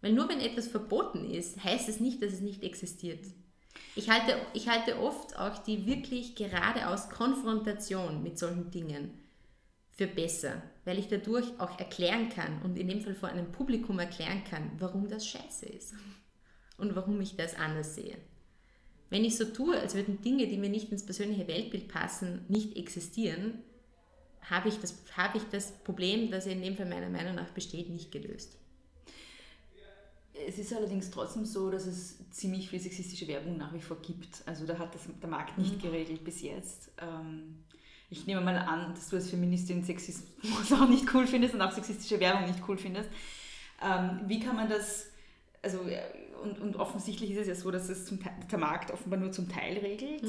Weil 0.00 0.12
nur 0.12 0.28
wenn 0.28 0.40
etwas 0.40 0.68
verboten 0.68 1.30
ist, 1.30 1.62
heißt 1.62 1.88
es 1.88 2.00
nicht, 2.00 2.22
dass 2.22 2.32
es 2.32 2.40
nicht 2.40 2.62
existiert. 2.62 3.24
Ich 3.94 4.10
halte, 4.10 4.34
ich 4.52 4.68
halte 4.68 5.00
oft 5.00 5.38
auch 5.38 5.58
die 5.58 5.86
wirklich 5.86 6.34
geradeaus 6.34 7.08
Konfrontation 7.08 8.22
mit 8.22 8.38
solchen 8.38 8.70
Dingen 8.70 9.21
für 10.02 10.08
besser, 10.08 10.62
weil 10.84 10.98
ich 10.98 11.06
dadurch 11.06 11.46
auch 11.60 11.78
erklären 11.78 12.28
kann 12.28 12.60
und 12.62 12.76
in 12.76 12.88
dem 12.88 13.00
Fall 13.00 13.14
vor 13.14 13.28
einem 13.28 13.52
Publikum 13.52 14.00
erklären 14.00 14.42
kann, 14.42 14.72
warum 14.78 15.08
das 15.08 15.26
scheiße 15.26 15.66
ist 15.66 15.94
und 16.76 16.96
warum 16.96 17.20
ich 17.20 17.36
das 17.36 17.54
anders 17.54 17.94
sehe. 17.94 18.16
Wenn 19.10 19.24
ich 19.24 19.36
so 19.36 19.44
tue, 19.44 19.78
als 19.78 19.94
würden 19.94 20.20
Dinge, 20.22 20.48
die 20.48 20.56
mir 20.56 20.70
nicht 20.70 20.90
ins 20.90 21.04
persönliche 21.04 21.46
Weltbild 21.46 21.86
passen, 21.86 22.46
nicht 22.48 22.76
existieren, 22.76 23.62
habe 24.40 24.70
ich 24.70 24.78
das, 24.78 25.00
habe 25.16 25.38
ich 25.38 25.44
das 25.44 25.70
Problem, 25.84 26.30
das 26.30 26.46
in 26.46 26.62
dem 26.62 26.76
Fall 26.76 26.86
meiner 26.86 27.10
Meinung 27.10 27.36
nach 27.36 27.50
besteht, 27.50 27.90
nicht 27.90 28.10
gelöst. 28.10 28.56
Es 30.48 30.58
ist 30.58 30.72
allerdings 30.72 31.10
trotzdem 31.10 31.44
so, 31.44 31.70
dass 31.70 31.86
es 31.86 32.28
ziemlich 32.30 32.70
viel 32.70 32.80
sexistische 32.80 33.28
Werbung 33.28 33.58
nach 33.58 33.72
wie 33.72 33.80
vor 33.80 33.98
gibt. 34.00 34.42
Also 34.46 34.66
da 34.66 34.78
hat 34.78 34.94
das, 34.94 35.02
der 35.20 35.28
Markt 35.28 35.58
nicht 35.58 35.80
geregelt 35.80 36.24
bis 36.24 36.40
jetzt. 36.40 36.90
Ähm, 36.98 37.58
ich 38.12 38.26
nehme 38.26 38.42
mal 38.42 38.56
an, 38.56 38.94
dass 38.94 39.08
du 39.08 39.16
als 39.16 39.30
Feministin 39.30 39.82
Sexismus 39.82 40.72
auch 40.72 40.88
nicht 40.88 41.12
cool 41.14 41.26
findest 41.26 41.54
und 41.54 41.62
auch 41.62 41.72
sexistische 41.72 42.20
Werbung 42.20 42.46
nicht 42.46 42.60
cool 42.68 42.76
findest. 42.76 43.08
Ähm, 43.82 44.20
wie 44.26 44.38
kann 44.38 44.54
man 44.54 44.68
das, 44.68 45.06
also 45.62 45.80
und, 46.42 46.60
und 46.60 46.76
offensichtlich 46.76 47.30
ist 47.30 47.38
es 47.38 47.46
ja 47.46 47.54
so, 47.54 47.70
dass 47.70 47.88
es 47.88 48.04
zum, 48.04 48.18
der 48.50 48.58
Markt 48.58 48.90
offenbar 48.90 49.18
nur 49.18 49.32
zum 49.32 49.48
Teil 49.48 49.78
regelt. 49.78 50.22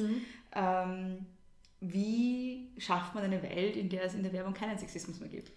Ähm, 0.55 1.25
wie 1.81 2.69
schafft 2.77 3.13
man 3.15 3.25
eine 3.25 3.43
Welt, 3.43 3.75
in 3.75 3.89
der 3.89 4.03
es 4.03 4.15
in 4.15 4.23
der 4.23 4.31
Werbung 4.31 4.53
keinen 4.53 4.77
Sexismus 4.77 5.19
mehr 5.19 5.29
gibt? 5.29 5.51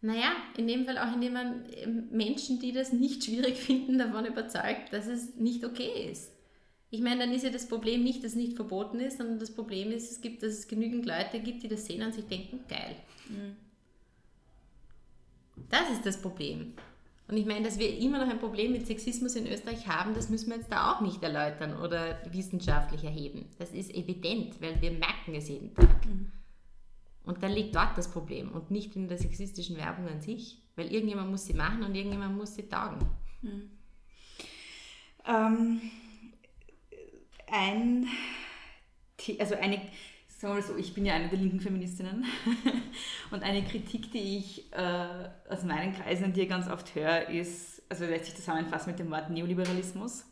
Naja, 0.00 0.32
in 0.56 0.66
dem 0.66 0.86
Fall 0.86 0.96
auch, 0.96 1.12
indem 1.12 1.34
man 1.34 1.64
Menschen, 2.10 2.58
die 2.58 2.72
das 2.72 2.92
nicht 2.92 3.24
schwierig 3.24 3.56
finden, 3.60 3.98
davon 3.98 4.24
überzeugt, 4.24 4.92
dass 4.92 5.06
es 5.06 5.36
nicht 5.36 5.64
okay 5.64 6.10
ist. 6.10 6.32
Ich 6.90 7.00
meine, 7.00 7.20
dann 7.20 7.32
ist 7.32 7.44
ja 7.44 7.50
das 7.50 7.68
Problem 7.68 8.04
nicht, 8.04 8.22
dass 8.22 8.32
es 8.32 8.36
nicht 8.36 8.54
verboten 8.54 9.00
ist, 9.00 9.18
sondern 9.18 9.38
das 9.38 9.52
Problem 9.52 9.90
ist, 9.90 10.10
es 10.12 10.20
gibt, 10.20 10.42
dass 10.42 10.52
es 10.52 10.68
genügend 10.68 11.04
Leute 11.04 11.40
gibt, 11.40 11.62
die 11.62 11.68
das 11.68 11.84
sehen 11.86 12.02
und 12.02 12.14
sich 12.14 12.26
denken, 12.26 12.60
geil. 12.68 12.96
Das 15.68 15.90
ist 15.90 16.06
das 16.06 16.20
Problem. 16.20 16.74
Und 17.28 17.36
ich 17.36 17.44
meine, 17.44 17.64
dass 17.64 17.78
wir 17.78 17.98
immer 17.98 18.24
noch 18.24 18.30
ein 18.30 18.38
Problem 18.38 18.70
mit 18.70 18.86
Sexismus 18.86 19.34
in 19.34 19.48
Österreich 19.48 19.88
haben, 19.88 20.14
das 20.14 20.28
müssen 20.28 20.50
wir 20.50 20.58
jetzt 20.58 20.70
da 20.70 20.92
auch 20.92 21.00
nicht 21.00 21.20
erläutern 21.24 21.76
oder 21.80 22.20
wissenschaftlich 22.30 23.02
erheben. 23.02 23.46
Das 23.58 23.72
ist 23.72 23.92
evident, 23.92 24.60
weil 24.60 24.80
wir 24.80 24.92
merken 24.92 25.34
es 25.34 25.48
jeden 25.48 25.74
Tag. 25.74 26.06
Und 27.24 27.42
dann 27.42 27.50
liegt 27.50 27.74
dort 27.74 27.98
das 27.98 28.08
Problem 28.08 28.52
und 28.52 28.70
nicht 28.70 28.94
in 28.94 29.08
der 29.08 29.18
sexistischen 29.18 29.76
Werbung 29.76 30.06
an 30.06 30.20
sich, 30.20 30.62
weil 30.76 30.92
irgendjemand 30.92 31.32
muss 31.32 31.46
sie 31.46 31.54
machen 31.54 31.82
und 31.82 31.96
irgendjemand 31.96 32.36
muss 32.36 32.54
sie 32.54 32.68
taugen. 32.68 33.00
Ähm, 35.26 35.80
ein, 37.50 38.06
also 39.38 39.54
eine, 39.54 39.76
sagen 40.28 40.54
wir 40.54 40.54
mal 40.54 40.62
so, 40.62 40.76
ich 40.76 40.94
bin 40.94 41.06
ja 41.06 41.14
eine 41.14 41.28
der 41.28 41.38
linken 41.38 41.60
Feministinnen 41.60 42.24
und 43.30 43.42
eine 43.42 43.64
Kritik, 43.64 44.12
die 44.12 44.38
ich 44.38 44.72
äh, 44.72 45.28
aus 45.48 45.62
meinen 45.64 45.94
Kreisen 45.94 46.32
dir 46.32 46.46
ganz 46.46 46.68
oft 46.68 46.94
höre, 46.94 47.28
ist, 47.28 47.82
also 47.88 48.04
lässt 48.04 48.26
sich 48.26 48.36
zusammenfassen 48.36 48.90
mit 48.90 48.98
dem 48.98 49.10
Wort 49.10 49.30
Neoliberalismus. 49.30 50.24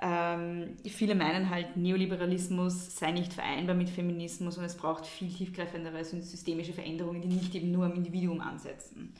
Ähm, 0.00 0.76
viele 0.86 1.16
meinen 1.16 1.50
halt, 1.50 1.76
Neoliberalismus 1.76 2.96
sei 2.96 3.10
nicht 3.10 3.32
vereinbar 3.32 3.74
mit 3.74 3.90
Feminismus 3.90 4.56
und 4.56 4.64
es 4.64 4.76
braucht 4.76 5.06
viel 5.06 5.28
tiefgreifendere 5.28 6.04
systemische 6.04 6.72
Veränderungen, 6.72 7.20
die 7.20 7.28
nicht 7.28 7.54
eben 7.56 7.72
nur 7.72 7.86
am 7.86 7.94
Individuum 7.94 8.40
ansetzen. 8.40 9.12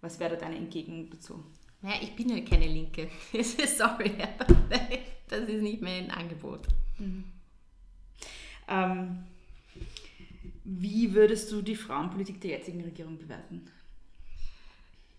Was 0.00 0.18
wäre 0.18 0.30
da 0.30 0.36
deine 0.36 0.56
Entgegnung 0.56 1.10
dazu? 1.10 1.44
Naja, 1.82 1.96
ich 2.02 2.14
bin 2.16 2.28
ja 2.30 2.40
keine 2.44 2.66
Linke. 2.66 3.08
Sorry, 3.42 4.12
aber 4.22 4.46
das 5.28 5.40
ist 5.48 5.62
nicht 5.62 5.82
mein 5.82 6.10
Angebot. 6.10 6.66
Ähm, 8.68 9.24
wie 10.64 11.14
würdest 11.14 11.52
du 11.52 11.62
die 11.62 11.76
Frauenpolitik 11.76 12.40
der 12.40 12.50
jetzigen 12.52 12.82
Regierung 12.82 13.18
bewerten? 13.18 13.70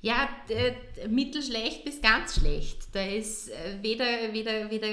Ja, 0.01 0.29
d- 0.49 1.07
mittelschlecht 1.07 1.83
bis 1.85 2.01
ganz 2.01 2.35
schlecht. 2.39 2.93
Da 2.93 3.01
ist 3.05 3.49
äh, 3.49 3.77
weder, 3.81 4.33
weder, 4.33 4.69
weder 4.69 4.87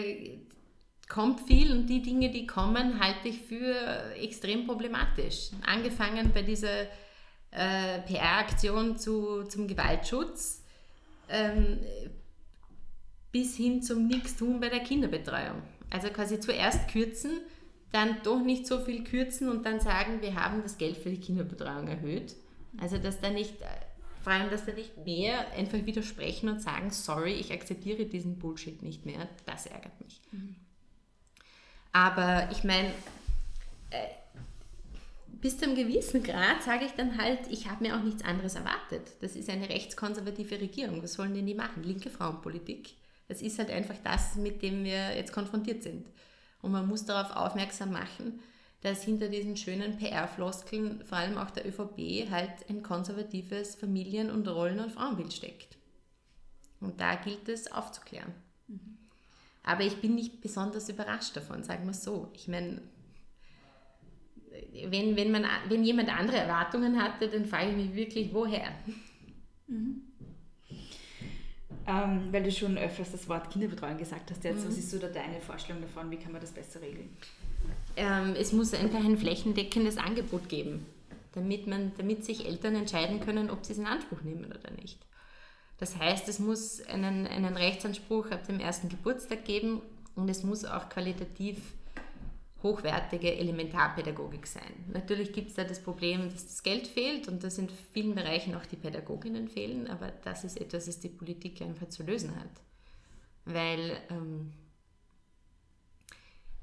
kommt 1.08 1.40
viel 1.42 1.70
und 1.72 1.86
die 1.88 2.00
Dinge, 2.02 2.30
die 2.30 2.46
kommen, 2.46 2.98
halte 3.00 3.28
ich 3.28 3.40
für 3.40 4.14
extrem 4.16 4.66
problematisch. 4.66 5.50
Angefangen 5.66 6.32
bei 6.32 6.42
dieser 6.42 6.82
äh, 7.50 8.00
PR-Aktion 8.06 8.96
zu, 8.98 9.44
zum 9.44 9.68
Gewaltschutz 9.68 10.63
ähm, 11.28 11.78
bis 13.32 13.56
hin 13.56 13.82
zum 13.82 14.06
Nichtstun 14.06 14.60
bei 14.60 14.68
der 14.68 14.80
Kinderbetreuung. 14.80 15.62
Also 15.90 16.08
quasi 16.08 16.40
zuerst 16.40 16.88
kürzen, 16.88 17.40
dann 17.92 18.16
doch 18.22 18.40
nicht 18.40 18.66
so 18.66 18.80
viel 18.80 19.04
kürzen 19.04 19.48
und 19.48 19.64
dann 19.64 19.80
sagen, 19.80 20.20
wir 20.20 20.34
haben 20.34 20.62
das 20.62 20.78
Geld 20.78 20.96
für 20.96 21.10
die 21.10 21.20
Kinderbetreuung 21.20 21.88
erhöht. 21.88 22.34
Also 22.80 22.98
dass 22.98 23.20
da 23.20 23.30
nicht, 23.30 23.54
vor 24.22 24.32
allem, 24.32 24.50
dass 24.50 24.66
da 24.66 24.72
nicht 24.72 24.96
mehr 25.04 25.50
einfach 25.52 25.84
widersprechen 25.84 26.48
und 26.48 26.60
sagen, 26.60 26.90
sorry, 26.90 27.34
ich 27.34 27.52
akzeptiere 27.52 28.06
diesen 28.06 28.38
Bullshit 28.38 28.82
nicht 28.82 29.06
mehr, 29.06 29.28
das 29.46 29.66
ärgert 29.66 30.00
mich. 30.00 30.20
Aber 31.92 32.48
ich 32.50 32.64
meine, 32.64 32.88
äh, 33.90 34.08
bis 35.44 35.58
zu 35.58 35.66
einem 35.66 35.74
gewissen 35.74 36.22
Grad 36.22 36.62
sage 36.62 36.86
ich 36.86 36.92
dann 36.92 37.18
halt, 37.18 37.40
ich 37.50 37.68
habe 37.68 37.84
mir 37.84 37.94
auch 37.94 38.02
nichts 38.02 38.24
anderes 38.24 38.54
erwartet. 38.54 39.02
Das 39.20 39.36
ist 39.36 39.50
eine 39.50 39.68
rechtskonservative 39.68 40.58
Regierung. 40.58 41.02
Was 41.02 41.12
sollen 41.12 41.34
denn 41.34 41.44
die 41.44 41.52
machen? 41.52 41.82
Linke 41.82 42.08
Frauenpolitik. 42.08 42.94
Das 43.28 43.42
ist 43.42 43.58
halt 43.58 43.68
einfach 43.68 43.96
das, 44.02 44.36
mit 44.36 44.62
dem 44.62 44.84
wir 44.84 45.14
jetzt 45.14 45.34
konfrontiert 45.34 45.82
sind. 45.82 46.06
Und 46.62 46.72
man 46.72 46.88
muss 46.88 47.04
darauf 47.04 47.36
aufmerksam 47.36 47.92
machen, 47.92 48.40
dass 48.80 49.02
hinter 49.02 49.28
diesen 49.28 49.58
schönen 49.58 49.98
PR-Floskeln, 49.98 51.04
vor 51.04 51.18
allem 51.18 51.36
auch 51.36 51.50
der 51.50 51.68
ÖVP, 51.68 52.30
halt 52.30 52.70
ein 52.70 52.82
konservatives 52.82 53.74
Familien- 53.74 54.30
und 54.30 54.48
Rollen- 54.48 54.80
und 54.80 54.92
Frauenbild 54.92 55.34
steckt. 55.34 55.76
Und 56.80 57.02
da 57.02 57.16
gilt 57.16 57.50
es 57.50 57.70
aufzuklären. 57.70 58.32
Aber 59.62 59.82
ich 59.82 59.96
bin 59.96 60.14
nicht 60.14 60.40
besonders 60.40 60.88
überrascht 60.88 61.36
davon, 61.36 61.62
sagen 61.64 61.84
wir 61.84 61.90
es 61.90 62.02
so. 62.02 62.30
Ich 62.32 62.48
meine, 62.48 62.80
wenn, 64.88 65.16
wenn, 65.16 65.30
man, 65.30 65.44
wenn 65.68 65.84
jemand 65.84 66.08
andere 66.08 66.36
Erwartungen 66.38 67.02
hatte, 67.02 67.28
dann 67.28 67.46
frage 67.46 67.70
ich 67.70 67.76
mich 67.76 67.94
wirklich, 67.94 68.32
woher? 68.32 68.70
Mhm. 69.66 70.02
Ähm, 71.86 72.28
weil 72.30 72.42
du 72.42 72.50
schon 72.50 72.78
öfters 72.78 73.12
das 73.12 73.28
Wort 73.28 73.50
Kinderbetreuung 73.50 73.98
gesagt 73.98 74.30
hast, 74.30 74.42
jetzt, 74.44 74.64
mhm. 74.64 74.68
was 74.68 74.78
ist 74.78 74.90
so 74.90 74.98
da 74.98 75.08
deine 75.08 75.40
Vorstellung 75.40 75.82
davon, 75.82 76.10
wie 76.10 76.16
kann 76.16 76.32
man 76.32 76.40
das 76.40 76.52
besser 76.52 76.80
regeln? 76.80 77.10
Ähm, 77.96 78.34
es 78.38 78.52
muss 78.52 78.72
einfach 78.72 79.04
ein 79.04 79.18
flächendeckendes 79.18 79.98
Angebot 79.98 80.48
geben, 80.48 80.86
damit, 81.32 81.66
man, 81.66 81.92
damit 81.98 82.24
sich 82.24 82.46
Eltern 82.46 82.74
entscheiden 82.74 83.20
können, 83.20 83.50
ob 83.50 83.64
sie 83.64 83.72
es 83.72 83.78
in 83.78 83.86
Anspruch 83.86 84.22
nehmen 84.22 84.46
oder 84.46 84.70
nicht. 84.80 84.98
Das 85.78 85.98
heißt, 85.98 86.28
es 86.28 86.38
muss 86.38 86.80
einen, 86.86 87.26
einen 87.26 87.56
Rechtsanspruch 87.56 88.30
ab 88.30 88.46
dem 88.46 88.60
ersten 88.60 88.88
Geburtstag 88.88 89.44
geben 89.44 89.82
und 90.14 90.28
es 90.30 90.42
muss 90.42 90.64
auch 90.64 90.88
qualitativ 90.88 91.58
hochwertige 92.64 93.36
Elementarpädagogik 93.36 94.46
sein. 94.46 94.84
Natürlich 94.92 95.32
gibt 95.32 95.50
es 95.50 95.54
da 95.54 95.64
das 95.64 95.80
Problem, 95.80 96.30
dass 96.30 96.46
das 96.46 96.62
Geld 96.62 96.88
fehlt 96.88 97.28
und 97.28 97.44
dass 97.44 97.58
in 97.58 97.68
vielen 97.68 98.14
Bereichen 98.14 98.54
auch 98.56 98.66
die 98.66 98.76
Pädagoginnen 98.76 99.48
fehlen, 99.48 99.86
aber 99.86 100.10
das 100.24 100.42
ist 100.42 100.60
etwas, 100.60 100.86
das 100.86 100.98
die 100.98 101.10
Politik 101.10 101.60
einfach 101.60 101.90
zu 101.90 102.02
lösen 102.02 102.34
hat. 102.34 102.50
Weil 103.44 103.98
ähm, 104.10 104.52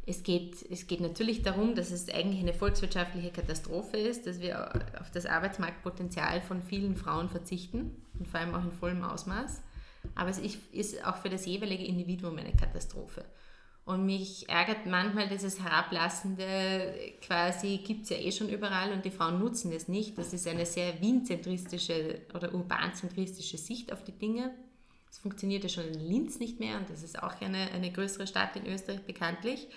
es, 0.08 0.24
geht, 0.24 0.66
es 0.72 0.88
geht 0.88 1.02
natürlich 1.02 1.44
darum, 1.44 1.76
dass 1.76 1.92
es 1.92 2.10
eigentlich 2.10 2.42
eine 2.42 2.54
volkswirtschaftliche 2.54 3.30
Katastrophe 3.30 3.98
ist, 3.98 4.26
dass 4.26 4.42
wir 4.42 4.74
auf 5.00 5.12
das 5.12 5.28
Arbeitsmarktpotenzial 5.28 6.42
von 6.42 6.64
vielen 6.64 6.96
Frauen 6.98 7.30
verzichten 7.30 8.04
und 8.18 8.28
vor 8.28 8.40
allem 8.40 8.56
auch 8.56 8.64
in 8.64 8.72
vollem 8.72 9.04
Ausmaß. 9.04 9.62
Aber 10.16 10.32
es 10.32 10.40
ist 10.40 11.06
auch 11.06 11.18
für 11.18 11.30
das 11.30 11.46
jeweilige 11.46 11.86
Individuum 11.86 12.40
eine 12.40 12.54
Katastrophe. 12.54 13.24
Und 13.92 14.06
mich 14.06 14.48
ärgert 14.48 14.86
manchmal 14.86 15.28
dieses 15.28 15.62
Herablassende, 15.62 16.94
quasi 17.20 17.80
gibt 17.80 18.04
es 18.04 18.10
ja 18.12 18.16
eh 18.16 18.32
schon 18.32 18.48
überall 18.48 18.94
und 18.94 19.04
die 19.04 19.12
Frauen 19.12 19.38
nutzen 19.38 19.74
es 19.74 19.90
nicht. 19.90 20.18
Das 20.18 20.32
ist 20.32 20.48
eine 20.48 20.66
sehr 20.66 21.02
wienzentristische 21.02 22.22
oder 22.34 22.54
urbanzentristische 22.54 23.58
Sicht 23.58 23.92
auf 23.92 24.02
die 24.06 24.14
Dinge. 24.14 24.54
Das 25.08 25.18
funktioniert 25.18 25.64
ja 25.64 25.70
schon 25.70 25.90
in 25.90 26.00
Linz 26.00 26.40
nicht 26.40 26.58
mehr 26.58 26.78
und 26.78 26.90
das 26.90 27.04
ist 27.04 27.22
auch 27.22 27.42
eine, 27.42 27.70
eine 27.72 27.92
größere 27.92 28.28
Stadt 28.28 28.56
in 28.56 28.66
Österreich 28.66 29.02
bekanntlich. 29.02 29.68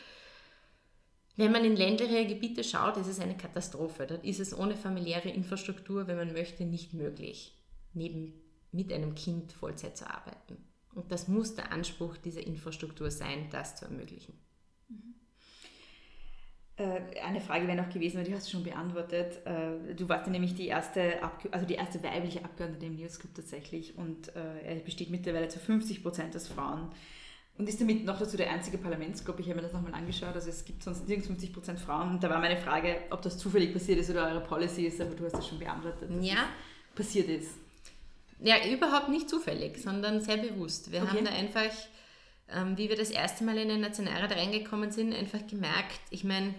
Wenn 1.35 1.51
man 1.51 1.65
in 1.65 1.75
ländliche 1.75 2.25
Gebiete 2.25 2.63
schaut, 2.63 2.97
ist 2.97 3.09
es 3.09 3.19
eine 3.19 3.37
Katastrophe. 3.37 4.07
Dort 4.07 4.25
ist 4.25 4.39
es 4.39 4.57
ohne 4.57 4.77
familiäre 4.77 5.31
Infrastruktur, 5.31 6.07
wenn 6.07 6.19
man 6.19 6.33
möchte, 6.33 6.65
nicht 6.65 6.95
möglich, 6.95 7.59
neben, 7.95 8.33
mit 8.71 8.93
einem 8.93 9.17
Kind 9.17 9.51
Vollzeit 9.51 9.97
zu 9.97 10.09
arbeiten. 10.09 10.57
Und 10.95 11.11
das 11.11 11.29
muss 11.29 11.55
der 11.55 11.73
Anspruch 11.73 12.17
dieser 12.17 12.47
Infrastruktur 12.47 13.11
sein, 13.11 13.49
das 13.51 13.77
zu 13.77 13.85
ermöglichen. 13.87 14.35
Mhm. 14.89 15.15
Äh, 16.77 17.21
eine 17.25 17.41
Frage 17.41 17.67
wäre 17.67 17.77
noch 17.77 17.91
gewesen, 17.91 18.19
weil 18.19 18.25
die 18.25 18.35
hast 18.35 18.47
du 18.47 18.53
schon 18.53 18.65
beantwortet. 18.65 19.45
Äh, 19.47 19.95
du 19.95 20.09
warst 20.09 20.27
ja 20.27 20.33
nämlich 20.33 20.55
die 20.55 20.67
erste, 20.67 21.21
also 21.51 21.67
die 21.67 21.75
erste 21.75 22.03
weibliche 22.03 22.45
Abgeordnete 22.45 22.87
im 22.87 22.97
News 22.97 23.19
Club 23.19 23.35
tatsächlich 23.35 23.97
und 23.97 24.35
äh, 24.35 24.61
er 24.63 24.77
besteht 24.77 25.11
mittlerweile 25.11 25.49
zu 25.49 25.59
50 25.59 26.03
Prozent 26.03 26.35
aus 26.35 26.49
Frauen 26.49 26.91
und 27.57 27.69
ist 27.69 27.81
damit 27.81 28.05
noch 28.05 28.19
dazu 28.19 28.37
der 28.37 28.51
einzige 28.51 28.79
Parlamentsgruppe. 28.79 29.41
Ich 29.41 29.49
habe 29.49 29.57
mir 29.57 29.63
das 29.63 29.73
nochmal 29.73 29.95
angeschaut, 29.95 30.35
also 30.35 30.49
es 30.49 30.65
gibt 30.65 30.83
sonst 30.83 31.07
nirgends 31.07 31.29
50 31.29 31.53
Prozent 31.53 31.79
Frauen. 31.79 32.11
Und 32.11 32.25
da 32.25 32.29
war 32.29 32.41
meine 32.41 32.57
Frage, 32.57 33.03
ob 33.11 33.23
das 33.23 33.39
zufällig 33.39 33.73
passiert 33.73 34.01
ist 34.01 34.11
oder 34.11 34.29
eure 34.29 34.41
Policy 34.41 34.87
ist, 34.87 35.01
aber 35.01 35.15
du 35.15 35.25
hast 35.25 35.37
das 35.37 35.47
schon 35.47 35.59
beantwortet. 35.59 36.11
Ja. 36.21 36.49
Passiert 36.95 37.29
ist. 37.29 37.64
Ja, 38.45 38.57
überhaupt 38.67 39.09
nicht 39.09 39.31
zufällig, 39.31 39.79
sondern 39.79 40.21
sehr 40.21 40.37
bewusst. 40.37 40.93
Wir 40.93 41.03
okay. 41.03 41.11
haben 41.13 41.25
da 41.25 41.31
einfach, 41.31 41.73
ähm, 42.51 42.77
wie 42.77 42.91
wir 42.91 42.97
das 42.97 43.11
erste 43.11 43.43
Mal 43.43 43.57
in 43.57 43.69
den 43.69 43.81
Nationalrat 43.81 44.33
reingekommen 44.33 44.93
sind, 44.93 45.15
einfach 45.15 45.47
gemerkt, 45.47 46.01
ich 46.11 46.25
meine, 46.25 46.55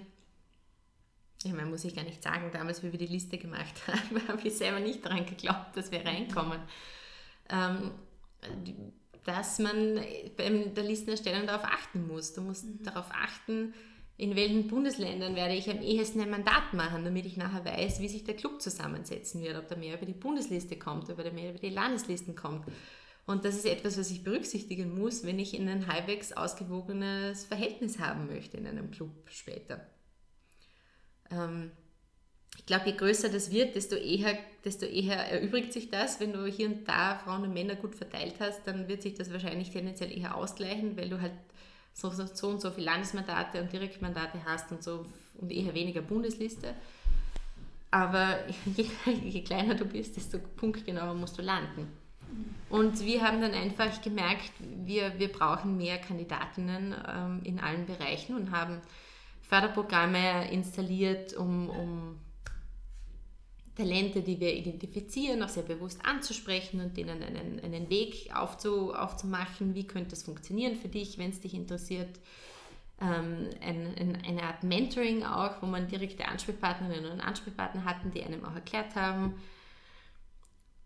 ich 1.44 1.54
meine, 1.54 1.70
muss 1.70 1.86
ich 1.86 1.96
gar 1.96 2.04
nicht 2.04 2.24
sagen, 2.24 2.50
damals, 2.52 2.82
wie 2.82 2.92
wir 2.92 2.98
die 2.98 3.06
Liste 3.06 3.38
gemacht 3.38 3.76
haben, 3.88 4.28
habe 4.28 4.48
ich 4.48 4.58
selber 4.58 4.80
nicht 4.80 5.06
daran 5.06 5.28
geglaubt, 5.28 5.78
dass 5.78 5.92
wir 5.92 6.04
reinkommen. 6.04 6.60
Ähm, 7.50 7.92
dass 9.24 9.60
man 9.60 10.00
bei 10.38 10.50
der 10.50 10.84
Listenerstellung 10.84 11.46
darauf 11.46 11.66
achten 11.66 12.08
muss. 12.08 12.34
Du 12.34 12.42
musst 12.42 12.66
mhm. 12.66 12.84
darauf 12.84 13.12
achten, 13.12 13.76
in 14.18 14.36
welchen 14.36 14.68
Bundesländern 14.68 15.36
werde 15.36 15.56
ich 15.56 15.70
am 15.70 15.82
ehesten 15.82 16.22
ein 16.22 16.30
Mandat 16.30 16.74
machen, 16.74 17.04
damit 17.04 17.26
ich 17.26 17.36
nachher 17.36 17.66
weiß, 17.66 18.00
wie 18.00 18.08
sich 18.08 18.24
der 18.24 18.36
Club 18.36 18.62
zusammensetzen 18.62 19.42
wird, 19.42 19.58
ob 19.58 19.68
da 19.68 19.76
mehr 19.76 19.98
über 19.98 20.06
die 20.06 20.14
Bundesliste 20.14 20.78
kommt, 20.78 21.10
ob 21.10 21.22
da 21.22 21.32
mehr 21.32 21.50
über 21.50 21.60
die 21.60 21.70
Landeslisten 21.70 22.36
kommt. 22.36 22.66
Und 23.26 23.44
das 23.44 23.56
ist 23.56 23.66
etwas, 23.66 23.98
was 23.98 24.12
ich 24.12 24.24
berücksichtigen 24.24 24.98
muss, 24.98 25.26
wenn 25.26 25.40
ich 25.40 25.54
in 25.54 25.68
ein 25.68 25.88
halbwegs 25.88 26.32
ausgewogenes 26.32 27.44
Verhältnis 27.44 28.00
haben 28.00 28.28
möchte 28.28 28.58
in 28.58 28.68
einem 28.68 28.92
Club 28.92 29.12
später. 29.30 29.86
Ähm, 31.32 31.72
ich 32.58 32.66
glaube, 32.66 32.86
je 32.86 32.96
größer 32.96 33.30
das 33.30 33.52
wird, 33.52 33.76
desto 33.76 33.96
eher, 33.96 34.38
desto 34.64 34.86
eher 34.86 35.18
erübrigt 35.30 35.74
sich 35.74 35.90
das. 35.90 36.22
Wenn 36.22 36.32
du 36.32 36.46
hier 36.46 36.68
und 36.68 36.88
da 36.88 37.18
Frauen 37.18 37.44
und 37.44 37.54
Männer 37.54 37.76
gut 37.76 37.96
verteilt 37.96 38.36
hast, 38.40 38.66
dann 38.66 38.88
wird 38.88 39.02
sich 39.02 39.16
das 39.16 39.34
wahrscheinlich 39.34 39.72
tendenziell 39.72 40.18
eher 40.18 40.36
ausgleichen, 40.36 40.96
weil 40.96 41.10
du 41.10 41.20
halt 41.20 41.34
so, 41.96 42.10
so, 42.10 42.26
so 42.26 42.50
und 42.50 42.62
so 42.62 42.70
viele 42.72 42.88
Landesmandate 42.88 43.62
und 43.62 43.72
Direktmandate 43.72 44.40
hast 44.46 44.72
und 44.72 44.84
so 44.84 45.06
und 45.36 45.52
eher 45.52 45.74
weniger 45.74 46.02
Bundesliste. 46.02 46.76
Aber 47.90 48.40
je, 48.76 48.86
je 49.24 49.42
kleiner 49.42 49.76
du 49.76 49.86
bist, 49.86 50.18
desto 50.18 50.38
punktgenauer 50.58 51.14
musst 51.14 51.38
du 51.38 51.42
landen. 51.42 51.88
Und 52.70 53.06
wir 53.06 53.22
haben 53.22 53.40
dann 53.40 53.54
einfach 53.54 54.02
gemerkt, 54.02 54.52
wir, 54.60 55.18
wir 55.18 55.32
brauchen 55.32 55.78
mehr 55.78 55.98
Kandidatinnen 55.98 56.94
ähm, 57.08 57.40
in 57.44 57.60
allen 57.60 57.86
Bereichen 57.86 58.36
und 58.36 58.52
haben 58.52 58.82
Förderprogramme 59.44 60.52
installiert, 60.52 61.34
um, 61.36 61.70
um 61.70 62.20
Talente, 63.76 64.22
die 64.22 64.40
wir 64.40 64.54
identifizieren, 64.54 65.44
auch 65.44 65.50
sehr 65.50 65.64
bewusst 65.64 66.00
anzusprechen 66.06 66.80
und 66.80 66.96
denen 66.96 67.22
einen, 67.22 67.60
einen 67.60 67.90
Weg 67.90 68.30
aufzu, 68.34 68.94
aufzumachen, 68.94 69.76
wie 69.76 69.86
könnte 69.86 70.16
es 70.16 70.24
funktionieren 70.24 70.76
für 70.76 70.88
dich, 70.88 71.18
wenn 71.18 71.32
es 71.32 71.42
dich 71.42 71.54
interessiert. 71.54 72.20
Ähm, 73.02 73.50
ein, 73.60 73.94
ein, 73.98 74.24
eine 74.26 74.44
Art 74.44 74.64
Mentoring 74.64 75.24
auch, 75.24 75.62
wo 75.62 75.66
man 75.66 75.90
direkte 75.90 76.26
Ansprechpartnerinnen 76.26 77.12
und 77.12 77.20
Ansprechpartner 77.20 77.84
hatten, 77.84 78.12
die 78.12 78.24
einem 78.24 78.46
auch 78.46 78.56
erklärt 78.56 78.96
haben, 78.96 79.36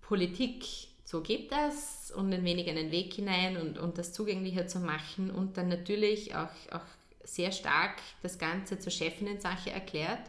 Politik, 0.01 0.65
so 1.05 1.21
geht 1.21 1.51
das 1.51 2.11
und 2.15 2.33
ein 2.33 2.43
wenig 2.43 2.67
einen 2.67 2.91
Weg 2.91 3.13
hinein 3.13 3.57
und, 3.57 3.77
und 3.77 3.99
das 3.99 4.13
zugänglicher 4.13 4.65
zu 4.65 4.79
machen 4.79 5.29
und 5.29 5.57
dann 5.57 5.67
natürlich 5.67 6.33
auch, 6.35 6.49
auch 6.71 6.85
sehr 7.23 7.51
stark 7.51 7.97
das 8.23 8.39
Ganze 8.39 8.79
zur 8.79 8.91
Chefin-Sache 8.91 9.69
erklärt 9.69 10.21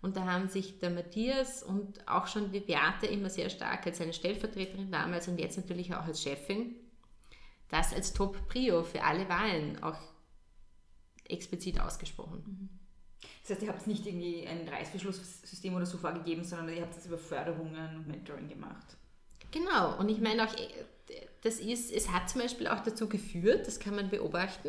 und 0.00 0.16
da 0.16 0.24
haben 0.24 0.48
sich 0.48 0.78
der 0.78 0.90
Matthias 0.90 1.62
und 1.62 2.06
auch 2.06 2.26
schon 2.26 2.52
die 2.52 2.60
Beate 2.60 3.06
immer 3.06 3.30
sehr 3.30 3.50
stark 3.50 3.86
als 3.86 3.98
seine 3.98 4.12
Stellvertreterin 4.12 4.90
damals 4.90 5.28
und 5.28 5.38
jetzt 5.38 5.56
natürlich 5.56 5.94
auch 5.94 6.04
als 6.04 6.22
Chefin, 6.22 6.76
das 7.68 7.92
als 7.92 8.12
Top-Prio 8.12 8.84
für 8.84 9.02
alle 9.02 9.28
Wahlen 9.28 9.82
auch 9.82 9.98
explizit 11.28 11.80
ausgesprochen. 11.80 12.42
Mhm. 12.46 12.68
Das 13.42 13.56
heißt, 13.56 13.62
ihr 13.62 13.68
habt 13.68 13.86
nicht 13.86 14.06
irgendwie 14.06 14.46
ein 14.46 14.68
Reißverschlusssystem 14.68 15.74
oder 15.74 15.86
so 15.86 15.98
vorgegeben, 15.98 16.44
sondern 16.44 16.76
ihr 16.76 16.82
habt 16.82 16.96
das 16.96 17.06
über 17.06 17.18
Förderungen 17.18 17.96
und 17.96 18.06
Mentoring 18.06 18.48
gemacht. 18.48 18.96
Genau, 19.50 19.98
und 19.98 20.10
ich 20.10 20.20
meine 20.20 20.46
auch, 20.46 20.54
das 21.42 21.58
ist, 21.58 21.90
es 21.90 22.10
hat 22.10 22.28
zum 22.28 22.42
Beispiel 22.42 22.66
auch 22.68 22.80
dazu 22.80 23.08
geführt, 23.08 23.66
das 23.66 23.80
kann 23.80 23.96
man 23.96 24.10
beobachten, 24.10 24.68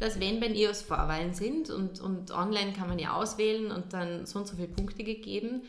dass 0.00 0.18
wenn 0.18 0.40
bei 0.40 0.48
EOS 0.48 0.82
Vorwahlen 0.82 1.34
sind 1.34 1.70
und, 1.70 2.00
und 2.00 2.30
online 2.32 2.72
kann 2.72 2.88
man 2.88 2.98
ja 2.98 3.12
auswählen 3.12 3.70
und 3.70 3.92
dann 3.92 4.26
so 4.26 4.38
und 4.38 4.48
so 4.48 4.56
viele 4.56 4.68
Punkte 4.68 5.04
gegeben, 5.04 5.62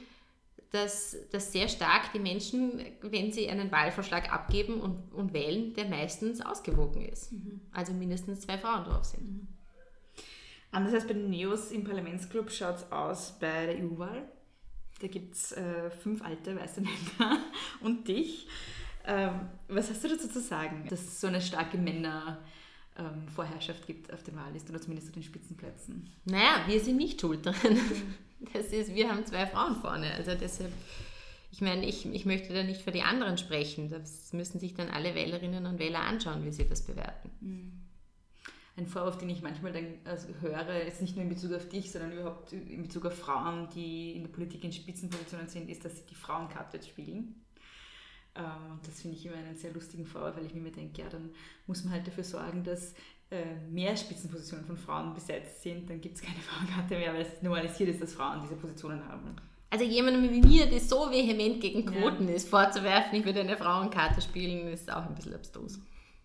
dass, 0.71 1.17
dass 1.31 1.51
sehr 1.51 1.67
stark 1.67 2.13
die 2.13 2.19
Menschen, 2.19 2.81
wenn 3.01 3.33
sie 3.33 3.49
einen 3.49 3.69
Wahlvorschlag 3.71 4.33
abgeben 4.33 4.79
und, 4.79 5.13
und 5.13 5.33
wählen, 5.33 5.73
der 5.73 5.85
meistens 5.85 6.39
ausgewogen 6.39 7.05
ist. 7.09 7.33
Mhm. 7.33 7.59
Also 7.73 7.91
mindestens 7.91 8.39
zwei 8.39 8.57
Frauen 8.57 8.85
drauf 8.85 9.03
sind. 9.03 9.21
Mhm. 9.21 9.47
Anders 10.71 10.93
als 10.93 11.05
bei 11.05 11.13
den 11.13 11.29
Neos 11.29 11.71
im 11.71 11.83
Parlamentsclub 11.83 12.49
schaut 12.49 12.77
es 12.77 12.89
aus 12.89 13.37
bei 13.37 13.65
der 13.65 13.83
EU-Wahl. 13.83 14.23
Da 15.01 15.07
gibt 15.07 15.35
es 15.35 15.51
äh, 15.51 15.91
fünf 15.91 16.23
alte 16.23 16.57
weiße 16.57 16.79
Männer 16.79 17.43
und 17.81 18.07
dich. 18.07 18.47
Ähm, 19.05 19.49
was 19.67 19.89
hast 19.89 20.01
du 20.05 20.07
dazu 20.07 20.29
zu 20.29 20.39
sagen, 20.39 20.85
dass 20.89 21.19
so 21.19 21.27
eine 21.27 21.41
starke 21.41 21.77
Männer- 21.77 22.41
ähm, 23.01 23.27
Vorherrschaft 23.27 23.87
gibt 23.87 24.13
auf 24.13 24.23
den 24.23 24.35
Wahllisten 24.35 24.73
oder 24.73 24.81
zumindest 24.81 25.09
auf 25.09 25.13
den 25.13 25.23
Spitzenplätzen. 25.23 26.09
Naja, 26.25 26.63
wir 26.67 26.79
sind 26.79 26.97
nicht 26.97 27.19
schuld 27.19 27.45
dran. 27.45 27.55
Das 28.53 28.67
ist, 28.67 28.95
wir 28.95 29.07
haben 29.07 29.23
zwei 29.27 29.45
Frauen 29.45 29.75
vorne. 29.75 30.11
Also 30.15 30.33
deshalb, 30.33 30.71
ich 31.51 31.61
meine, 31.61 31.85
ich, 31.85 32.07
ich 32.07 32.25
möchte 32.25 32.51
da 32.55 32.63
nicht 32.63 32.81
für 32.81 32.89
die 32.89 33.03
anderen 33.03 33.37
sprechen. 33.37 33.87
Das 33.87 34.33
müssen 34.33 34.59
sich 34.59 34.73
dann 34.73 34.89
alle 34.89 35.13
Wählerinnen 35.13 35.67
und 35.67 35.77
Wähler 35.77 35.99
anschauen, 35.99 36.43
wie 36.43 36.51
sie 36.51 36.67
das 36.67 36.81
bewerten. 36.81 37.29
Mhm. 37.39 37.71
Ein 38.77 38.87
Vorwurf, 38.87 39.19
den 39.19 39.29
ich 39.29 39.43
manchmal 39.43 39.73
dann 39.73 39.85
also 40.05 40.29
höre, 40.39 40.83
jetzt 40.83 41.03
nicht 41.03 41.15
nur 41.15 41.23
in 41.23 41.29
Bezug 41.29 41.53
auf 41.53 41.69
dich, 41.69 41.91
sondern 41.91 42.13
überhaupt 42.13 42.51
in 42.51 42.81
Bezug 42.81 43.05
auf 43.05 43.15
Frauen, 43.15 43.69
die 43.75 44.13
in 44.13 44.23
der 44.23 44.31
Politik 44.31 44.63
in 44.63 44.73
Spitzenpositionen 44.73 45.47
sind, 45.47 45.69
ist, 45.69 45.85
dass 45.85 45.97
sie 45.97 46.05
die 46.09 46.15
Frauenkarte 46.15 46.81
spielen 46.81 47.35
und 48.35 48.87
das 48.87 49.01
finde 49.01 49.17
ich 49.17 49.25
immer 49.25 49.35
einen 49.35 49.55
sehr 49.55 49.73
lustigen 49.73 50.05
Vorwurf, 50.05 50.37
weil 50.37 50.45
ich 50.45 50.53
mir 50.53 50.71
denke, 50.71 51.01
ja, 51.01 51.09
dann 51.09 51.31
muss 51.67 51.83
man 51.83 51.93
halt 51.93 52.07
dafür 52.07 52.23
sorgen, 52.23 52.63
dass 52.63 52.93
äh, 53.29 53.55
mehr 53.69 53.95
Spitzenpositionen 53.95 54.65
von 54.65 54.77
Frauen 54.77 55.13
besetzt 55.13 55.63
sind, 55.63 55.89
dann 55.89 56.01
gibt 56.01 56.15
es 56.15 56.21
keine 56.21 56.39
Frauenkarte 56.39 56.97
mehr, 56.97 57.13
weil 57.13 57.21
es 57.21 57.41
normalisiert 57.41 57.89
ist, 57.89 58.01
dass 58.01 58.13
Frauen 58.13 58.41
diese 58.41 58.55
Positionen 58.55 59.05
haben. 59.07 59.35
Also 59.69 59.85
jemandem 59.85 60.29
wie 60.29 60.41
mir, 60.41 60.65
der 60.65 60.81
so 60.81 61.09
vehement 61.09 61.61
gegen 61.61 61.85
Quoten 61.85 62.27
ja. 62.27 62.35
ist, 62.35 62.49
vorzuwerfen, 62.49 63.17
ich 63.17 63.25
würde 63.25 63.39
eine 63.39 63.55
Frauenkarte 63.55 64.21
spielen, 64.21 64.67
ist 64.67 64.91
auch 64.91 65.05
ein 65.05 65.15
bisschen 65.15 65.33
abstrus. 65.33 65.79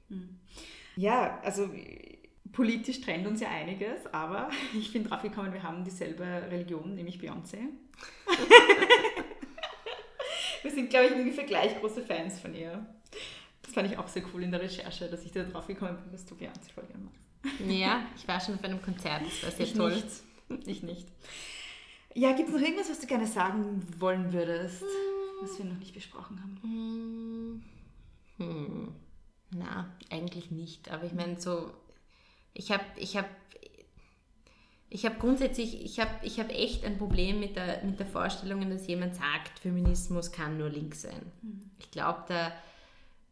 Mhm. 0.08 0.40
Ja, 0.96 1.38
also 1.42 1.70
politisch 2.52 3.00
trennt 3.02 3.26
uns 3.26 3.40
ja 3.40 3.50
einiges, 3.50 4.06
aber 4.12 4.50
ich 4.74 4.92
bin 4.92 5.04
drauf 5.04 5.22
gekommen, 5.22 5.52
wir 5.52 5.62
haben 5.62 5.84
dieselbe 5.84 6.24
Religion, 6.24 6.94
nämlich 6.94 7.18
Beyoncé. 7.18 7.58
wir 10.66 10.72
sind, 10.72 10.90
glaube 10.90 11.06
ich, 11.06 11.12
ungefähr 11.14 11.44
gleich 11.44 11.78
große 11.80 12.02
Fans 12.02 12.40
von 12.40 12.54
ihr. 12.54 12.84
Das 13.62 13.72
fand 13.72 13.90
ich 13.90 13.98
auch 13.98 14.08
sehr 14.08 14.22
cool 14.32 14.42
in 14.42 14.50
der 14.50 14.60
Recherche, 14.60 15.08
dass 15.08 15.24
ich 15.24 15.32
da 15.32 15.42
drauf 15.44 15.66
gekommen 15.66 15.96
bin, 16.02 16.12
dass 16.12 16.26
du 16.26 16.34
Beyoncé 16.34 16.72
voll 16.74 16.84
gerne 16.84 17.04
magst. 17.04 17.60
Ja, 17.60 18.04
ich 18.16 18.26
war 18.26 18.40
schon 18.40 18.54
auf 18.54 18.64
einem 18.64 18.82
Konzert, 18.82 19.22
das 19.24 19.42
war 19.44 19.50
sehr 19.50 19.66
ich 19.66 19.74
toll. 19.74 19.94
Nicht. 20.48 20.66
Ich 20.66 20.82
nicht. 20.82 21.06
Ja, 22.14 22.32
gibt 22.32 22.48
es 22.48 22.54
noch 22.54 22.60
irgendwas, 22.60 22.90
was 22.90 23.00
du 23.00 23.06
gerne 23.06 23.26
sagen 23.26 23.86
wollen 23.98 24.32
würdest, 24.32 24.82
was 25.42 25.58
wir 25.58 25.66
noch 25.66 25.78
nicht 25.78 25.94
besprochen 25.94 26.40
haben? 26.40 27.62
Hm. 28.38 28.46
hm. 28.46 28.88
Na, 29.50 29.92
eigentlich 30.10 30.50
nicht. 30.50 30.90
Aber 30.90 31.04
ich 31.04 31.12
meine, 31.12 31.40
so, 31.40 31.70
ich 32.54 32.72
habe 32.72 32.84
ich 32.96 33.16
hab, 33.16 33.28
ich 34.88 35.04
hab 35.04 35.18
grundsätzlich, 35.18 35.84
ich 35.84 35.98
habe 36.00 36.10
ich 36.22 36.38
hab 36.38 36.50
echt 36.50 36.84
ein 36.84 36.98
Problem 36.98 37.40
mit 37.40 37.56
der, 37.56 37.82
mit 37.84 37.98
der 37.98 38.06
Vorstellung, 38.06 38.68
dass 38.70 38.86
jemand 38.86 39.14
sagt, 39.14 39.58
Feminismus 39.60 40.32
kann 40.32 40.58
nur 40.58 40.68
links 40.68 41.02
sein. 41.02 41.32
Mhm. 41.42 41.70
Ich 41.78 41.90
glaube, 41.90 42.24
da, 42.28 42.52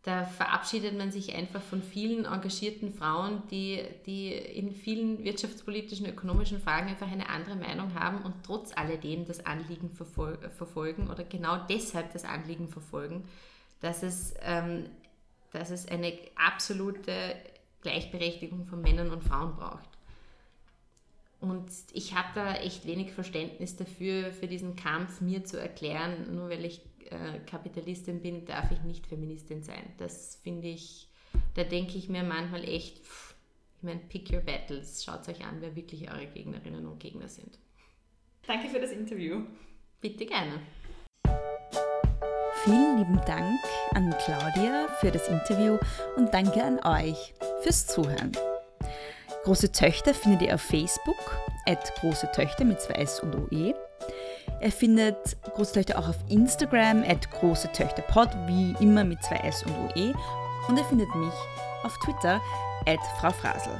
da 0.02 0.24
verabschiedet 0.24 0.96
man 0.98 1.12
sich 1.12 1.34
einfach 1.34 1.62
von 1.62 1.82
vielen 1.82 2.24
engagierten 2.24 2.92
Frauen, 2.92 3.42
die, 3.50 3.82
die 4.06 4.32
in 4.32 4.72
vielen 4.72 5.22
wirtschaftspolitischen, 5.22 6.06
ökonomischen 6.06 6.60
Fragen 6.60 6.88
einfach 6.88 7.10
eine 7.10 7.28
andere 7.28 7.56
Meinung 7.56 7.94
haben 7.94 8.22
und 8.22 8.34
trotz 8.44 8.76
alledem 8.76 9.24
das 9.24 9.46
Anliegen 9.46 9.90
verfolgen 9.90 11.08
oder 11.08 11.24
genau 11.24 11.58
deshalb 11.68 12.12
das 12.12 12.24
Anliegen 12.24 12.68
verfolgen, 12.68 13.24
dass 13.80 14.02
es 14.02 14.34
ähm, 14.42 14.86
dass 15.54 15.70
es 15.70 15.88
eine 15.88 16.12
absolute 16.34 17.36
Gleichberechtigung 17.80 18.66
von 18.66 18.82
Männern 18.82 19.10
und 19.10 19.22
Frauen 19.22 19.54
braucht. 19.54 19.88
Und 21.44 21.70
ich 21.92 22.14
habe 22.14 22.28
da 22.34 22.54
echt 22.54 22.86
wenig 22.86 23.12
Verständnis 23.12 23.76
dafür, 23.76 24.32
für 24.32 24.46
diesen 24.46 24.76
Kampf 24.76 25.20
mir 25.20 25.44
zu 25.44 25.60
erklären, 25.60 26.34
nur 26.34 26.48
weil 26.48 26.64
ich 26.64 26.80
äh, 27.10 27.38
Kapitalistin 27.40 28.22
bin, 28.22 28.46
darf 28.46 28.70
ich 28.70 28.80
nicht 28.80 29.06
Feministin 29.06 29.62
sein. 29.62 29.92
Das 29.98 30.40
finde 30.42 30.68
ich, 30.68 31.10
da 31.52 31.64
denke 31.64 31.98
ich 31.98 32.08
mir 32.08 32.22
manchmal 32.22 32.64
echt, 32.64 33.00
pff, 33.00 33.34
ich 33.76 33.82
meine, 33.82 34.00
pick 34.08 34.32
your 34.32 34.40
battles, 34.40 35.04
schaut 35.04 35.28
euch 35.28 35.44
an, 35.44 35.56
wer 35.60 35.76
wirklich 35.76 36.10
eure 36.10 36.28
Gegnerinnen 36.28 36.86
und 36.86 36.98
Gegner 36.98 37.28
sind. 37.28 37.58
Danke 38.46 38.70
für 38.70 38.80
das 38.80 38.92
Interview. 38.92 39.42
Bitte 40.00 40.24
gerne. 40.24 40.60
Vielen 42.64 42.96
lieben 42.96 43.20
Dank 43.26 43.60
an 43.92 44.14
Claudia 44.24 44.88
für 45.00 45.10
das 45.10 45.28
Interview 45.28 45.76
und 46.16 46.32
danke 46.32 46.64
an 46.64 46.78
euch 46.78 47.34
fürs 47.62 47.86
Zuhören. 47.86 48.32
Große 49.44 49.70
Töchter 49.72 50.14
findet 50.14 50.42
ihr 50.42 50.54
auf 50.54 50.62
Facebook, 50.62 51.38
at 51.66 51.94
große 51.96 52.30
Töchter 52.32 52.64
mit 52.64 52.80
zwei 52.80 52.94
S 52.94 53.20
und 53.20 53.34
OE. 53.34 53.74
Ihr 54.62 54.72
findet 54.72 55.36
Große 55.54 55.74
Töchter 55.74 55.98
auch 55.98 56.08
auf 56.08 56.16
Instagram, 56.28 57.02
at 57.02 57.30
große 57.30 57.70
Töchter 57.72 58.02
Pod, 58.02 58.30
wie 58.46 58.74
immer 58.80 59.04
mit 59.04 59.22
zwei 59.22 59.36
S 59.36 59.62
und 59.64 59.72
OE. 59.72 60.14
Und 60.68 60.78
ihr 60.78 60.84
findet 60.86 61.14
mich 61.14 61.34
auf 61.82 61.94
Twitter, 61.98 62.40
at 62.86 63.00
Frau 63.20 63.30
Frasel. 63.30 63.78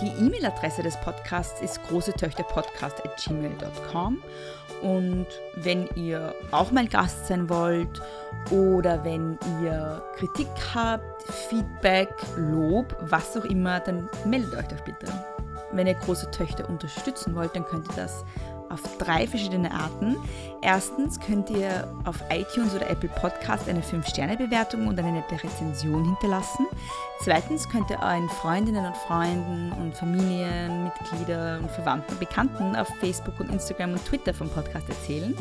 Die 0.00 0.08
E-Mail-Adresse 0.08 0.82
des 0.82 0.98
Podcasts 1.00 1.60
ist 1.60 1.82
großetöchterpodcast.gmail.com 1.88 4.22
und 4.80 5.26
wenn 5.56 5.86
ihr 5.94 6.34
auch 6.52 6.70
mal 6.70 6.86
Gast 6.86 7.26
sein 7.26 7.50
wollt 7.50 8.00
oder 8.50 9.04
wenn 9.04 9.38
ihr 9.62 10.02
Kritik 10.16 10.48
habt, 10.74 11.22
Feedback, 11.30 12.08
Lob, 12.36 12.96
was 13.00 13.36
auch 13.36 13.44
immer, 13.44 13.80
dann 13.80 14.08
meldet 14.24 14.54
euch 14.54 14.68
doch 14.68 14.80
bitte. 14.80 15.12
Wenn 15.72 15.86
ihr 15.86 15.92
große 15.94 16.30
Töchter 16.30 16.66
unterstützen 16.70 17.34
wollt, 17.34 17.54
dann 17.54 17.66
könnt 17.66 17.86
ihr 17.88 17.96
das 17.96 18.24
auf 18.70 18.80
drei 18.98 19.26
verschiedene 19.26 19.70
Arten. 19.72 20.16
Erstens 20.62 21.18
könnt 21.18 21.50
ihr 21.50 21.92
auf 22.04 22.16
iTunes 22.30 22.74
oder 22.74 22.88
Apple 22.88 23.08
Podcast 23.08 23.68
eine 23.68 23.80
5-Sterne-Bewertung 23.80 24.86
und 24.86 24.98
eine 24.98 25.12
nette 25.12 25.42
Rezension 25.42 26.04
hinterlassen. 26.04 26.66
Zweitens 27.22 27.68
könnt 27.68 27.90
ihr 27.90 27.98
euren 27.98 28.28
Freundinnen 28.28 28.86
und 28.86 28.96
Freunden 28.96 29.72
und 29.72 29.96
Familienmitgliedern 29.96 31.62
und 31.62 31.70
Verwandten 31.70 32.12
und 32.12 32.20
Bekannten 32.20 32.76
auf 32.76 32.88
Facebook 33.00 33.38
und 33.40 33.50
Instagram 33.50 33.92
und 33.92 34.04
Twitter 34.04 34.32
vom 34.32 34.48
Podcast 34.48 34.88
erzählen. 34.88 35.36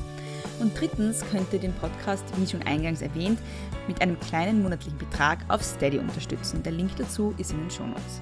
Und 0.59 0.77
drittens 0.77 1.23
könnt 1.31 1.53
ihr 1.53 1.59
den 1.59 1.73
Podcast, 1.73 2.23
wie 2.35 2.47
schon 2.47 2.61
eingangs 2.63 3.01
erwähnt, 3.01 3.39
mit 3.87 4.01
einem 4.01 4.19
kleinen 4.19 4.61
monatlichen 4.61 4.97
Betrag 4.97 5.39
auf 5.47 5.63
Steady 5.63 5.99
unterstützen. 5.99 6.63
Der 6.63 6.71
Link 6.71 6.91
dazu 6.97 7.33
ist 7.37 7.51
in 7.51 7.59
den 7.59 7.71
Shownotes. 7.71 8.21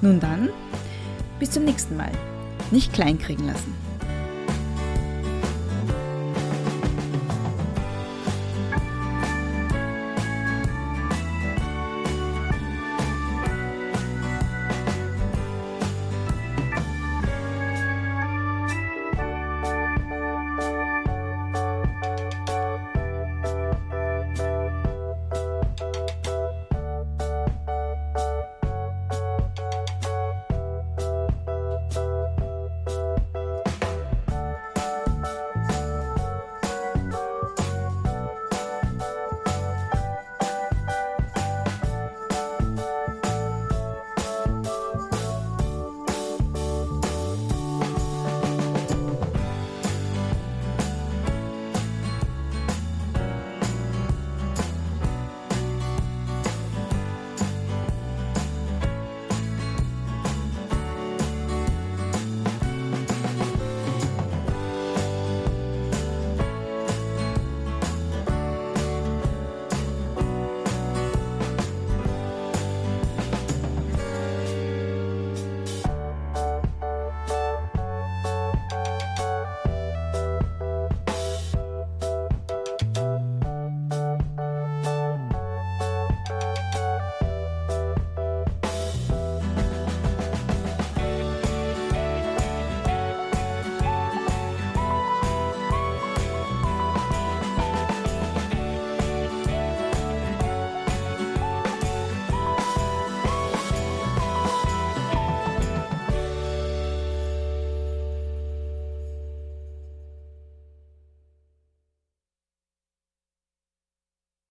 Nun 0.00 0.20
dann, 0.20 0.48
bis 1.38 1.50
zum 1.50 1.64
nächsten 1.64 1.96
Mal. 1.96 2.12
Nicht 2.70 2.92
kleinkriegen 2.92 3.46
lassen. 3.46 3.83